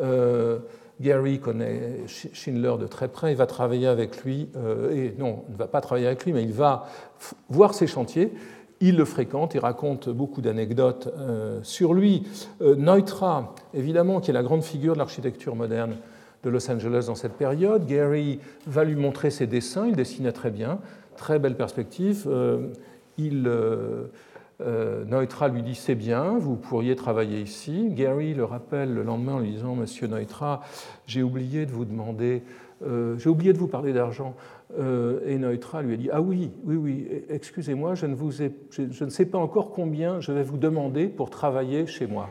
euh, 0.00 0.58
Gary 1.00 1.38
connaît 1.38 2.04
Schindler 2.06 2.74
de 2.80 2.86
très 2.86 3.08
près, 3.08 3.32
il 3.32 3.36
va 3.36 3.46
travailler 3.46 3.86
avec 3.86 4.24
lui, 4.24 4.48
euh, 4.56 4.92
et 4.92 5.14
non, 5.18 5.44
il 5.48 5.52
ne 5.52 5.58
va 5.58 5.66
pas 5.66 5.80
travailler 5.80 6.06
avec 6.06 6.24
lui, 6.24 6.32
mais 6.32 6.42
il 6.42 6.52
va 6.52 6.86
voir 7.50 7.74
ses 7.74 7.86
chantiers. 7.86 8.32
Il 8.80 8.96
le 8.96 9.06
fréquente, 9.06 9.54
il 9.54 9.58
raconte 9.58 10.10
beaucoup 10.10 10.42
d'anecdotes 10.42 11.08
euh, 11.18 11.60
sur 11.62 11.94
lui. 11.94 12.26
Neutra, 12.60 13.54
évidemment, 13.72 14.20
qui 14.20 14.30
est 14.30 14.34
la 14.34 14.42
grande 14.42 14.62
figure 14.62 14.94
de 14.94 14.98
l'architecture 14.98 15.54
moderne, 15.54 15.96
de 16.46 16.50
Los 16.50 16.70
Angeles 16.70 17.04
dans 17.08 17.16
cette 17.16 17.34
période. 17.34 17.86
Gary 17.86 18.38
va 18.66 18.84
lui 18.84 18.94
montrer 18.94 19.30
ses 19.30 19.48
dessins, 19.48 19.86
il 19.86 19.96
dessinait 19.96 20.32
très 20.32 20.50
bien, 20.50 20.78
très 21.16 21.38
belle 21.40 21.56
perspective. 21.56 22.24
Euh, 22.28 22.68
il, 23.18 23.48
euh, 23.48 24.04
euh, 24.60 25.04
Neutra 25.04 25.48
lui 25.48 25.62
dit 25.62 25.74
c'est 25.74 25.96
bien, 25.96 26.38
vous 26.38 26.54
pourriez 26.54 26.94
travailler 26.94 27.40
ici. 27.40 27.88
Gary 27.90 28.32
le 28.32 28.44
rappelle 28.44 28.94
le 28.94 29.02
lendemain 29.02 29.34
en 29.34 29.38
lui 29.40 29.50
disant 29.50 29.74
Monsieur 29.74 30.06
Neutra, 30.06 30.62
j'ai 31.06 31.24
oublié 31.24 31.66
de 31.66 31.72
vous 31.72 31.84
demander, 31.84 32.42
j'ai 33.18 33.28
oublié 33.28 33.52
de 33.52 33.58
vous 33.58 33.68
parler 33.68 33.92
d'argent. 33.92 34.36
et 34.78 35.38
Neutra 35.38 35.82
lui 35.82 35.94
a 35.94 35.96
dit 35.96 36.10
ah 36.12 36.20
oui, 36.20 36.52
oui, 36.64 36.76
oui, 36.76 37.08
excusez-moi, 37.28 37.96
je, 37.96 38.06
je 38.70 39.04
ne 39.04 39.10
sais 39.10 39.26
pas 39.26 39.38
encore 39.38 39.72
combien 39.72 40.20
je 40.20 40.30
vais 40.30 40.44
vous 40.44 40.58
demander 40.58 41.08
pour 41.08 41.28
travailler 41.30 41.86
chez 41.86 42.06
moi. 42.06 42.28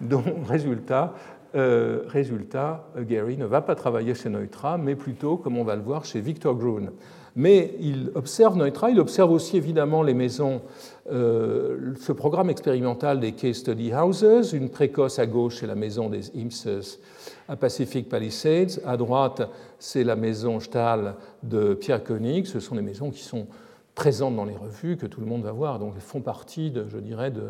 Donc, 0.00 0.24
résultat, 0.48 1.14
euh, 1.54 2.02
résultat, 2.06 2.86
Gary 2.98 3.36
ne 3.36 3.44
va 3.44 3.60
pas 3.60 3.74
travailler 3.74 4.14
chez 4.14 4.28
Neutra, 4.28 4.78
mais 4.78 4.94
plutôt, 4.94 5.36
comme 5.36 5.58
on 5.58 5.64
va 5.64 5.74
le 5.74 5.82
voir, 5.82 6.04
chez 6.04 6.20
Victor 6.20 6.54
Gruen. 6.54 6.90
Mais 7.36 7.74
il 7.80 8.10
observe 8.14 8.56
Neutra, 8.56 8.90
il 8.90 9.00
observe 9.00 9.30
aussi 9.32 9.56
évidemment 9.56 10.02
les 10.02 10.14
maisons, 10.14 10.62
euh, 11.10 11.94
ce 12.00 12.12
programme 12.12 12.50
expérimental 12.50 13.20
des 13.20 13.32
Case 13.32 13.56
Study 13.56 13.92
Houses, 13.92 14.52
une 14.52 14.68
précoce 14.68 15.18
à 15.18 15.26
gauche, 15.26 15.58
c'est 15.60 15.66
la 15.66 15.74
maison 15.74 16.08
des 16.08 16.30
Imses 16.36 17.00
à 17.48 17.56
Pacific 17.56 18.08
Palisades, 18.08 18.80
à 18.86 18.96
droite, 18.96 19.48
c'est 19.78 20.04
la 20.04 20.16
maison 20.16 20.60
Stahl 20.60 21.14
de 21.42 21.74
Pierre 21.74 22.04
Koenig, 22.04 22.46
ce 22.46 22.60
sont 22.60 22.76
des 22.76 22.82
maisons 22.82 23.10
qui 23.10 23.22
sont 23.22 23.46
présentes 23.94 24.36
dans 24.36 24.44
les 24.44 24.56
revues, 24.56 24.96
que 24.96 25.06
tout 25.06 25.20
le 25.20 25.26
monde 25.26 25.42
va 25.42 25.52
voir, 25.52 25.78
donc 25.78 25.94
elles 25.96 26.02
font 26.02 26.20
partie, 26.20 26.72
je 26.88 26.98
dirais, 26.98 27.30
de, 27.30 27.42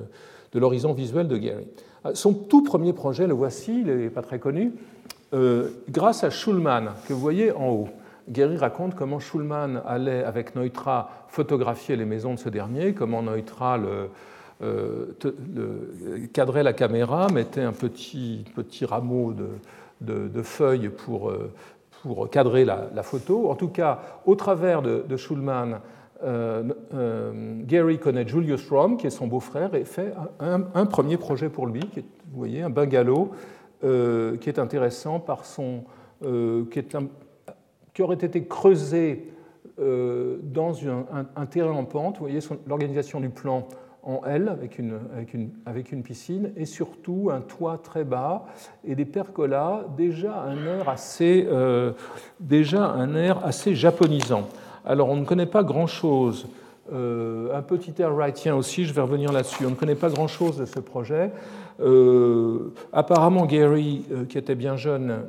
de 0.52 0.58
l'horizon 0.58 0.92
visuel 0.92 1.28
de 1.28 1.36
Gary. 1.36 1.66
Euh, 2.06 2.14
son 2.14 2.32
tout 2.32 2.62
premier 2.62 2.92
projet, 2.92 3.26
le 3.26 3.34
voici, 3.34 3.80
il 3.80 3.86
n'est 3.86 4.10
pas 4.10 4.22
très 4.22 4.38
connu, 4.38 4.72
euh, 5.34 5.70
grâce 5.88 6.24
à 6.24 6.30
Schulman, 6.30 6.94
que 7.06 7.12
vous 7.12 7.20
voyez 7.20 7.52
en 7.52 7.68
haut. 7.70 7.88
Gary 8.28 8.56
raconte 8.56 8.94
comment 8.94 9.18
Schulman 9.18 9.82
allait 9.86 10.22
avec 10.22 10.54
Neutra 10.54 11.26
photographier 11.28 11.96
les 11.96 12.04
maisons 12.04 12.34
de 12.34 12.38
ce 12.38 12.48
dernier, 12.48 12.94
comment 12.94 13.22
Neutra 13.22 13.78
le, 13.78 14.10
euh, 14.62 15.06
cadrait 16.32 16.62
la 16.62 16.72
caméra, 16.72 17.28
mettait 17.32 17.62
un 17.62 17.72
petit, 17.72 18.44
petit 18.54 18.84
rameau 18.84 19.34
de, 20.00 20.42
feuilles 20.42 20.90
pour, 20.90 21.32
pour 22.02 22.30
cadrer 22.30 22.64
la, 22.64 23.02
photo. 23.02 23.50
En 23.50 23.54
tout 23.54 23.68
cas, 23.68 24.00
au 24.26 24.34
travers 24.34 24.82
de, 24.82 25.04
de 25.08 25.16
Schulman, 25.16 25.80
Gary 26.22 27.98
connaît 27.98 28.26
Julius 28.26 28.68
Rom, 28.68 28.96
qui 28.96 29.06
est 29.06 29.10
son 29.10 29.26
beau-frère, 29.26 29.74
et 29.74 29.84
fait 29.84 30.12
un, 30.38 30.86
premier 30.86 31.16
projet 31.16 31.48
pour 31.48 31.66
lui, 31.66 31.80
qui 31.80 32.00
est, 32.58 32.62
un 32.62 32.70
bungalow, 32.70 33.30
euh, 33.84 34.36
qui 34.36 34.48
est 34.48 34.58
intéressant 34.58 35.20
par 35.20 35.44
son, 35.44 35.84
qui, 36.22 38.02
aurait 38.02 38.16
été 38.16 38.44
creusé 38.44 39.32
dans 39.78 40.74
un, 41.36 41.46
terrain 41.46 41.72
en 41.72 41.84
pente. 41.84 42.18
Vous 42.18 42.26
voyez 42.26 42.40
l'organisation 42.66 43.20
du 43.20 43.30
plan 43.30 43.66
en 44.02 44.22
L 44.24 44.48
avec 44.48 44.78
une, 44.78 46.02
piscine 46.02 46.52
et 46.56 46.64
surtout 46.64 47.30
un 47.32 47.40
toit 47.40 47.78
très 47.78 48.04
bas 48.04 48.46
et 48.84 48.94
des 48.94 49.04
percolas, 49.04 49.84
déjà 49.96 50.42
un 50.42 50.66
air 50.66 50.88
assez, 50.88 51.48
déjà 52.40 52.84
un 52.84 53.14
air 53.14 53.44
assez 53.44 53.74
japonisant. 53.74 54.48
Alors, 54.84 55.08
on 55.08 55.16
ne 55.16 55.24
connaît 55.24 55.46
pas 55.46 55.62
grand-chose. 55.62 56.46
Euh, 56.92 57.56
un 57.56 57.62
petit 57.62 57.94
air 58.00 58.12
wrightien 58.14 58.56
aussi, 58.56 58.84
je 58.84 58.92
vais 58.92 59.00
revenir 59.00 59.32
là-dessus. 59.32 59.64
On 59.66 59.70
ne 59.70 59.74
connaît 59.74 59.94
pas 59.94 60.08
grand-chose 60.08 60.56
de 60.56 60.64
ce 60.64 60.80
projet. 60.80 61.30
Euh, 61.80 62.72
apparemment, 62.92 63.46
Gary, 63.46 64.04
euh, 64.10 64.24
qui 64.24 64.38
était 64.38 64.54
bien 64.54 64.76
jeune, 64.76 65.24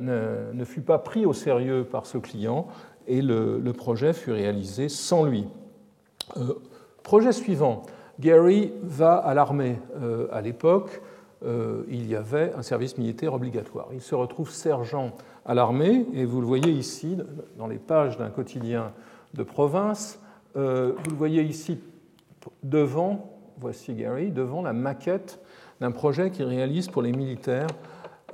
ne, 0.54 0.66
fut 0.66 0.82
pas 0.82 0.98
pris 0.98 1.26
au 1.26 1.34
sérieux 1.34 1.84
par 1.84 2.06
ce 2.06 2.18
client 2.18 2.68
et 3.08 3.22
le, 3.22 3.60
le 3.60 3.74
projet 3.74 4.14
fut 4.14 4.32
réalisé 4.32 4.90
sans 4.90 5.24
lui. 5.24 5.46
projet 7.04 7.32
suivant. 7.32 7.84
Gary 8.20 8.72
va 8.84 9.16
à 9.16 9.34
l'armée. 9.34 9.80
à 10.32 10.42
l'époque, 10.42 11.02
il 11.44 12.08
y 12.08 12.16
avait 12.16 12.54
un 12.56 12.62
service 12.62 13.00
militaire 13.00 13.34
obligatoire. 13.34 13.88
Il 13.92 14.02
se 14.02 14.14
retrouve 14.14 14.52
sergent 14.52 15.12
à 15.46 15.56
l'armée, 15.56 16.06
et 16.14 16.26
vous 16.26 16.40
le 16.40 16.46
voyez 16.46 16.72
ici, 16.72 17.18
dans 17.58 17.66
les 17.66 17.80
pages 17.80 18.20
d'un 18.20 18.30
quotidien 18.30 18.92
de 19.34 19.44
province. 19.44 20.20
Euh, 20.56 20.94
vous 21.04 21.12
le 21.12 21.16
voyez 21.16 21.44
ici 21.44 21.80
devant, 22.64 23.38
voici 23.60 23.94
Gary, 23.94 24.32
devant 24.32 24.62
la 24.62 24.74
maquette 24.74 25.40
d'un 25.80 25.92
projet 25.92 26.32
qu'il 26.32 26.46
réalise 26.46 26.88
pour 26.88 27.02
les 27.02 27.12
militaires 27.12 27.68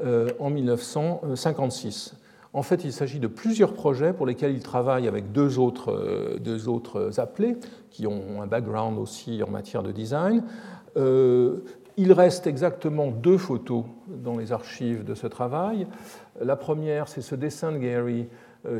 euh, 0.04 0.30
en 0.40 0.50
1956. 0.50 2.16
En 2.54 2.64
fait, 2.64 2.84
il 2.84 2.94
s'agit 2.94 3.20
de 3.20 3.28
plusieurs 3.28 3.74
projets 3.74 4.14
pour 4.14 4.26
lesquels 4.26 4.54
il 4.54 4.64
travaille 4.64 5.08
avec 5.08 5.32
deux 5.32 5.60
autres, 5.60 5.92
euh, 5.92 6.38
deux 6.40 6.68
autres 6.68 7.20
appelés, 7.20 7.58
qui 7.92 8.08
ont 8.08 8.42
un 8.42 8.48
background 8.48 8.98
aussi 8.98 9.44
en 9.44 9.50
matière 9.50 9.84
de 9.84 9.92
design. 9.92 10.44
il 12.00 12.12
reste 12.14 12.48
exactement 12.48 13.08
deux 13.08 13.38
photos 13.38 13.84
dans 14.08 14.38
les 14.38 14.52
archives 14.52 15.04
de 15.04 15.16
ce 15.16 15.28
travail. 15.28 15.88
La 16.40 16.56
première, 16.56 17.08
c'est 17.08 17.22
ce 17.22 17.36
dessin 17.36 17.72
de 17.72 17.78
Gary 17.78 18.28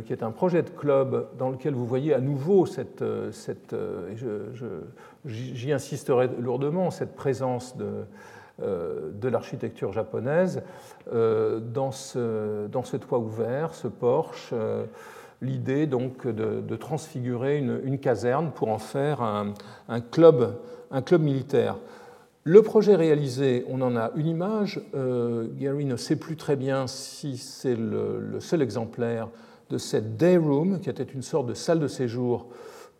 qui 0.06 0.14
est 0.14 0.24
un 0.24 0.32
projet 0.32 0.64
de 0.64 0.70
club 0.70 1.28
dans 1.38 1.50
lequel 1.50 1.74
vous 1.74 1.86
voyez 1.86 2.14
à 2.14 2.20
nouveau 2.20 2.66
cette, 2.66 3.02
euh, 3.02 3.32
cette 3.32 3.74
euh, 3.74 4.14
j'y 5.26 5.72
insisterai 5.72 6.30
lourdement, 6.40 6.92
cette 6.92 7.16
présence 7.16 7.76
de, 7.78 8.06
de 8.60 9.28
l'architecture 9.28 9.94
japonaise 9.94 10.64
dans 11.12 11.92
ce, 11.92 12.68
dans 12.68 12.84
ce 12.84 12.98
toit 12.98 13.20
ouvert, 13.20 13.74
ce 13.74 13.88
porche 13.88 14.54
l'idée 15.42 15.86
donc 15.86 16.26
de, 16.26 16.76
transfigurer 16.76 17.58
une, 17.58 18.00
caserne 18.00 18.52
pour 18.52 18.70
en 18.70 18.80
faire 18.80 19.22
un, 19.22 19.54
un, 19.90 20.02
club, 20.02 20.56
un 20.92 21.02
club 21.02 21.22
militaire. 21.22 21.78
Le 22.44 22.62
projet 22.62 22.96
réalisé, 22.96 23.66
on 23.68 23.82
en 23.82 23.96
a 23.96 24.12
une 24.16 24.28
image. 24.28 24.82
Gary 24.94 25.86
ne 25.86 25.98
sait 25.98 26.16
plus 26.16 26.38
très 26.38 26.56
bien 26.56 26.88
si 26.88 27.38
c'est 27.38 27.76
le, 27.76 28.40
seul 28.40 28.62
exemplaire 28.62 29.28
de 29.70 29.78
cette 29.78 30.18
day 30.18 30.38
room, 30.38 30.80
qui 30.80 30.90
était 30.90 31.04
une 31.04 31.22
sorte 31.22 31.48
de 31.48 31.54
salle 31.54 31.80
de 31.80 31.88
séjour 31.88 32.48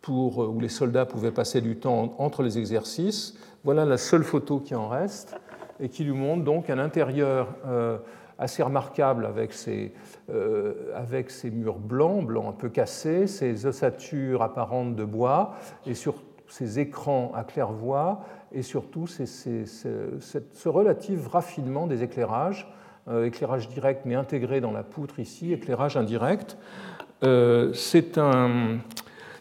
pour, 0.02 0.42
euh, 0.42 0.46
où 0.46 0.60
les 0.60 0.68
soldats 0.68 1.06
pouvaient 1.06 1.32
passer 1.32 1.60
du 1.60 1.76
temps 1.76 2.14
entre 2.18 2.42
les 2.42 2.58
exercices. 2.58 3.36
Voilà 3.64 3.84
la 3.84 3.98
seule 3.98 4.24
photo 4.24 4.60
qui 4.60 4.74
en 4.74 4.88
reste 4.88 5.36
et 5.80 5.88
qui 5.88 6.04
lui 6.04 6.12
montre 6.12 6.44
donc 6.44 6.70
un 6.70 6.78
intérieur 6.78 7.48
euh, 7.66 7.98
assez 8.38 8.62
remarquable 8.62 9.26
avec 9.26 9.52
ses, 9.52 9.92
euh, 10.30 10.92
avec 10.94 11.30
ses 11.30 11.50
murs 11.50 11.78
blancs, 11.78 12.24
blancs 12.24 12.46
un 12.48 12.52
peu 12.52 12.68
cassés, 12.68 13.26
ses 13.26 13.66
ossatures 13.66 14.42
apparentes 14.42 14.94
de 14.94 15.04
bois 15.04 15.54
et 15.86 15.94
sur 15.94 16.14
ses 16.46 16.78
écrans 16.78 17.32
à 17.34 17.44
claire-voie 17.44 18.20
et 18.52 18.62
surtout 18.62 19.06
ce 19.06 20.68
relatif 20.68 21.28
raffinement 21.28 21.86
des 21.86 22.02
éclairages 22.02 22.72
éclairage 23.24 23.68
direct 23.68 24.02
mais 24.04 24.14
intégré 24.14 24.60
dans 24.60 24.72
la 24.72 24.82
poutre 24.82 25.18
ici, 25.18 25.52
éclairage 25.52 25.96
indirect. 25.96 26.56
Euh, 27.24 27.72
un... 28.16 28.78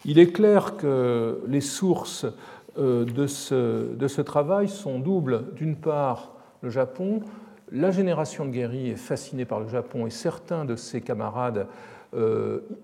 Il 0.05 0.19
est 0.19 0.31
clair 0.31 0.77
que 0.77 1.41
les 1.47 1.61
sources 1.61 2.25
euh, 2.77 3.05
de 3.05 3.27
ce, 3.27 4.21
travail 4.21 4.69
sont 4.69 4.99
doubles. 4.99 5.53
D'une 5.55 5.75
part, 5.75 6.33
le 6.61 6.69
Japon, 6.69 7.21
La 7.71 7.91
génération 7.91 8.45
de 8.45 8.53
Gehry 8.53 8.91
est 8.91 8.95
fascinée 8.95 9.45
par 9.45 9.59
le 9.59 9.67
Japon 9.67 10.07
et 10.07 10.09
certains 10.09 10.63
de 10.63 10.75
ses 10.75 11.01
camarades 11.01 11.67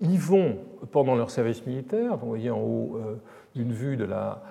y 0.02 0.16
vont 0.18 0.58
pendant 0.92 1.16
leur 1.16 1.30
service 1.30 1.66
militaire. 1.66 2.18
Vous 2.18 2.28
voyez 2.28 2.50
en 2.50 2.60
haut 2.60 3.00
une 3.56 3.72
vue 3.72 3.96
de 3.96 4.04
la, 4.04 4.42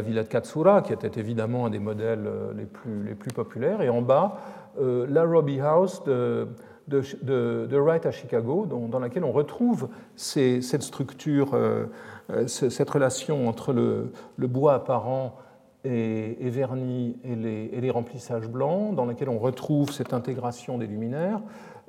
villa 0.00 0.22
de 0.22 0.28
Katsura, 0.28 0.80
qui 0.80 0.94
était 0.94 1.20
évidemment 1.20 1.66
un 1.66 1.70
des 1.70 1.78
modèles 1.78 2.26
les 2.56 2.64
plus, 2.64 3.04
les 3.04 3.14
plus 3.14 3.30
populaires, 3.30 3.82
et 3.82 3.90
en 3.90 4.00
bas, 4.00 4.38
la 4.78 5.24
Robbie 5.24 5.60
House 5.60 6.02
de, 6.04 6.48
de, 6.88 7.78
Wright 7.78 8.06
à 8.06 8.10
Chicago, 8.10 8.66
dans, 8.66 8.98
laquelle 8.98 9.24
on 9.24 9.32
retrouve 9.32 9.88
cette 10.16 10.82
structure, 10.82 11.54
euh, 11.54 11.86
euh, 12.30 12.46
cette 12.46 12.90
relation 12.90 13.48
entre 13.48 13.72
le, 13.72 14.12
bois 14.46 14.74
apparent 14.74 15.36
et, 15.84 16.36
verni 16.50 17.16
et 17.24 17.80
les, 17.80 17.90
remplissages 17.90 18.48
blancs, 18.48 18.94
dans 18.94 19.06
laquelle 19.06 19.28
on 19.28 19.38
retrouve 19.38 19.90
cette 19.90 20.12
intégration 20.12 20.78
des 20.78 20.86
luminaires. 20.86 21.40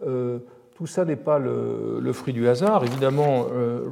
Euh, 0.05 0.39
tout 0.75 0.87
ça 0.87 1.05
n'est 1.05 1.15
pas 1.15 1.37
le, 1.37 2.11
fruit 2.13 2.33
du 2.33 2.47
hasard. 2.47 2.83
Évidemment, 2.83 3.45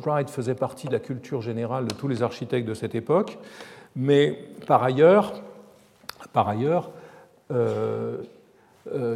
Wright 0.03 0.29
faisait 0.29 0.55
partie 0.55 0.87
de 0.87 0.93
la 0.93 0.99
culture 0.99 1.41
générale 1.41 1.85
de 1.85 1.93
tous 1.93 2.07
les 2.07 2.23
architectes 2.23 2.67
de 2.67 2.73
cette 2.73 2.95
époque, 2.95 3.37
mais 3.95 4.39
par 4.65 4.81
ailleurs, 4.81 5.33
par 6.33 6.49
ailleurs 6.49 6.89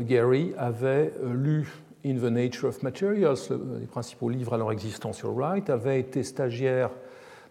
Gary 0.01 0.53
avait 0.57 1.13
lu 1.23 1.67
In 2.05 2.17
the 2.17 2.31
Nature 2.31 2.69
of 2.69 2.83
Materials, 2.83 3.49
les 3.79 3.87
principaux 3.87 4.29
livres 4.29 4.53
alors 4.53 4.71
existants 4.71 5.13
sur 5.13 5.33
Wright, 5.33 5.69
avait 5.71 5.99
été 5.99 6.23
stagiaire 6.23 6.91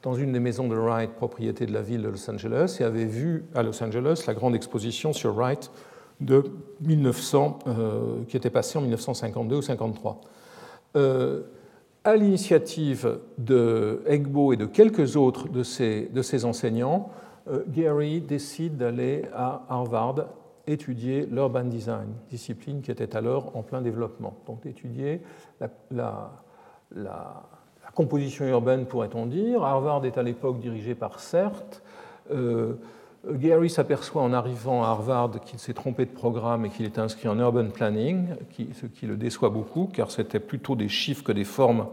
dans 0.04 0.14
une 0.14 0.32
des 0.32 0.38
maisons 0.38 0.68
de 0.68 0.76
Wright, 0.76 1.10
propriété 1.10 1.66
de 1.66 1.72
la 1.72 1.82
ville 1.82 2.02
de 2.02 2.08
Los 2.08 2.30
Angeles, 2.30 2.76
et 2.78 2.84
avait 2.84 3.06
vu 3.06 3.44
à 3.54 3.62
Los 3.62 3.82
Angeles 3.82 4.24
la 4.26 4.34
grande 4.34 4.54
exposition 4.54 5.12
sur 5.12 5.34
Wright 5.34 5.70
de 6.20 6.44
1900, 6.82 7.58
euh, 7.66 8.22
qui 8.28 8.36
était 8.36 8.50
passée 8.50 8.78
en 8.78 8.82
1952 8.82 9.56
ou 9.56 9.58
1953. 9.58 10.20
Euh, 10.96 11.42
à 12.04 12.16
l'initiative 12.16 13.18
de 13.38 14.02
Egbo 14.06 14.52
et 14.52 14.56
de 14.56 14.66
quelques 14.66 15.16
autres 15.16 15.48
de 15.48 15.62
ses, 15.62 16.10
de 16.12 16.22
ses 16.22 16.44
enseignants, 16.44 17.10
euh, 17.48 17.64
Gary 17.68 18.20
décide 18.20 18.76
d'aller 18.76 19.22
à 19.34 19.64
Harvard 19.68 20.26
étudier 20.66 21.26
l'urban 21.30 21.64
design, 21.64 22.08
discipline 22.30 22.80
qui 22.82 22.90
était 22.90 23.16
alors 23.16 23.56
en 23.56 23.62
plein 23.62 23.82
développement. 23.82 24.34
Donc 24.46 24.62
d'étudier 24.62 25.20
la, 25.90 26.32
composition 27.94 28.44
urbaine, 28.46 28.86
pourrait-on 28.86 29.26
dire. 29.26 29.62
Harvard 29.62 30.04
est 30.04 30.18
à 30.18 30.22
l'époque 30.22 30.58
dirigé 30.58 30.94
par 30.94 31.20
CERT. 31.20 31.82
Euh, 32.32 32.74
Gary 33.30 33.70
s'aperçoit 33.70 34.22
en 34.22 34.32
arrivant 34.32 34.82
à 34.82 34.88
Harvard 34.88 35.40
qu'il 35.44 35.58
s'est 35.58 35.74
trompé 35.74 36.04
de 36.04 36.10
programme 36.10 36.66
et 36.66 36.70
qu'il 36.70 36.84
est 36.84 36.98
inscrit 36.98 37.28
en 37.28 37.38
urban 37.38 37.70
planning, 37.70 38.28
ce 38.74 38.86
qui 38.86 39.06
le 39.06 39.16
déçoit 39.16 39.50
beaucoup, 39.50 39.88
car 39.92 40.10
c'était 40.10 40.40
plutôt 40.40 40.76
des 40.76 40.88
chiffres 40.88 41.22
que 41.22 41.32
des 41.32 41.44
formes 41.44 41.86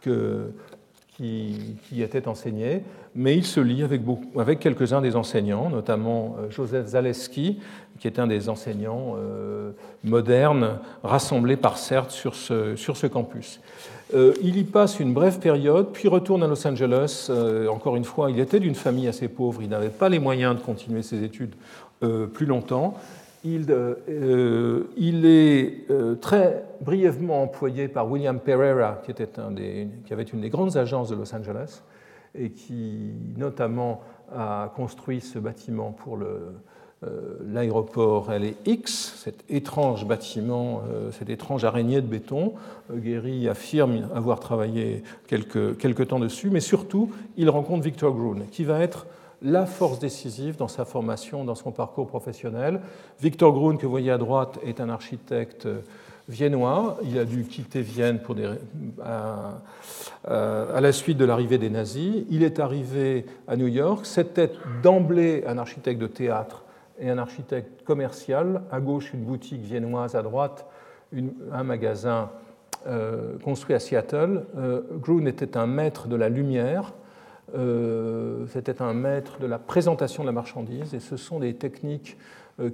qui, 0.00 1.76
qui, 1.88 2.02
étaient 2.02 2.26
enseignés, 2.26 2.82
mais 3.14 3.36
il 3.36 3.44
se 3.44 3.60
lie 3.60 3.82
avec, 3.82 4.58
quelques-uns 4.58 5.00
des 5.00 5.16
enseignants, 5.16 5.68
notamment 5.68 6.36
euh, 6.38 6.50
Joseph 6.50 6.88
Zaleski, 6.88 7.60
qui 7.98 8.06
est 8.06 8.18
un 8.18 8.26
des 8.26 8.48
enseignants 8.48 9.16
euh, 9.18 9.72
modernes 10.02 10.78
rassemblés 11.02 11.56
par 11.56 11.78
CERT 11.78 12.10
sur 12.10 12.34
ce, 12.34 13.06
campus. 13.06 13.60
Euh, 14.14 14.32
il 14.42 14.56
y 14.56 14.64
passe 14.64 14.98
une 14.98 15.12
brève 15.12 15.38
période, 15.40 15.88
puis 15.92 16.08
retourne 16.08 16.42
à 16.42 16.46
Los 16.46 16.66
Angeles. 16.66 17.30
Encore 17.70 17.96
une 17.96 18.04
fois, 18.04 18.30
il 18.30 18.40
était 18.40 18.60
d'une 18.60 18.74
famille 18.74 19.08
assez 19.08 19.28
pauvre, 19.28 19.62
il 19.62 19.68
n'avait 19.68 19.88
pas 19.88 20.08
les 20.08 20.18
moyens 20.18 20.56
de 20.56 20.60
continuer 20.60 21.02
ses 21.02 21.22
études 21.22 21.54
plus 22.32 22.46
longtemps. 22.46 22.94
Il, 23.44 23.70
est 25.24 25.86
très 26.20 26.64
brièvement 26.80 27.42
employé 27.42 27.88
par 27.88 28.10
William 28.10 28.38
Pereira, 28.38 29.00
qui 29.04 30.12
avait 30.12 30.22
une 30.22 30.40
des 30.40 30.50
grandes 30.50 30.76
agences 30.76 31.10
de 31.10 31.14
Los 31.14 31.34
Angeles 31.34 31.82
et 32.34 32.50
qui 32.50 33.12
notamment 33.36 34.00
a 34.34 34.72
construit 34.74 35.20
ce 35.20 35.38
bâtiment 35.38 35.92
pour 35.92 36.16
le, 36.16 36.54
euh, 37.04 37.36
l'aéroport 37.52 38.30
LX, 38.30 39.14
cet 39.16 39.42
étrange 39.48 40.06
bâtiment, 40.06 40.82
euh, 40.88 41.10
cette 41.10 41.30
étrange 41.30 41.64
araignée 41.64 42.00
de 42.00 42.06
béton. 42.06 42.54
Euh, 42.92 42.98
Guéry 42.98 43.48
affirme 43.48 44.08
avoir 44.14 44.38
travaillé 44.38 45.02
quelques, 45.26 45.76
quelques 45.78 46.06
temps 46.08 46.20
dessus, 46.20 46.48
mais 46.50 46.60
surtout, 46.60 47.10
il 47.36 47.50
rencontre 47.50 47.82
Victor 47.82 48.14
Grun, 48.14 48.42
qui 48.52 48.62
va 48.62 48.78
être 48.78 49.06
la 49.42 49.66
force 49.66 49.98
décisive 49.98 50.56
dans 50.56 50.68
sa 50.68 50.84
formation, 50.84 51.44
dans 51.44 51.56
son 51.56 51.72
parcours 51.72 52.06
professionnel. 52.06 52.80
Victor 53.20 53.52
Grun, 53.52 53.76
que 53.76 53.86
vous 53.86 53.90
voyez 53.90 54.12
à 54.12 54.18
droite, 54.18 54.60
est 54.64 54.80
un 54.80 54.88
architecte 54.88 55.66
viennois. 56.28 56.98
Il 57.04 57.18
a 57.18 57.24
dû 57.24 57.44
quitter 57.44 57.82
Vienne 57.82 58.20
pour 58.20 58.36
à, 59.02 60.80
la 60.80 60.92
suite 60.92 61.18
de 61.18 61.24
l'arrivée 61.24 61.58
des 61.58 61.70
nazis. 61.70 62.24
Il 62.30 62.42
est 62.42 62.60
arrivé 62.60 63.26
à 63.48 63.56
New 63.56 63.68
York. 63.68 64.06
C'était 64.06 64.52
d'emblée 64.82 65.44
un 65.46 65.58
architecte 65.58 66.00
de 66.00 66.06
théâtre 66.06 66.64
et 66.98 67.10
un 67.10 67.18
architecte 67.18 67.84
commercial. 67.84 68.62
À 68.70 68.80
gauche, 68.80 69.12
une 69.12 69.22
boutique 69.22 69.62
viennoise, 69.62 70.14
à 70.14 70.22
droite, 70.22 70.66
un 71.52 71.62
magasin 71.62 72.30
euh, 72.86 73.38
construit 73.38 73.76
à 73.76 73.78
Seattle. 73.78 74.44
Euh, 74.56 74.82
Grun 74.98 75.26
était 75.26 75.56
un 75.56 75.66
maître 75.66 76.08
de 76.08 76.16
la 76.16 76.28
lumière, 76.28 76.94
euh, 77.54 78.44
c'était 78.48 78.82
un 78.82 78.92
maître 78.92 79.38
de 79.38 79.46
la 79.46 79.60
présentation 79.60 80.24
de 80.24 80.28
la 80.28 80.32
marchandise, 80.32 80.92
et 80.92 80.98
ce 80.98 81.16
sont 81.16 81.38
des 81.38 81.54
techniques 81.54 82.16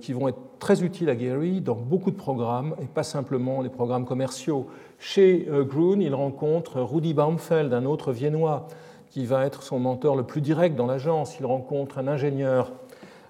qui 0.01 0.13
vont 0.13 0.29
être 0.29 0.39
très 0.59 0.83
utiles 0.83 1.09
à 1.09 1.15
Gary 1.15 1.61
dans 1.61 1.77
beaucoup 1.77 2.11
de 2.11 2.17
programmes, 2.17 2.75
et 2.83 2.87
pas 2.87 3.05
simplement 3.05 3.63
les 3.63 3.69
programmes 3.69 4.05
commerciaux. 4.05 4.67
Chez 4.99 5.47
Grun, 5.49 6.01
il 6.01 6.15
rencontre 6.15 6.81
Rudi 6.81 7.15
Baumfeld, 7.15 7.73
un 7.73 7.85
autre 7.85 8.13
viennois, 8.13 8.67
qui 9.11 9.25
va 9.25 9.47
être 9.47 9.63
son 9.63 9.79
mentor 9.79 10.17
le 10.17 10.25
plus 10.25 10.41
direct 10.41 10.77
dans 10.77 10.87
l'agence. 10.87 11.39
Il 11.39 11.47
rencontre 11.47 11.99
un 11.99 12.09
ingénieur 12.09 12.73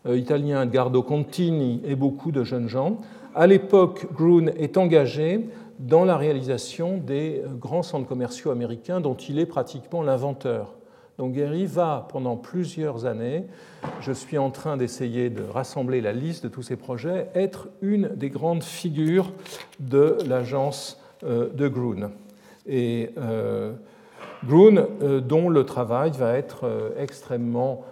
euh, 0.07 0.17
italien 0.17 0.63
Edgardo 0.63 1.03
Contini 1.03 1.83
et 1.85 1.97
beaucoup 1.97 2.33
de 2.33 2.45
jeunes 2.45 2.69
gens. 2.69 2.99
À 3.35 3.47
l'époque, 3.47 4.07
Grun 4.13 4.47
est 4.57 4.77
engagé 4.77 5.49
dans 5.79 6.05
la 6.05 6.17
réalisation 6.17 6.99
des 6.99 7.43
euh, 7.45 7.55
grands 7.55 7.83
centres 7.83 8.09
commerciaux 8.09 8.51
américains 8.51 9.01
dont 9.01 9.15
il 9.15 9.39
est 9.39 9.47
pratiquement 9.47 10.03
l'inventeur. 10.03 10.78
Donc 11.19 11.35
Gary 11.35 11.67
va 11.67 12.07
pendant 12.11 12.37
plusieurs 12.37 13.05
années, 13.05 13.45
je 14.01 14.13
suis 14.13 14.39
en 14.39 14.51
train 14.51 14.77
d'essayer 14.77 15.31
de 15.31 15.43
rassembler 15.43 16.01
la 16.01 16.13
liste 16.13 16.45
de 16.45 16.49
tous 16.49 16.63
ces 16.63 16.77
projets, 16.77 17.29
être 17.35 17.69
une 17.83 18.09
des 18.15 18.31
grandes 18.31 18.63
figures 18.63 19.33
de 19.81 20.17
l'agence 20.27 21.01
euh, 21.25 21.49
de 21.53 21.69
Grun. 21.69 22.13
Et 22.67 23.11
Grun, 24.47 24.87
dont 25.27 25.49
le 25.49 25.65
travail 25.65 26.13
va 26.13 26.37
être 26.37 26.93
extrêmement 26.99 27.87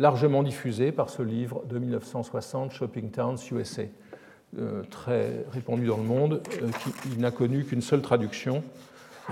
largement 0.00 0.42
diffusé 0.42 0.90
par 0.90 1.10
ce 1.10 1.22
livre 1.22 1.62
de 1.70 1.78
1960, 1.78 2.72
Shopping 2.72 3.10
Towns 3.10 3.38
USA, 3.52 3.84
euh, 4.58 4.82
très 4.90 5.46
répandu 5.50 5.86
dans 5.86 5.96
le 5.96 6.02
monde, 6.02 6.42
euh, 6.60 6.68
qui 7.02 7.18
n'a 7.18 7.30
connu 7.30 7.64
qu'une 7.64 7.80
seule 7.80 8.02
traduction, 8.02 8.62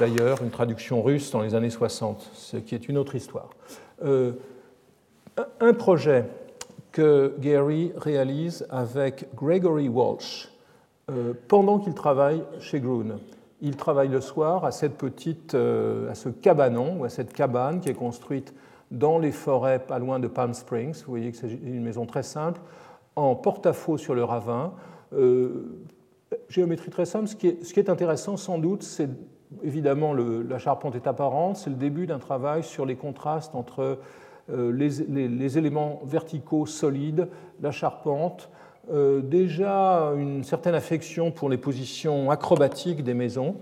d'ailleurs 0.01 0.43
une 0.43 0.51
traduction 0.51 1.03
russe 1.03 1.31
dans 1.31 1.43
les 1.43 1.55
années 1.55 1.71
60, 1.71 2.31
ce 2.33 2.57
qui 2.57 2.75
est 2.75 2.89
une 2.89 2.99
autre 2.99 3.15
histoire. 3.15 3.51
Euh, 4.05 4.33
un 5.61 5.75
projet 5.75 6.25
que 6.91 7.35
Gary 7.39 7.93
réalise 7.97 8.67
avec 8.71 9.29
Gregory 9.37 9.89
Walsh 9.89 10.49
pendant 11.49 11.79
qu'il 11.79 11.95
travaille 11.95 12.43
chez 12.61 12.81
Grun. 12.81 13.19
Il 13.61 13.77
travaille 13.77 14.09
le 14.09 14.21
soir 14.21 14.65
à 14.65 14.73
cette 14.73 14.97
petite, 14.97 15.55
à 15.55 16.15
ce 16.15 16.29
cabanon 16.29 17.01
ou 17.01 17.05
à 17.05 17.09
cette 17.09 17.33
cabane 17.33 17.81
qui 17.81 17.89
est 17.89 17.95
construite 17.95 18.53
dans 18.91 19.19
les 19.19 19.33
forêts 19.33 19.79
pas 19.79 19.99
loin 19.99 20.19
de 20.19 20.27
Palm 20.27 20.55
Springs. 20.55 21.03
Vous 21.05 21.11
voyez 21.11 21.31
que 21.31 21.37
c'est 21.37 21.51
une 21.51 21.83
maison 21.83 22.07
très 22.07 22.23
simple, 22.23 22.61
en 23.17 23.35
porte-à-faux 23.35 23.99
sur 23.99 24.15
le 24.15 24.25
ravin. 24.25 24.73
Euh, 25.13 25.87
géométrie 26.49 26.91
très 26.91 27.07
simple. 27.07 27.29
Ce 27.29 27.35
qui 27.37 27.81
est 27.81 27.91
intéressant, 27.91 28.37
sans 28.37 28.59
doute, 28.59 28.83
c'est 28.83 29.09
évidemment 29.63 30.13
la 30.15 30.59
charpente 30.59 30.95
est 30.95 31.07
apparente. 31.07 31.57
C'est 31.57 31.71
le 31.71 31.77
début 31.77 32.07
d'un 32.07 32.19
travail 32.19 32.63
sur 32.63 32.87
les 32.87 32.97
contrastes 32.97 33.55
entre 33.55 33.99
euh, 34.51 34.73
les, 34.73 35.29
les, 35.29 35.59
éléments 35.59 36.01
verticaux 36.05 36.67
solides, 36.67 37.29
la 37.61 37.71
charpente. 37.71 38.51
Euh, 38.93 39.21
déjà 39.21 40.13
une 40.17 40.43
certaine 40.43 40.75
affection 40.75 41.31
pour 41.31 41.49
les 41.49 41.59
positions 41.59 42.31
acrobatiques 42.31 43.05
des 43.05 43.15
maisons 43.15 43.57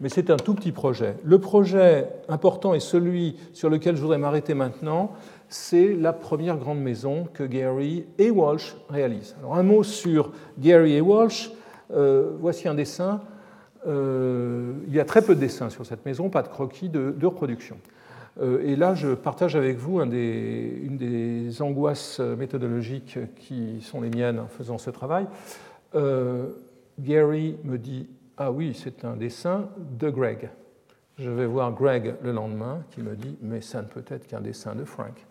mais 0.00 0.08
c'est 0.08 0.30
un 0.30 0.36
tout 0.36 0.54
petit 0.54 0.72
projet. 0.72 1.16
Le 1.24 1.38
projet 1.38 2.08
important 2.28 2.74
et 2.74 2.80
celui 2.80 3.36
sur 3.52 3.68
lequel 3.68 3.96
je 3.96 4.00
voudrais 4.00 4.18
m'arrêter 4.18 4.54
maintenant, 4.54 5.12
c'est 5.48 5.94
la 5.94 6.12
première 6.12 6.56
grande 6.56 6.80
maison 6.80 7.26
que 7.32 7.42
Gary 7.42 8.06
et 8.18 8.30
Walsh 8.30 8.76
réalisent. 8.88 9.34
Alors 9.40 9.56
un 9.56 9.62
mot 9.62 9.82
sur 9.82 10.32
Gary 10.58 10.94
et 10.94 11.00
Walsh. 11.00 11.50
Euh, 11.92 12.32
voici 12.38 12.68
un 12.68 12.74
dessin. 12.74 13.22
Euh, 13.86 14.72
il 14.86 14.94
y 14.94 15.00
a 15.00 15.04
très 15.04 15.22
peu 15.22 15.34
de 15.34 15.40
dessins 15.40 15.70
sur 15.70 15.86
cette 15.86 16.04
maison, 16.04 16.30
pas 16.30 16.42
de 16.42 16.48
croquis 16.48 16.88
de, 16.88 17.14
reproduction. 17.22 17.78
Euh, 18.40 18.62
et 18.64 18.76
là, 18.76 18.94
je 18.94 19.14
partage 19.14 19.56
avec 19.56 19.78
vous 19.78 20.00
une 20.00 20.96
des 20.96 21.62
angoisses 21.62 22.20
méthodologiques 22.20 23.18
qui 23.36 23.80
sont 23.82 24.00
les 24.00 24.10
miennes 24.10 24.40
en 24.40 24.46
faisant 24.46 24.78
ce 24.78 24.90
travail. 24.90 25.26
Gary 26.98 27.56
me 27.64 27.78
dit 27.78 28.08
Ah 28.36 28.50
oui, 28.50 28.74
c'est 28.74 29.04
un 29.04 29.16
dessin 29.16 29.68
de 29.98 30.10
Greg. 30.10 30.50
Je 31.18 31.30
vais 31.30 31.46
voir 31.46 31.72
Greg 31.72 32.14
le 32.22 32.32
lendemain 32.32 32.84
qui 32.90 33.02
me 33.02 33.16
dit 33.16 33.36
Mais 33.42 33.60
ça 33.60 33.82
ne 33.82 33.86
peut 33.86 34.04
être 34.08 34.26
qu'un 34.26 34.40
dessin 34.40 34.74
de 34.74 34.84
Frank. 34.84 35.26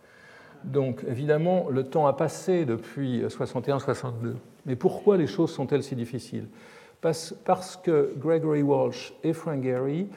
Donc 0.63 1.03
évidemment, 1.07 1.67
le 1.69 1.83
temps 1.83 2.07
a 2.07 2.13
passé 2.13 2.65
depuis 2.65 3.21
61-62. 3.23 4.35
Mais 4.65 4.75
pourquoi 4.75 5.17
les 5.17 5.27
choses 5.27 5.51
sont-elles 5.51 5.83
si 5.83 5.95
difficiles? 5.95 6.47
Parce, 7.01 7.79
que 7.83 8.13
Gregory 8.17 8.61
Walsh 8.61 9.13
et 9.23 9.33
Frank 9.33 9.63
Gehry, 9.63 10.07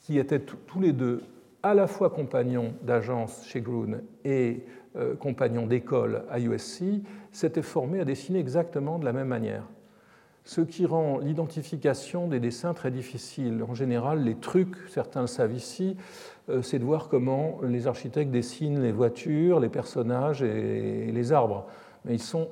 qui 0.00 0.18
étaient 0.18 0.40
tous 0.40 0.80
les 0.80 0.92
deux 0.92 1.22
à 1.62 1.74
la 1.74 1.86
fois 1.86 2.10
compagnons 2.10 2.74
d'agence 2.82 3.44
chez 3.46 3.60
Grun 3.60 4.00
et 4.24 4.64
euh, 4.96 5.14
compagnons 5.14 5.66
d'école 5.66 6.24
à 6.28 6.40
USC, 6.40 6.82
s'étaient 7.30 7.62
formés 7.62 8.00
à 8.00 8.04
dessiner 8.04 8.40
exactement 8.40 8.98
de 8.98 9.04
la 9.04 9.12
même 9.12 9.28
manière. 9.28 9.64
Ce 10.44 10.60
qui 10.60 10.86
rend 10.86 11.18
l'identification 11.18 12.26
des 12.26 12.40
dessins 12.40 12.74
très 12.74 12.90
difficile. 12.90 13.62
En 13.68 13.74
général, 13.74 14.24
les 14.24 14.34
trucs, 14.34 14.74
certains 14.88 15.20
le 15.20 15.26
savent 15.28 15.54
ici, 15.54 15.96
euh, 16.48 16.62
c'est 16.62 16.80
de 16.80 16.84
voir 16.84 17.08
comment 17.08 17.60
les 17.62 17.86
architectes 17.86 18.32
dessinent 18.32 18.82
les 18.82 18.90
voitures, 18.90 19.60
les 19.60 19.68
personnages 19.68 20.42
et 20.42 21.12
les 21.12 21.32
arbres 21.32 21.66
mais 22.04 22.14
ils 22.14 22.22
sont, 22.22 22.48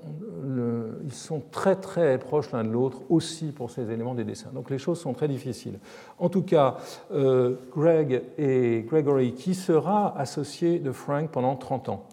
très 1.51 1.75
très 1.77 2.19
proches 2.19 2.53
l'un 2.53 2.63
de 2.63 2.71
l'autre 2.71 2.99
aussi 3.09 3.47
pour 3.47 3.71
ces 3.71 3.91
éléments 3.91 4.15
des 4.15 4.25
dessins. 4.25 4.51
Donc 4.55 4.71
les 4.71 4.79
choses 4.79 5.01
sont 5.01 5.13
très 5.13 5.27
difficiles. 5.27 5.79
En 6.19 6.29
tout 6.29 6.43
cas, 6.43 6.77
euh, 7.13 7.57
Greg 7.77 8.23
et 8.39 8.85
Gregory, 8.87 9.33
qui 9.33 9.55
sera 9.55 10.17
associé 10.17 10.79
de 10.79 10.93
Frank 10.93 11.31
pendant 11.31 11.57
30 11.57 11.89
ans, 11.89 12.05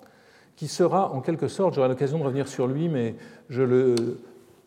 qui 0.56 0.68
sera 0.68 1.14
en 1.14 1.22
quelque 1.22 1.48
sorte, 1.48 1.76
j'aurai 1.76 1.90
l'occasion 1.90 2.18
de 2.18 2.24
revenir 2.24 2.48
sur 2.48 2.66
lui, 2.68 2.90
mais 2.90 3.16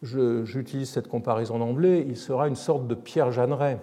j'utilise 0.03 0.91
cette 0.91 1.09
comparaison 1.09 1.59
d'emblée, 1.59 2.07
il 2.09 2.17
sera 2.17 2.47
une 2.47 2.57
sorte 2.57 2.87
de 2.87 2.95
Pierre 2.95 3.33
Jeanneret. 3.33 3.79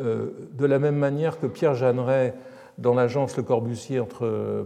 Euh, 0.00 0.30
de 0.58 0.66
la 0.66 0.80
même 0.80 0.96
manière 0.96 1.38
que 1.38 1.46
Pierre 1.46 1.74
Jeanneret 1.74 2.34
dans 2.78 2.94
l'agence 2.94 3.36
Le 3.36 3.42
Corbusier 3.42 4.02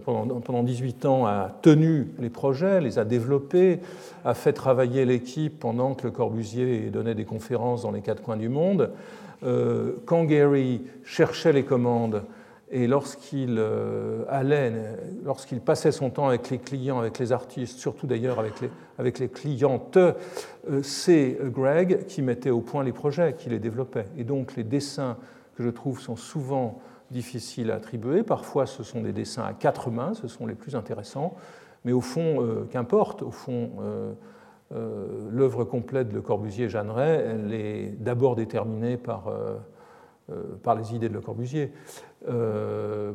pendant, 0.04 0.40
pendant, 0.40 0.62
18 0.62 1.04
ans, 1.06 1.26
a 1.26 1.50
tenu 1.62 2.08
les 2.18 2.30
projets, 2.30 2.80
les 2.80 2.98
a 2.98 3.04
développés, 3.04 3.80
a 4.24 4.34
fait 4.34 4.52
travailler 4.52 5.04
l'équipe 5.04 5.58
pendant 5.58 5.94
que 5.94 6.04
Le 6.04 6.10
Corbusier 6.10 6.90
donnait 6.90 7.14
des 7.14 7.24
conférences 7.24 7.82
dans 7.82 7.90
les 7.90 8.00
quatre 8.00 8.22
coins 8.22 8.36
du 8.36 8.48
monde. 8.48 8.90
Euh, 9.44 9.92
quand 10.04 10.24
Gary 10.24 10.82
cherchait 11.04 11.52
les 11.52 11.64
commandes 11.64 12.22
et 12.70 12.86
lorsqu'il 12.86 13.56
euh, 13.58 14.24
allait, 14.28 14.72
lorsqu'il 15.24 15.60
passait 15.60 15.92
son 15.92 16.10
temps 16.10 16.28
avec 16.28 16.50
les 16.50 16.58
clients, 16.58 16.98
avec 16.98 17.18
les 17.18 17.32
artistes, 17.32 17.78
surtout 17.78 18.06
d'ailleurs 18.06 18.38
avec 18.38 18.60
les, 18.60 18.70
avec 18.98 19.18
les 19.18 19.28
clientes, 19.28 19.96
euh, 19.96 20.12
c'est 20.82 21.38
Greg 21.44 22.06
qui 22.06 22.20
mettait 22.20 22.50
au 22.50 22.60
point 22.60 22.84
les 22.84 22.92
projets, 22.92 23.34
qui 23.38 23.48
les 23.48 23.58
développait. 23.58 24.06
Et 24.18 24.24
donc 24.24 24.56
les 24.56 24.64
dessins 24.64 25.16
que 25.56 25.62
je 25.62 25.70
trouve 25.70 26.00
sont 26.00 26.16
souvent 26.16 26.80
difficiles 27.10 27.70
à 27.70 27.76
attribuer. 27.76 28.22
Parfois, 28.22 28.66
ce 28.66 28.82
sont 28.82 29.00
des 29.00 29.12
dessins 29.12 29.44
à 29.44 29.52
quatre 29.52 29.90
mains, 29.90 30.14
ce 30.14 30.28
sont 30.28 30.46
les 30.46 30.54
plus 30.54 30.76
intéressants. 30.76 31.36
Mais 31.84 31.92
au 31.92 32.00
fond, 32.00 32.42
euh, 32.42 32.64
qu'importe, 32.70 33.22
au 33.22 33.30
fond, 33.30 33.70
euh, 33.80 34.12
euh, 34.74 35.06
l'œuvre 35.30 35.64
complète 35.64 36.10
de 36.10 36.20
Corbusier-Jeanneret, 36.20 37.24
elle 37.26 37.54
est 37.54 37.94
d'abord 37.98 38.36
déterminée 38.36 38.96
par, 38.96 39.32
par 40.62 40.74
les 40.74 40.94
idées 40.94 41.08
de 41.08 41.14
Le 41.14 41.20
Corbusier, 41.20 41.72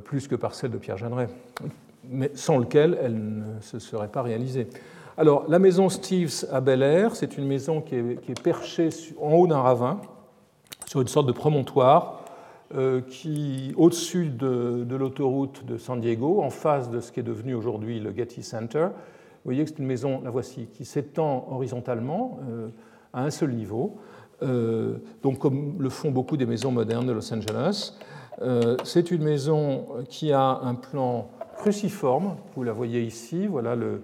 plus 0.04 0.28
que 0.28 0.36
par 0.36 0.56
celles 0.56 0.72
de 0.72 0.80
Pierre 0.80 0.98
Jeanneret, 0.98 1.28
mais 2.10 2.32
sans 2.34 2.58
lequel 2.58 2.98
elle 3.00 3.16
ne 3.16 3.62
se 3.62 3.78
serait 3.78 4.08
pas 4.08 4.24
réalisée. 4.24 4.68
Alors, 5.16 5.46
la 5.48 5.60
maison 5.60 5.90
Steves 5.90 6.46
à 6.52 6.60
Bel 6.60 6.82
Air, 6.82 7.16
c'est 7.16 7.38
une 7.38 7.46
maison 7.46 7.82
qui 7.82 7.96
est, 7.96 8.22
qui 8.22 8.32
est 8.32 8.42
perchée 8.42 8.90
en 9.22 9.34
haut 9.34 9.46
d'un 9.46 9.62
ravin, 9.62 10.02
sur 10.88 11.02
une 11.02 11.08
sorte 11.08 11.28
de 11.28 11.32
promontoire, 11.32 12.23
qui, 13.08 13.74
au-dessus 13.78 14.30
de, 14.30 14.96
l'autoroute 14.96 15.66
de 15.66 15.78
San 15.78 16.00
Diego, 16.00 16.42
en 16.42 16.50
face 16.50 16.90
de 16.90 17.00
ce 17.00 17.12
qui 17.12 17.20
est 17.20 17.24
devenu 17.24 17.54
aujourd'hui 17.54 18.00
le 18.00 18.12
Getty 18.16 18.42
Center, 18.42 18.88
vous 18.92 19.50
voyez 19.50 19.64
que 19.64 19.70
c'est 19.70 19.80
une 19.80 19.86
maison, 19.86 20.22
la 20.24 20.32
voici, 20.32 20.68
qui 20.74 20.86
s'étend 20.86 21.48
horizontalement 21.52 22.40
euh, 22.50 22.70
à 23.14 23.24
un 23.24 23.30
seul 23.30 23.52
niveau, 23.52 23.98
euh, 24.42 24.98
donc 25.22 25.40
comme 25.40 25.76
le 25.80 25.90
font 25.90 26.12
beaucoup 26.12 26.38
des 26.38 26.46
maisons 26.46 26.72
modernes 26.72 27.06
de 27.06 27.12
Los 27.12 27.34
Angeles. 27.34 27.94
c'est 28.84 29.12
une 29.12 29.24
maison 29.24 29.86
qui 30.10 30.32
a 30.32 30.60
un 30.64 30.76
plan 30.76 31.30
cruciforme, 31.58 32.36
vous 32.56 32.64
la 32.64 32.74
voyez 32.74 33.02
ici, 33.02 33.48
voilà 33.48 33.76
le, 33.76 34.02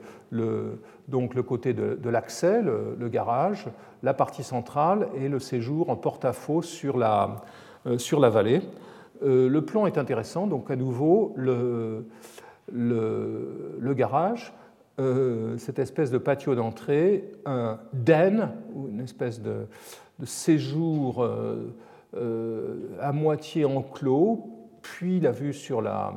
donc 1.07 1.33
le 1.33 1.43
côté 1.43 1.73
de, 1.73 2.09
l'accès, 2.09 2.61
le, 2.61 3.09
garage, 3.09 3.67
la 4.03 4.13
partie 4.13 4.43
centrale 4.43 5.09
et 5.15 5.27
le 5.27 5.39
séjour 5.39 5.89
en 5.89 5.95
porte-à-faux 5.95 6.61
sur 6.61 6.97
la, 6.97 7.23
euh, 7.23 7.35
sur 7.97 8.19
la 8.19 8.29
vallée. 8.29 8.61
Euh, 9.23 9.49
le 9.49 9.65
plan 9.65 9.85
est 9.85 9.97
intéressant, 9.97 10.47
donc 10.47 10.71
à 10.71 10.75
nouveau, 10.75 11.33
le, 11.35 12.05
le, 12.71 13.93
garage, 13.93 14.53
euh, 14.99 15.57
cette 15.57 15.79
espèce 15.79 16.11
de 16.11 16.17
patio 16.17 16.55
d'entrée, 16.55 17.31
un 17.45 17.79
den, 17.93 18.51
ou 18.73 18.87
une 18.87 19.01
espèce 19.01 19.41
de, 19.41 19.67
séjour 20.25 21.25
à 22.99 23.11
moitié 23.13 23.63
enclos, 23.63 24.49
puis 24.81 25.19
la 25.19 25.31
vue 25.31 25.53
sur 25.53 25.81
la, 25.81 26.13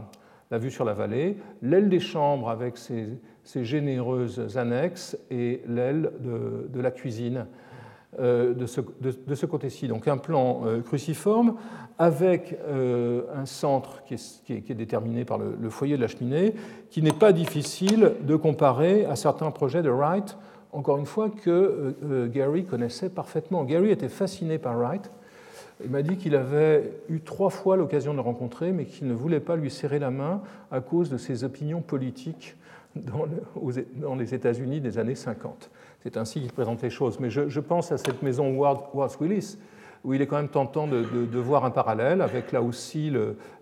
la, 0.51 0.59
vue 0.59 0.71
sur 0.71 0.85
la 0.85 0.93
vallée, 0.93 1.37
l'aile 1.63 1.89
des 1.89 2.01
chambres 2.01 2.51
avec 2.51 2.77
ses, 2.79 3.19
généreuses 3.63 4.57
annexes 4.57 5.17
et 5.31 5.63
l'aile 5.67 6.13
de, 6.21 6.69
de, 6.69 6.81
la 6.81 6.91
cuisine 6.91 7.39
euh, 7.39 7.62
de 8.19 8.67
ce, 8.67 8.81
de, 9.01 9.35
ce 9.35 9.47
côté-ci. 9.47 9.89
Donc 9.89 10.07
un 10.07 10.19
plan 10.19 10.63
euh, 10.67 10.81
cruciforme 10.83 11.55
avec 11.99 12.59
euh, 12.69 13.23
un 13.35 13.47
centre 13.47 14.03
qui 14.05 14.15
est, 14.15 14.43
qui, 14.45 14.53
est, 14.53 14.75
déterminé 14.75 15.25
par 15.25 15.39
le, 15.39 15.71
foyer 15.71 15.97
de 15.97 16.03
la 16.03 16.09
cheminée, 16.09 16.55
qui 16.91 17.03
n'est 17.03 17.13
pas 17.13 17.33
difficile 17.33 18.13
de 18.23 18.37
comparer 18.37 19.07
à 19.07 19.17
certains 19.17 19.51
projets 19.51 19.83
de 19.83 19.91
Wright, 19.91 20.37
encore 20.73 20.99
une 20.99 21.07
fois, 21.07 21.31
que 21.31 21.95
Gary 22.33 22.65
connaissait 22.65 23.11
parfaitement. 23.11 23.65
Gary 23.65 23.91
était 23.91 24.09
fasciné 24.09 24.59
par 24.59 24.77
Wright. 24.77 25.11
Il 25.85 25.91
m'a 25.91 26.03
dit 26.03 26.17
qu'il 26.17 26.35
avait 26.35 26.93
eu 27.09 27.21
trois 27.21 27.51
fois 27.51 27.77
l'occasion 27.77 28.13
de 28.13 28.17
le 28.17 28.23
rencontrer, 28.23 28.73
mais 28.73 28.85
qu'il 28.85 29.07
ne 29.07 29.15
voulait 29.15 29.41
pas 29.41 29.57
lui 29.57 29.71
serrer 29.71 29.99
la 29.99 30.11
main 30.11 30.43
à 30.71 30.81
cause 30.81 31.11
de 31.11 31.17
ses 31.17 31.45
opinions 31.45 31.81
politiques 31.81 32.57
dans, 32.97 34.15
les 34.15 34.35
États-Unis 34.35 34.81
des 34.81 34.99
années 34.99 35.15
50. 35.15 35.71
C'est 36.03 36.17
ainsi 36.17 36.41
qu'il 36.41 36.53
présente 36.53 36.83
les 36.83 36.91
choses. 36.91 37.19
Mais 37.21 37.31
je, 37.31 37.61
pense 37.61 37.93
à 37.93 37.99
cette 37.99 38.23
maison 38.23 38.55
Ward, 38.55 38.85
Willis, 39.21 39.59
où 40.05 40.15
il 40.15 40.23
est 40.23 40.27
quand 40.27 40.37
même 40.37 40.49
tentant 40.49 40.87
de, 40.87 41.39
voir 41.39 41.65
un 41.65 41.71
parallèle 41.71 42.21
avec 42.21 42.53
là 42.53 42.61
aussi 42.63 43.13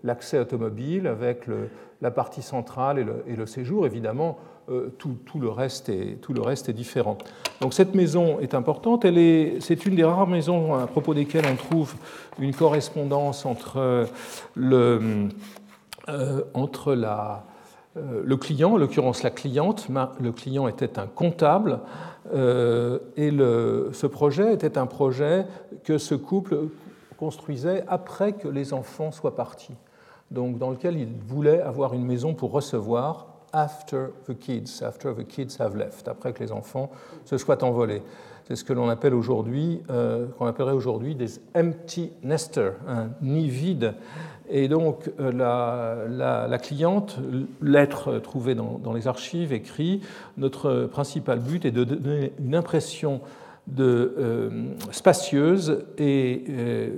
l'accès 0.03 0.39
automobile, 0.39 1.07
avec 1.07 1.45
la 2.01 2.11
partie 2.11 2.41
centrale 2.41 3.05
et 3.27 3.35
le, 3.35 3.45
séjour. 3.45 3.85
Évidemment, 3.85 4.37
euh, 4.69 4.89
tout, 4.97 5.17
le 5.39 5.49
reste 5.49 5.89
est, 5.89 6.19
tout 6.21 6.33
le 6.33 6.41
reste 6.41 6.69
est 6.69 6.73
différent. 6.73 7.17
Donc 7.61 7.73
cette 7.73 7.95
maison 7.95 8.39
est 8.39 8.53
importante. 8.53 9.05
C'est 9.59 9.85
une 9.85 9.95
des 9.95 10.03
rares 10.03 10.27
maisons 10.27 10.75
à 10.75 10.87
propos 10.87 11.13
desquelles 11.13 11.45
on 11.51 11.55
trouve 11.55 11.93
une 12.39 12.53
correspondance 12.53 13.45
entre, 13.45 14.07
le, 14.55 15.29
euh, 16.09 16.41
entre 16.53 16.93
la, 16.93 17.43
euh, 17.43 17.50
le 17.95 18.37
client, 18.37 18.73
en 18.73 18.77
l'occurrence 18.77 19.23
la 19.23 19.31
cliente, 19.31 19.87
le 20.19 20.31
client 20.31 20.67
était 20.67 20.97
un 20.97 21.07
comptable, 21.07 21.79
euh, 22.33 22.99
et 23.17 23.29
ce 23.31 24.07
projet 24.07 24.53
était 24.53 24.77
un 24.77 24.85
projet 24.85 25.45
que 25.83 25.97
ce 25.97 26.15
couple 26.15 26.69
construisait 27.17 27.83
après 27.87 28.33
que 28.33 28.47
les 28.47 28.73
enfants 28.73 29.11
soient 29.11 29.35
partis, 29.35 29.75
donc 30.29 30.57
dans 30.57 30.71
lequel 30.71 30.97
il 30.97 31.09
voulait 31.27 31.61
avoir 31.61 31.93
une 31.93 32.05
maison 32.05 32.33
pour 32.33 32.51
recevoir 32.51 33.27
after 33.53 34.07
the 34.25 34.37
kids, 34.37 34.81
after 34.81 35.13
the 35.13 35.27
kids 35.27 35.57
have 35.59 35.75
left, 35.75 36.07
après 36.07 36.31
que 36.31 36.41
les 36.41 36.51
enfants 36.51 36.89
se 37.25 37.37
soient 37.37 37.63
envolés. 37.63 38.01
C'est 38.51 38.57
ce 38.57 38.65
que 38.65 38.73
l'on 38.73 38.89
appelle 38.89 39.13
aujourd'hui, 39.13 39.79
euh, 39.89 40.27
qu'on 40.37 40.45
appellerait 40.45 40.73
aujourd'hui 40.73 41.15
des 41.15 41.39
empty 41.55 42.11
nesters, 42.21 42.73
un 42.85 43.07
nid 43.21 43.47
vide. 43.47 43.93
Et 44.49 44.67
donc 44.67 45.09
euh, 45.21 45.31
la, 45.31 46.57
cliente, 46.57 47.17
lettre 47.61 48.19
trouvée 48.19 48.53
dans, 48.53 48.91
les 48.93 49.07
archives, 49.07 49.53
écrit 49.53 50.01
Notre 50.35 50.89
principal 50.91 51.39
but 51.39 51.63
est 51.63 51.71
de 51.71 51.85
donner 51.85 52.33
une 52.43 52.53
impression 52.53 53.21
de, 53.67 54.15
euh, 54.17 54.49
spacieuse 54.91 55.85
et 55.97 56.43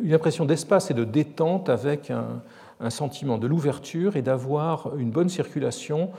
une 0.03 0.13
impression 0.15 0.45
d'espace 0.45 0.89
et 0.89 0.95
de 0.95 1.03
détente 1.03 1.69
avec 1.69 2.09
un 2.09 2.89
sentiment 2.89 3.37
de 3.37 3.45
l'ouverture 3.45 4.15
et 4.15 4.23
d'avoir 4.23 4.97
une 4.97 5.11
bonne 5.11 5.29
circulation 5.29 6.09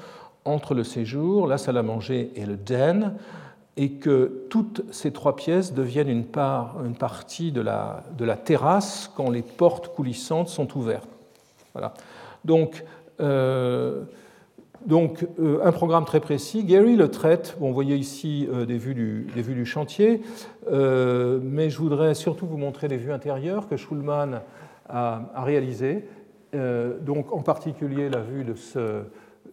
entre 0.44 0.74
le 0.74 0.84
séjour, 0.84 1.48
la 1.48 1.58
salle 1.58 1.78
à 1.78 1.82
manger 1.82 2.30
et 2.36 2.46
le 2.46 2.56
den, 2.56 3.14
et 3.76 3.92
que 3.92 4.46
toutes 4.50 4.82
ces 4.92 5.12
trois 5.12 5.36
pièces 5.36 5.74
deviennent 5.74 6.08
une, 6.08 6.24
part, 6.24 6.76
une 6.84 6.94
partie 6.94 7.50
de 7.52 7.60
la, 7.60 8.04
terrasse 8.44 9.10
quand 9.16 9.30
les 9.30 9.42
portes 9.42 9.88
coulissantes 9.94 10.48
sont 10.48 10.76
ouvertes. 10.78 11.08
Voilà. 11.72 11.92
Donc, 12.44 12.84
euh, 13.20 14.02
donc 14.86 15.26
un 15.64 15.72
programme 15.72 16.04
très 16.04 16.20
précis. 16.20 16.62
Gary 16.62 16.94
le 16.94 17.10
traite, 17.10 17.56
vous 17.58 17.72
voyez 17.72 17.96
ici 17.96 18.46
des, 18.68 18.78
vues 18.78 18.94
du, 18.94 19.26
des, 19.34 19.42
vues 19.42 19.54
du, 19.54 19.66
chantier, 19.66 20.20
mais 20.70 21.70
je 21.70 21.78
voudrais 21.78 22.14
surtout 22.14 22.46
vous 22.46 22.58
montrer 22.58 22.86
les 22.86 22.98
vues 22.98 23.12
intérieures 23.12 23.66
que 23.66 23.76
Schulman 23.76 24.40
a, 24.88 25.22
a 25.34 25.42
réalisées. 25.42 26.04
donc 26.52 27.32
en 27.32 27.40
particulier 27.40 28.10
la 28.10 28.20
vue 28.20 28.44
de 28.44 28.54
ce, 28.54 29.04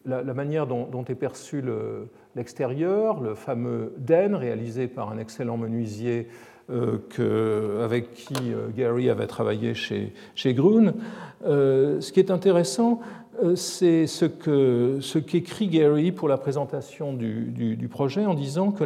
la, 0.06 0.34
manière 0.34 0.68
dont, 0.68 1.06
est 1.08 1.16
perçu 1.16 1.64
l'extérieur, 2.36 3.22
le, 3.22 3.36
fameux 3.36 3.94
den 3.98 4.36
réalisé 4.36 4.88
par 4.88 5.12
un 5.12 5.18
excellent 5.18 5.58
menuisier 5.58 6.28
euh, 6.72 7.84
avec 7.84 8.14
qui 8.14 8.34
euh, 8.54 8.70
Gary 8.74 9.10
avait 9.10 9.28
travaillé 9.28 9.74
chez, 9.74 10.14
chez 10.36 10.54
Grun. 10.54 10.94
Euh, 11.46 12.00
ce 12.00 12.14
qui 12.14 12.20
est 12.20 12.32
intéressant, 12.32 13.02
c'est 13.56 14.06
ce 14.08 15.18
qu'écrit 15.18 15.68
Gary 15.68 16.12
pour 16.12 16.28
la 16.28 16.38
présentation 16.38 17.14
du, 17.14 17.88
projet 17.90 18.26
en 18.26 18.36
disant 18.36 18.72
que 18.72 18.84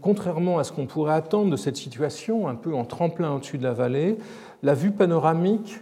contrairement 0.00 0.58
à 0.58 0.64
ce 0.64 0.70
qu'on 0.70 0.86
pourrait 0.86 1.14
attendre 1.14 1.50
de 1.50 1.56
cette 1.56 1.76
situation, 1.76 2.46
un 2.46 2.54
peu 2.54 2.74
en 2.74 2.84
tremplin 2.84 3.34
au-dessus 3.34 3.58
de 3.58 3.64
la 3.64 3.72
vallée, 3.72 4.18
la 4.62 4.74
vue 4.74 4.92
panoramique, 4.92 5.80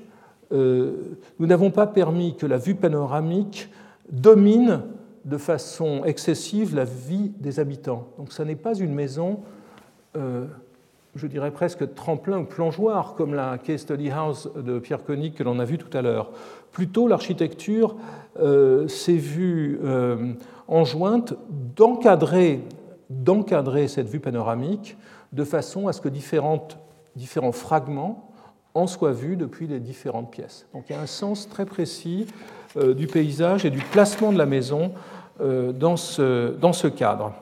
nous 0.50 0.96
n'avons 1.46 1.70
pas 1.70 1.86
permis 1.86 2.36
que 2.36 2.46
la 2.46 2.56
vue 2.56 2.76
panoramique 2.76 3.68
domine 4.12 4.82
de 5.24 5.38
façon 5.38 6.04
excessive 6.04 6.76
la 6.76 6.84
vie 6.84 7.32
des 7.38 7.58
habitants. 7.58 8.08
Donc 8.18 8.32
ce 8.32 8.42
n'est 8.42 8.56
pas 8.56 8.74
une 8.74 8.92
maison, 8.92 9.40
euh, 10.16 10.44
je 11.14 11.26
dirais 11.26 11.50
presque 11.50 11.94
tremplin 11.94 12.40
ou 12.40 12.44
plongeoir, 12.44 13.14
comme 13.14 13.34
la 13.34 13.58
Case 13.58 13.80
Study 13.82 14.10
House 14.10 14.48
de 14.54 14.78
Pierre 14.78 15.04
Koenig 15.04 15.34
que 15.34 15.42
l'on 15.42 15.58
a 15.58 15.64
vu 15.64 15.78
tout 15.78 15.96
à 15.96 16.02
l'heure. 16.02 16.30
Plutôt 16.72 17.08
l'architecture 17.08 17.96
euh, 18.40 18.86
s'est 18.88 19.12
vue 19.12 19.80
euh, 19.84 20.34
enjointe 20.68 21.34
d'encadrer, 21.76 22.60
cette 23.88 24.08
vue 24.08 24.20
panoramique 24.20 24.96
de 25.32 25.44
façon 25.44 25.88
à 25.88 25.92
ce 25.92 26.00
que 26.00 26.08
différents 26.08 27.52
fragments 27.52 28.32
en 28.74 28.86
soient 28.86 29.12
vus 29.12 29.36
depuis 29.36 29.66
les 29.66 29.80
différentes 29.80 30.30
pièces. 30.30 30.66
Donc 30.72 30.84
il 30.88 30.92
y 30.94 30.96
a 30.96 31.00
un 31.00 31.06
sens 31.06 31.48
très 31.48 31.66
précis 31.66 32.26
du 32.76 33.06
paysage 33.06 33.64
et 33.64 33.70
du 33.70 33.80
placement 33.80 34.32
de 34.32 34.38
la 34.38 34.46
maison 34.46 34.92
euh, 35.40 35.72
dans 35.72 35.96
ce, 35.96 36.86
cadre. 36.86 37.32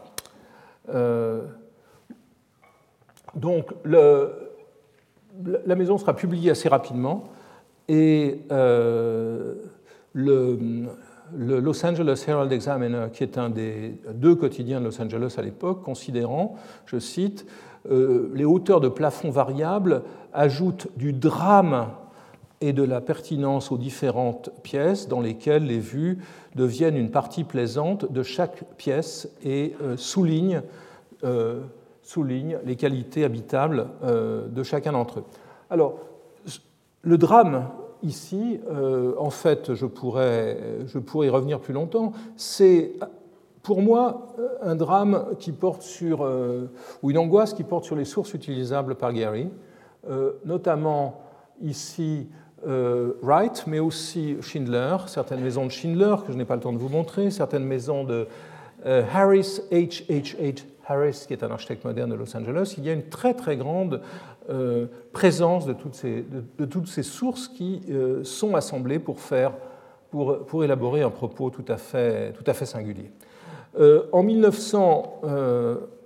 Euh, 0.94 1.42
donc, 3.34 3.66
la 3.84 5.74
maison 5.74 5.98
sera 5.98 6.14
publiée 6.14 6.50
assez 6.50 6.68
rapidement 6.68 7.24
et 7.88 8.42
le, 8.48 9.56
le, 10.14 11.60
Los 11.60 11.84
Angeles 11.84 12.24
Herald 12.26 12.52
Examiner, 12.52 13.06
qui 13.12 13.24
est 13.24 13.36
un 13.36 13.50
des 13.50 14.00
deux 14.14 14.34
quotidiens 14.34 14.80
de 14.80 14.86
Los 14.86 15.02
Angeles 15.02 15.34
à 15.36 15.42
l'époque, 15.42 15.82
considérant, 15.82 16.56
je 16.86 16.98
cite, 16.98 17.44
les 17.90 18.44
hauteurs 18.44 18.80
de 18.80 18.88
plafond 18.88 19.30
variables 19.30 20.02
ajoutent 20.32 20.88
du 20.96 21.12
drame 21.12 21.88
et 22.60 22.72
de 22.72 22.82
la 22.82 23.00
pertinence 23.00 23.72
aux 23.72 23.78
différentes 23.78 24.50
pièces 24.62 25.08
dans 25.08 25.20
lesquelles 25.20 25.64
les 25.64 25.78
vues 25.78 26.18
deviennent 26.54 26.96
une 26.96 27.10
partie 27.10 27.44
plaisante 27.44 28.10
de 28.12 28.22
chaque 28.22 28.64
pièce 28.76 29.30
et 29.42 29.74
euh, 29.82 29.96
soulignent, 29.96 30.62
euh, 31.24 31.62
les 32.64 32.76
qualités 32.76 33.24
habitables 33.24 33.86
euh, 34.02 34.48
de 34.48 34.62
chacun 34.62 34.92
d'entre 34.92 35.20
eux. 35.20 35.24
Alors, 35.70 35.98
le 37.02 37.16
drame 37.16 37.68
ici, 38.02 38.60
en 39.18 39.30
fait, 39.30 39.74
je 39.74 39.86
pourrais, 39.86 40.58
je 40.86 40.98
pourrais 40.98 41.28
y 41.28 41.30
revenir 41.30 41.60
plus 41.60 41.72
longtemps, 41.72 42.12
c'est 42.36 42.92
pour 43.62 43.80
moi 43.80 44.34
un 44.60 44.74
drame 44.74 45.26
qui 45.38 45.52
porte 45.52 45.82
sur, 45.82 46.28
ou 47.02 47.10
une 47.10 47.18
angoisse 47.18 47.54
qui 47.54 47.62
porte 47.62 47.84
sur 47.84 47.96
les 47.96 48.04
sources 48.04 48.34
utilisables 48.34 48.96
par 48.96 49.12
Gary, 49.12 49.48
notamment 50.44 51.20
ici 51.62 52.28
Wright, 52.64 53.64
mais 53.66 53.78
aussi 53.78 54.36
Schindler, 54.42 54.96
certaines 55.06 55.40
maisons 55.40 55.66
de 55.66 55.70
Schindler 55.70 56.16
que 56.26 56.32
je 56.32 56.38
n'ai 56.38 56.44
pas 56.44 56.56
le 56.56 56.60
temps 56.60 56.72
de 56.72 56.78
vous 56.78 56.88
montrer, 56.88 57.30
certaines 57.30 57.64
maisons 57.64 58.02
de 58.04 58.26
euh, 58.86 59.02
Harris, 59.12 59.60
H. 59.70 60.06
H. 60.08 60.64
Harris, 60.86 61.24
qui 61.26 61.34
est 61.34 61.42
un 61.42 61.50
architecte 61.50 61.84
moderne 61.84 62.10
de 62.10 62.16
Los 62.16 62.36
Angeles. 62.36 62.74
Il 62.78 62.84
y 62.84 62.90
a 62.90 62.92
une 62.92 63.08
très 63.08 63.34
très 63.34 63.56
grande 63.56 64.00
euh, 64.48 64.86
présence 65.12 65.66
de 65.66 65.72
toutes, 65.72 65.94
ces, 65.94 66.24
sources 67.02 67.48
qui 67.48 67.82
sont 68.24 68.54
assemblées 68.56 68.98
pour, 68.98 69.20
faire, 69.20 69.52
pour, 70.10 70.64
élaborer 70.64 71.02
un 71.02 71.10
propos 71.10 71.50
tout 71.50 71.66
à 71.68 71.76
fait, 71.76 72.32
tout 72.32 72.44
à 72.46 72.54
fait 72.54 72.66
singulier. 72.66 73.10
en 74.12 74.22
1900, 74.22 75.20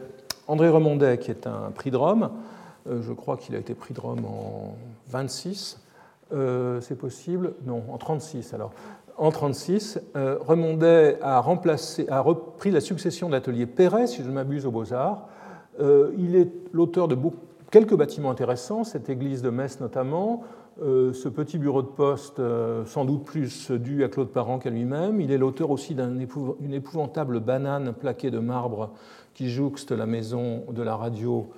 André 0.47 0.69
Remondet, 0.69 1.17
qui 1.17 1.31
est 1.31 1.47
un 1.47 1.71
prix 1.73 1.89
de 1.89 1.97
Rome, 1.97 2.29
je 2.87 3.11
crois 3.13 3.35
qu'il 3.35 3.55
a 3.55 3.57
été 3.57 3.73
prix 3.73 3.95
de 3.95 3.99
Rome 3.99 4.25
en 4.25 4.75
26, 5.09 5.80
euh, 6.33 6.81
c'est 6.81 6.95
possible 6.95 7.53
Non, 7.65 7.83
en 7.91 7.97
36 7.97 8.53
alors. 8.53 8.71
En 9.17 9.31
36, 9.31 9.99
euh, 10.15 10.37
Remondet 10.39 11.19
a, 11.21 11.41
remplacé, 11.41 12.07
a 12.09 12.21
repris 12.21 12.71
la 12.71 12.81
succession 12.81 13.27
de 13.27 13.33
l'atelier 13.33 13.65
Perret, 13.65 14.07
si 14.07 14.23
je 14.23 14.27
ne 14.27 14.33
m'abuse, 14.33 14.65
aux 14.65 14.71
Beaux-Arts. 14.71 15.27
Euh, 15.79 16.11
il 16.17 16.35
est 16.35 16.49
l'auteur 16.71 17.07
de 17.07 17.17
quelques 17.69 17.95
bâtiments 17.95 18.31
intéressants, 18.31 18.83
cette 18.83 19.09
église 19.09 19.41
de 19.41 19.49
Metz 19.49 19.79
notamment, 19.79 20.43
ce 20.79 21.27
petit 21.27 21.59
bureau 21.59 21.83
de 21.83 21.87
poste, 21.87 22.41
sans 22.85 23.05
doute 23.05 23.23
plus 23.23 23.69
dû 23.69 24.03
à 24.03 24.07
Claude 24.07 24.29
Parent 24.29 24.57
qu'à 24.57 24.71
lui-même. 24.71 25.21
Il 25.21 25.31
est 25.31 25.37
l'auteur 25.37 25.69
aussi 25.69 25.93
d'une 25.93 26.73
épouvantable 26.73 27.39
banane 27.39 27.93
plaquée 27.93 28.31
de 28.31 28.39
marbre 28.39 28.91
qui 29.35 29.49
jouxte 29.49 29.91
la 29.91 30.07
maison 30.07 30.63
de 30.71 30.81
la 30.81 30.95
radio 30.95 31.51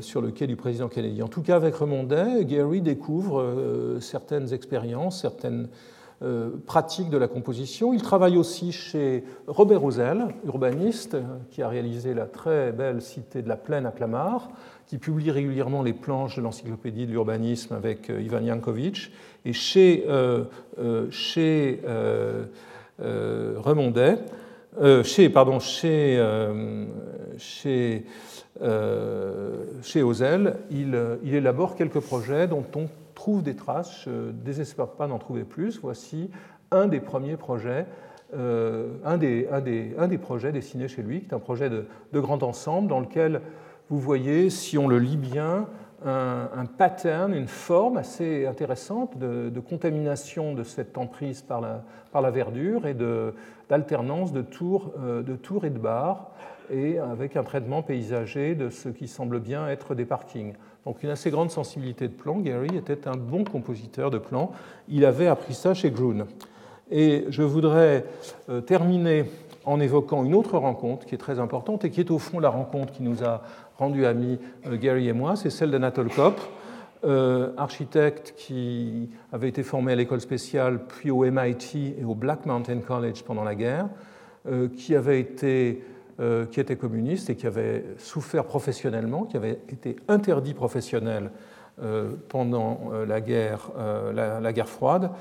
sur 0.00 0.20
le 0.20 0.30
quai 0.30 0.46
du 0.46 0.56
président 0.56 0.88
Kennedy. 0.88 1.22
En 1.22 1.28
tout 1.28 1.42
cas, 1.42 1.56
avec 1.56 1.74
Remondet, 1.74 2.44
Gary 2.44 2.80
découvre 2.80 3.40
euh, 3.40 4.00
certaines 4.00 4.52
expériences, 4.52 5.20
certaines 5.22 5.68
euh, 6.22 6.50
pratiques 6.66 7.08
de 7.08 7.16
la 7.16 7.28
composition. 7.28 7.94
Il 7.94 8.02
travaille 8.02 8.36
aussi 8.36 8.72
chez 8.72 9.24
Robert 9.46 9.80
Rosel, 9.80 10.26
urbaniste, 10.44 11.16
qui 11.50 11.62
a 11.62 11.68
réalisé 11.68 12.14
la 12.14 12.26
très 12.26 12.72
belle 12.72 13.00
cité 13.00 13.42
de 13.42 13.48
la 13.48 13.56
Plaine 13.56 13.86
à 13.86 13.90
Clamart, 13.90 14.50
qui 14.86 14.98
publie 14.98 15.30
régulièrement 15.30 15.82
les 15.82 15.92
planches 15.92 16.36
de 16.36 16.42
l'encyclopédie 16.42 17.06
de 17.06 17.12
l'urbanisme 17.12 17.74
avec 17.74 18.08
Ivan 18.08 18.40
Yankovic. 18.40 19.12
Et 19.44 19.52
chez, 19.52 20.04
chez 21.10 21.80
Remondet, 22.98 24.18
chez, 25.04 25.28
pardon, 25.30 25.60
chez, 25.60 26.20
chez 27.38 28.04
euh, 28.04 28.39
chez 28.60 30.02
Ozel, 30.02 30.56
euh, 30.72 31.16
il, 31.22 31.34
élabore 31.34 31.76
quelques 31.76 32.00
projets 32.00 32.46
dont 32.46 32.64
on 32.76 32.88
trouve 33.14 33.42
des 33.42 33.56
traces. 33.56 34.02
Je 34.04 34.10
ne 34.10 34.32
désespère 34.32 34.88
pas 34.88 35.06
d'en 35.06 35.18
trouver 35.18 35.44
plus. 35.44 35.80
Voici 35.80 36.30
un 36.70 36.86
des 36.86 37.00
premiers 37.00 37.36
projets, 37.36 37.86
euh, 38.34 38.94
un, 39.04 39.16
des, 39.16 40.18
projets 40.18 40.52
dessinés 40.52 40.88
chez 40.88 41.02
lui, 41.02 41.20
qui 41.20 41.30
est 41.30 41.34
un 41.34 41.38
projet 41.38 41.70
de, 41.70 41.86
grand 42.12 42.42
ensemble 42.42 42.88
dans 42.88 43.00
lequel 43.00 43.40
vous 43.88 43.98
voyez, 43.98 44.50
si 44.50 44.78
on 44.78 44.86
le 44.86 44.98
lit 44.98 45.16
bien, 45.16 45.66
un, 46.06 46.64
pattern, 46.78 47.34
une 47.34 47.48
forme 47.48 47.98
assez 47.98 48.46
intéressante 48.46 49.18
de, 49.18 49.60
contamination 49.60 50.54
de 50.54 50.64
cette 50.64 50.96
emprise 50.96 51.42
par 51.42 51.60
la, 51.60 51.82
par 52.12 52.22
la 52.22 52.30
verdure 52.30 52.86
et 52.86 52.94
d'alternance 53.68 54.32
de, 54.32 54.40
de 54.42 55.36
tours 55.36 55.64
et 55.64 55.70
de 55.70 55.78
barres 55.78 56.30
et 56.70 56.98
avec 56.98 57.36
un 57.36 57.42
traitement 57.42 57.82
paysager 57.82 58.54
de 58.54 58.70
ce 58.70 58.88
qui 58.88 59.08
semble 59.08 59.40
bien 59.40 59.68
être 59.68 59.94
des 59.94 60.04
parkings. 60.04 60.54
Donc 60.84 61.02
une 61.02 61.10
assez 61.10 61.30
grande 61.30 61.50
sensibilité 61.50 62.08
de 62.08 62.12
plan. 62.12 62.38
Gary 62.38 62.76
était 62.76 63.06
un 63.06 63.16
bon 63.16 63.44
compositeur 63.44 64.10
de 64.10 64.18
plans. 64.18 64.52
Il 64.88 65.04
avait 65.04 65.26
appris 65.26 65.54
ça 65.54 65.74
chez 65.74 65.90
Grun. 65.90 66.26
Et 66.90 67.24
je 67.28 67.42
voudrais 67.42 68.04
euh, 68.48 68.60
terminer 68.60 69.26
en 69.64 69.78
évoquant 69.80 70.24
une 70.24 70.34
autre 70.34 70.58
rencontre 70.58 71.06
qui 71.06 71.14
est 71.14 71.18
très 71.18 71.38
importante 71.38 71.84
et 71.84 71.90
qui 71.90 72.00
est 72.00 72.10
au 72.10 72.18
fond 72.18 72.40
la 72.40 72.48
rencontre 72.48 72.92
qui 72.92 73.02
nous 73.02 73.22
a 73.22 73.42
rendu 73.78 74.06
amis, 74.06 74.38
euh, 74.66 74.76
Gary 74.76 75.08
et 75.08 75.12
moi, 75.12 75.36
c'est 75.36 75.50
celle 75.50 75.70
d'Anatole 75.70 76.08
Kopp, 76.08 76.40
euh, 77.04 77.52
architecte 77.56 78.34
qui 78.36 79.08
avait 79.32 79.48
été 79.48 79.62
formé 79.62 79.92
à 79.92 79.96
l'école 79.96 80.20
spéciale, 80.20 80.80
puis 80.86 81.10
au 81.10 81.24
MIT 81.24 81.94
et 81.98 82.04
au 82.04 82.14
Black 82.14 82.46
Mountain 82.46 82.80
College 82.80 83.22
pendant 83.24 83.44
la 83.44 83.54
guerre, 83.54 83.88
qui 84.74 84.96
avait 84.96 85.20
été 85.20 85.82
qui 86.50 86.60
était 86.60 86.76
communiste 86.76 87.30
et 87.30 87.36
qui 87.36 87.46
avait 87.46 87.84
souffert 87.98 88.44
professionnellement, 88.44 89.24
qui 89.24 89.36
avait 89.36 89.58
été 89.70 89.96
interdit 90.08 90.54
professionnel 90.54 91.30
pendant 92.28 92.90
la 93.08 93.20
guerre, 93.22 93.70
la, 94.14 94.52
guerre 94.52 94.68
froide, 94.68 95.12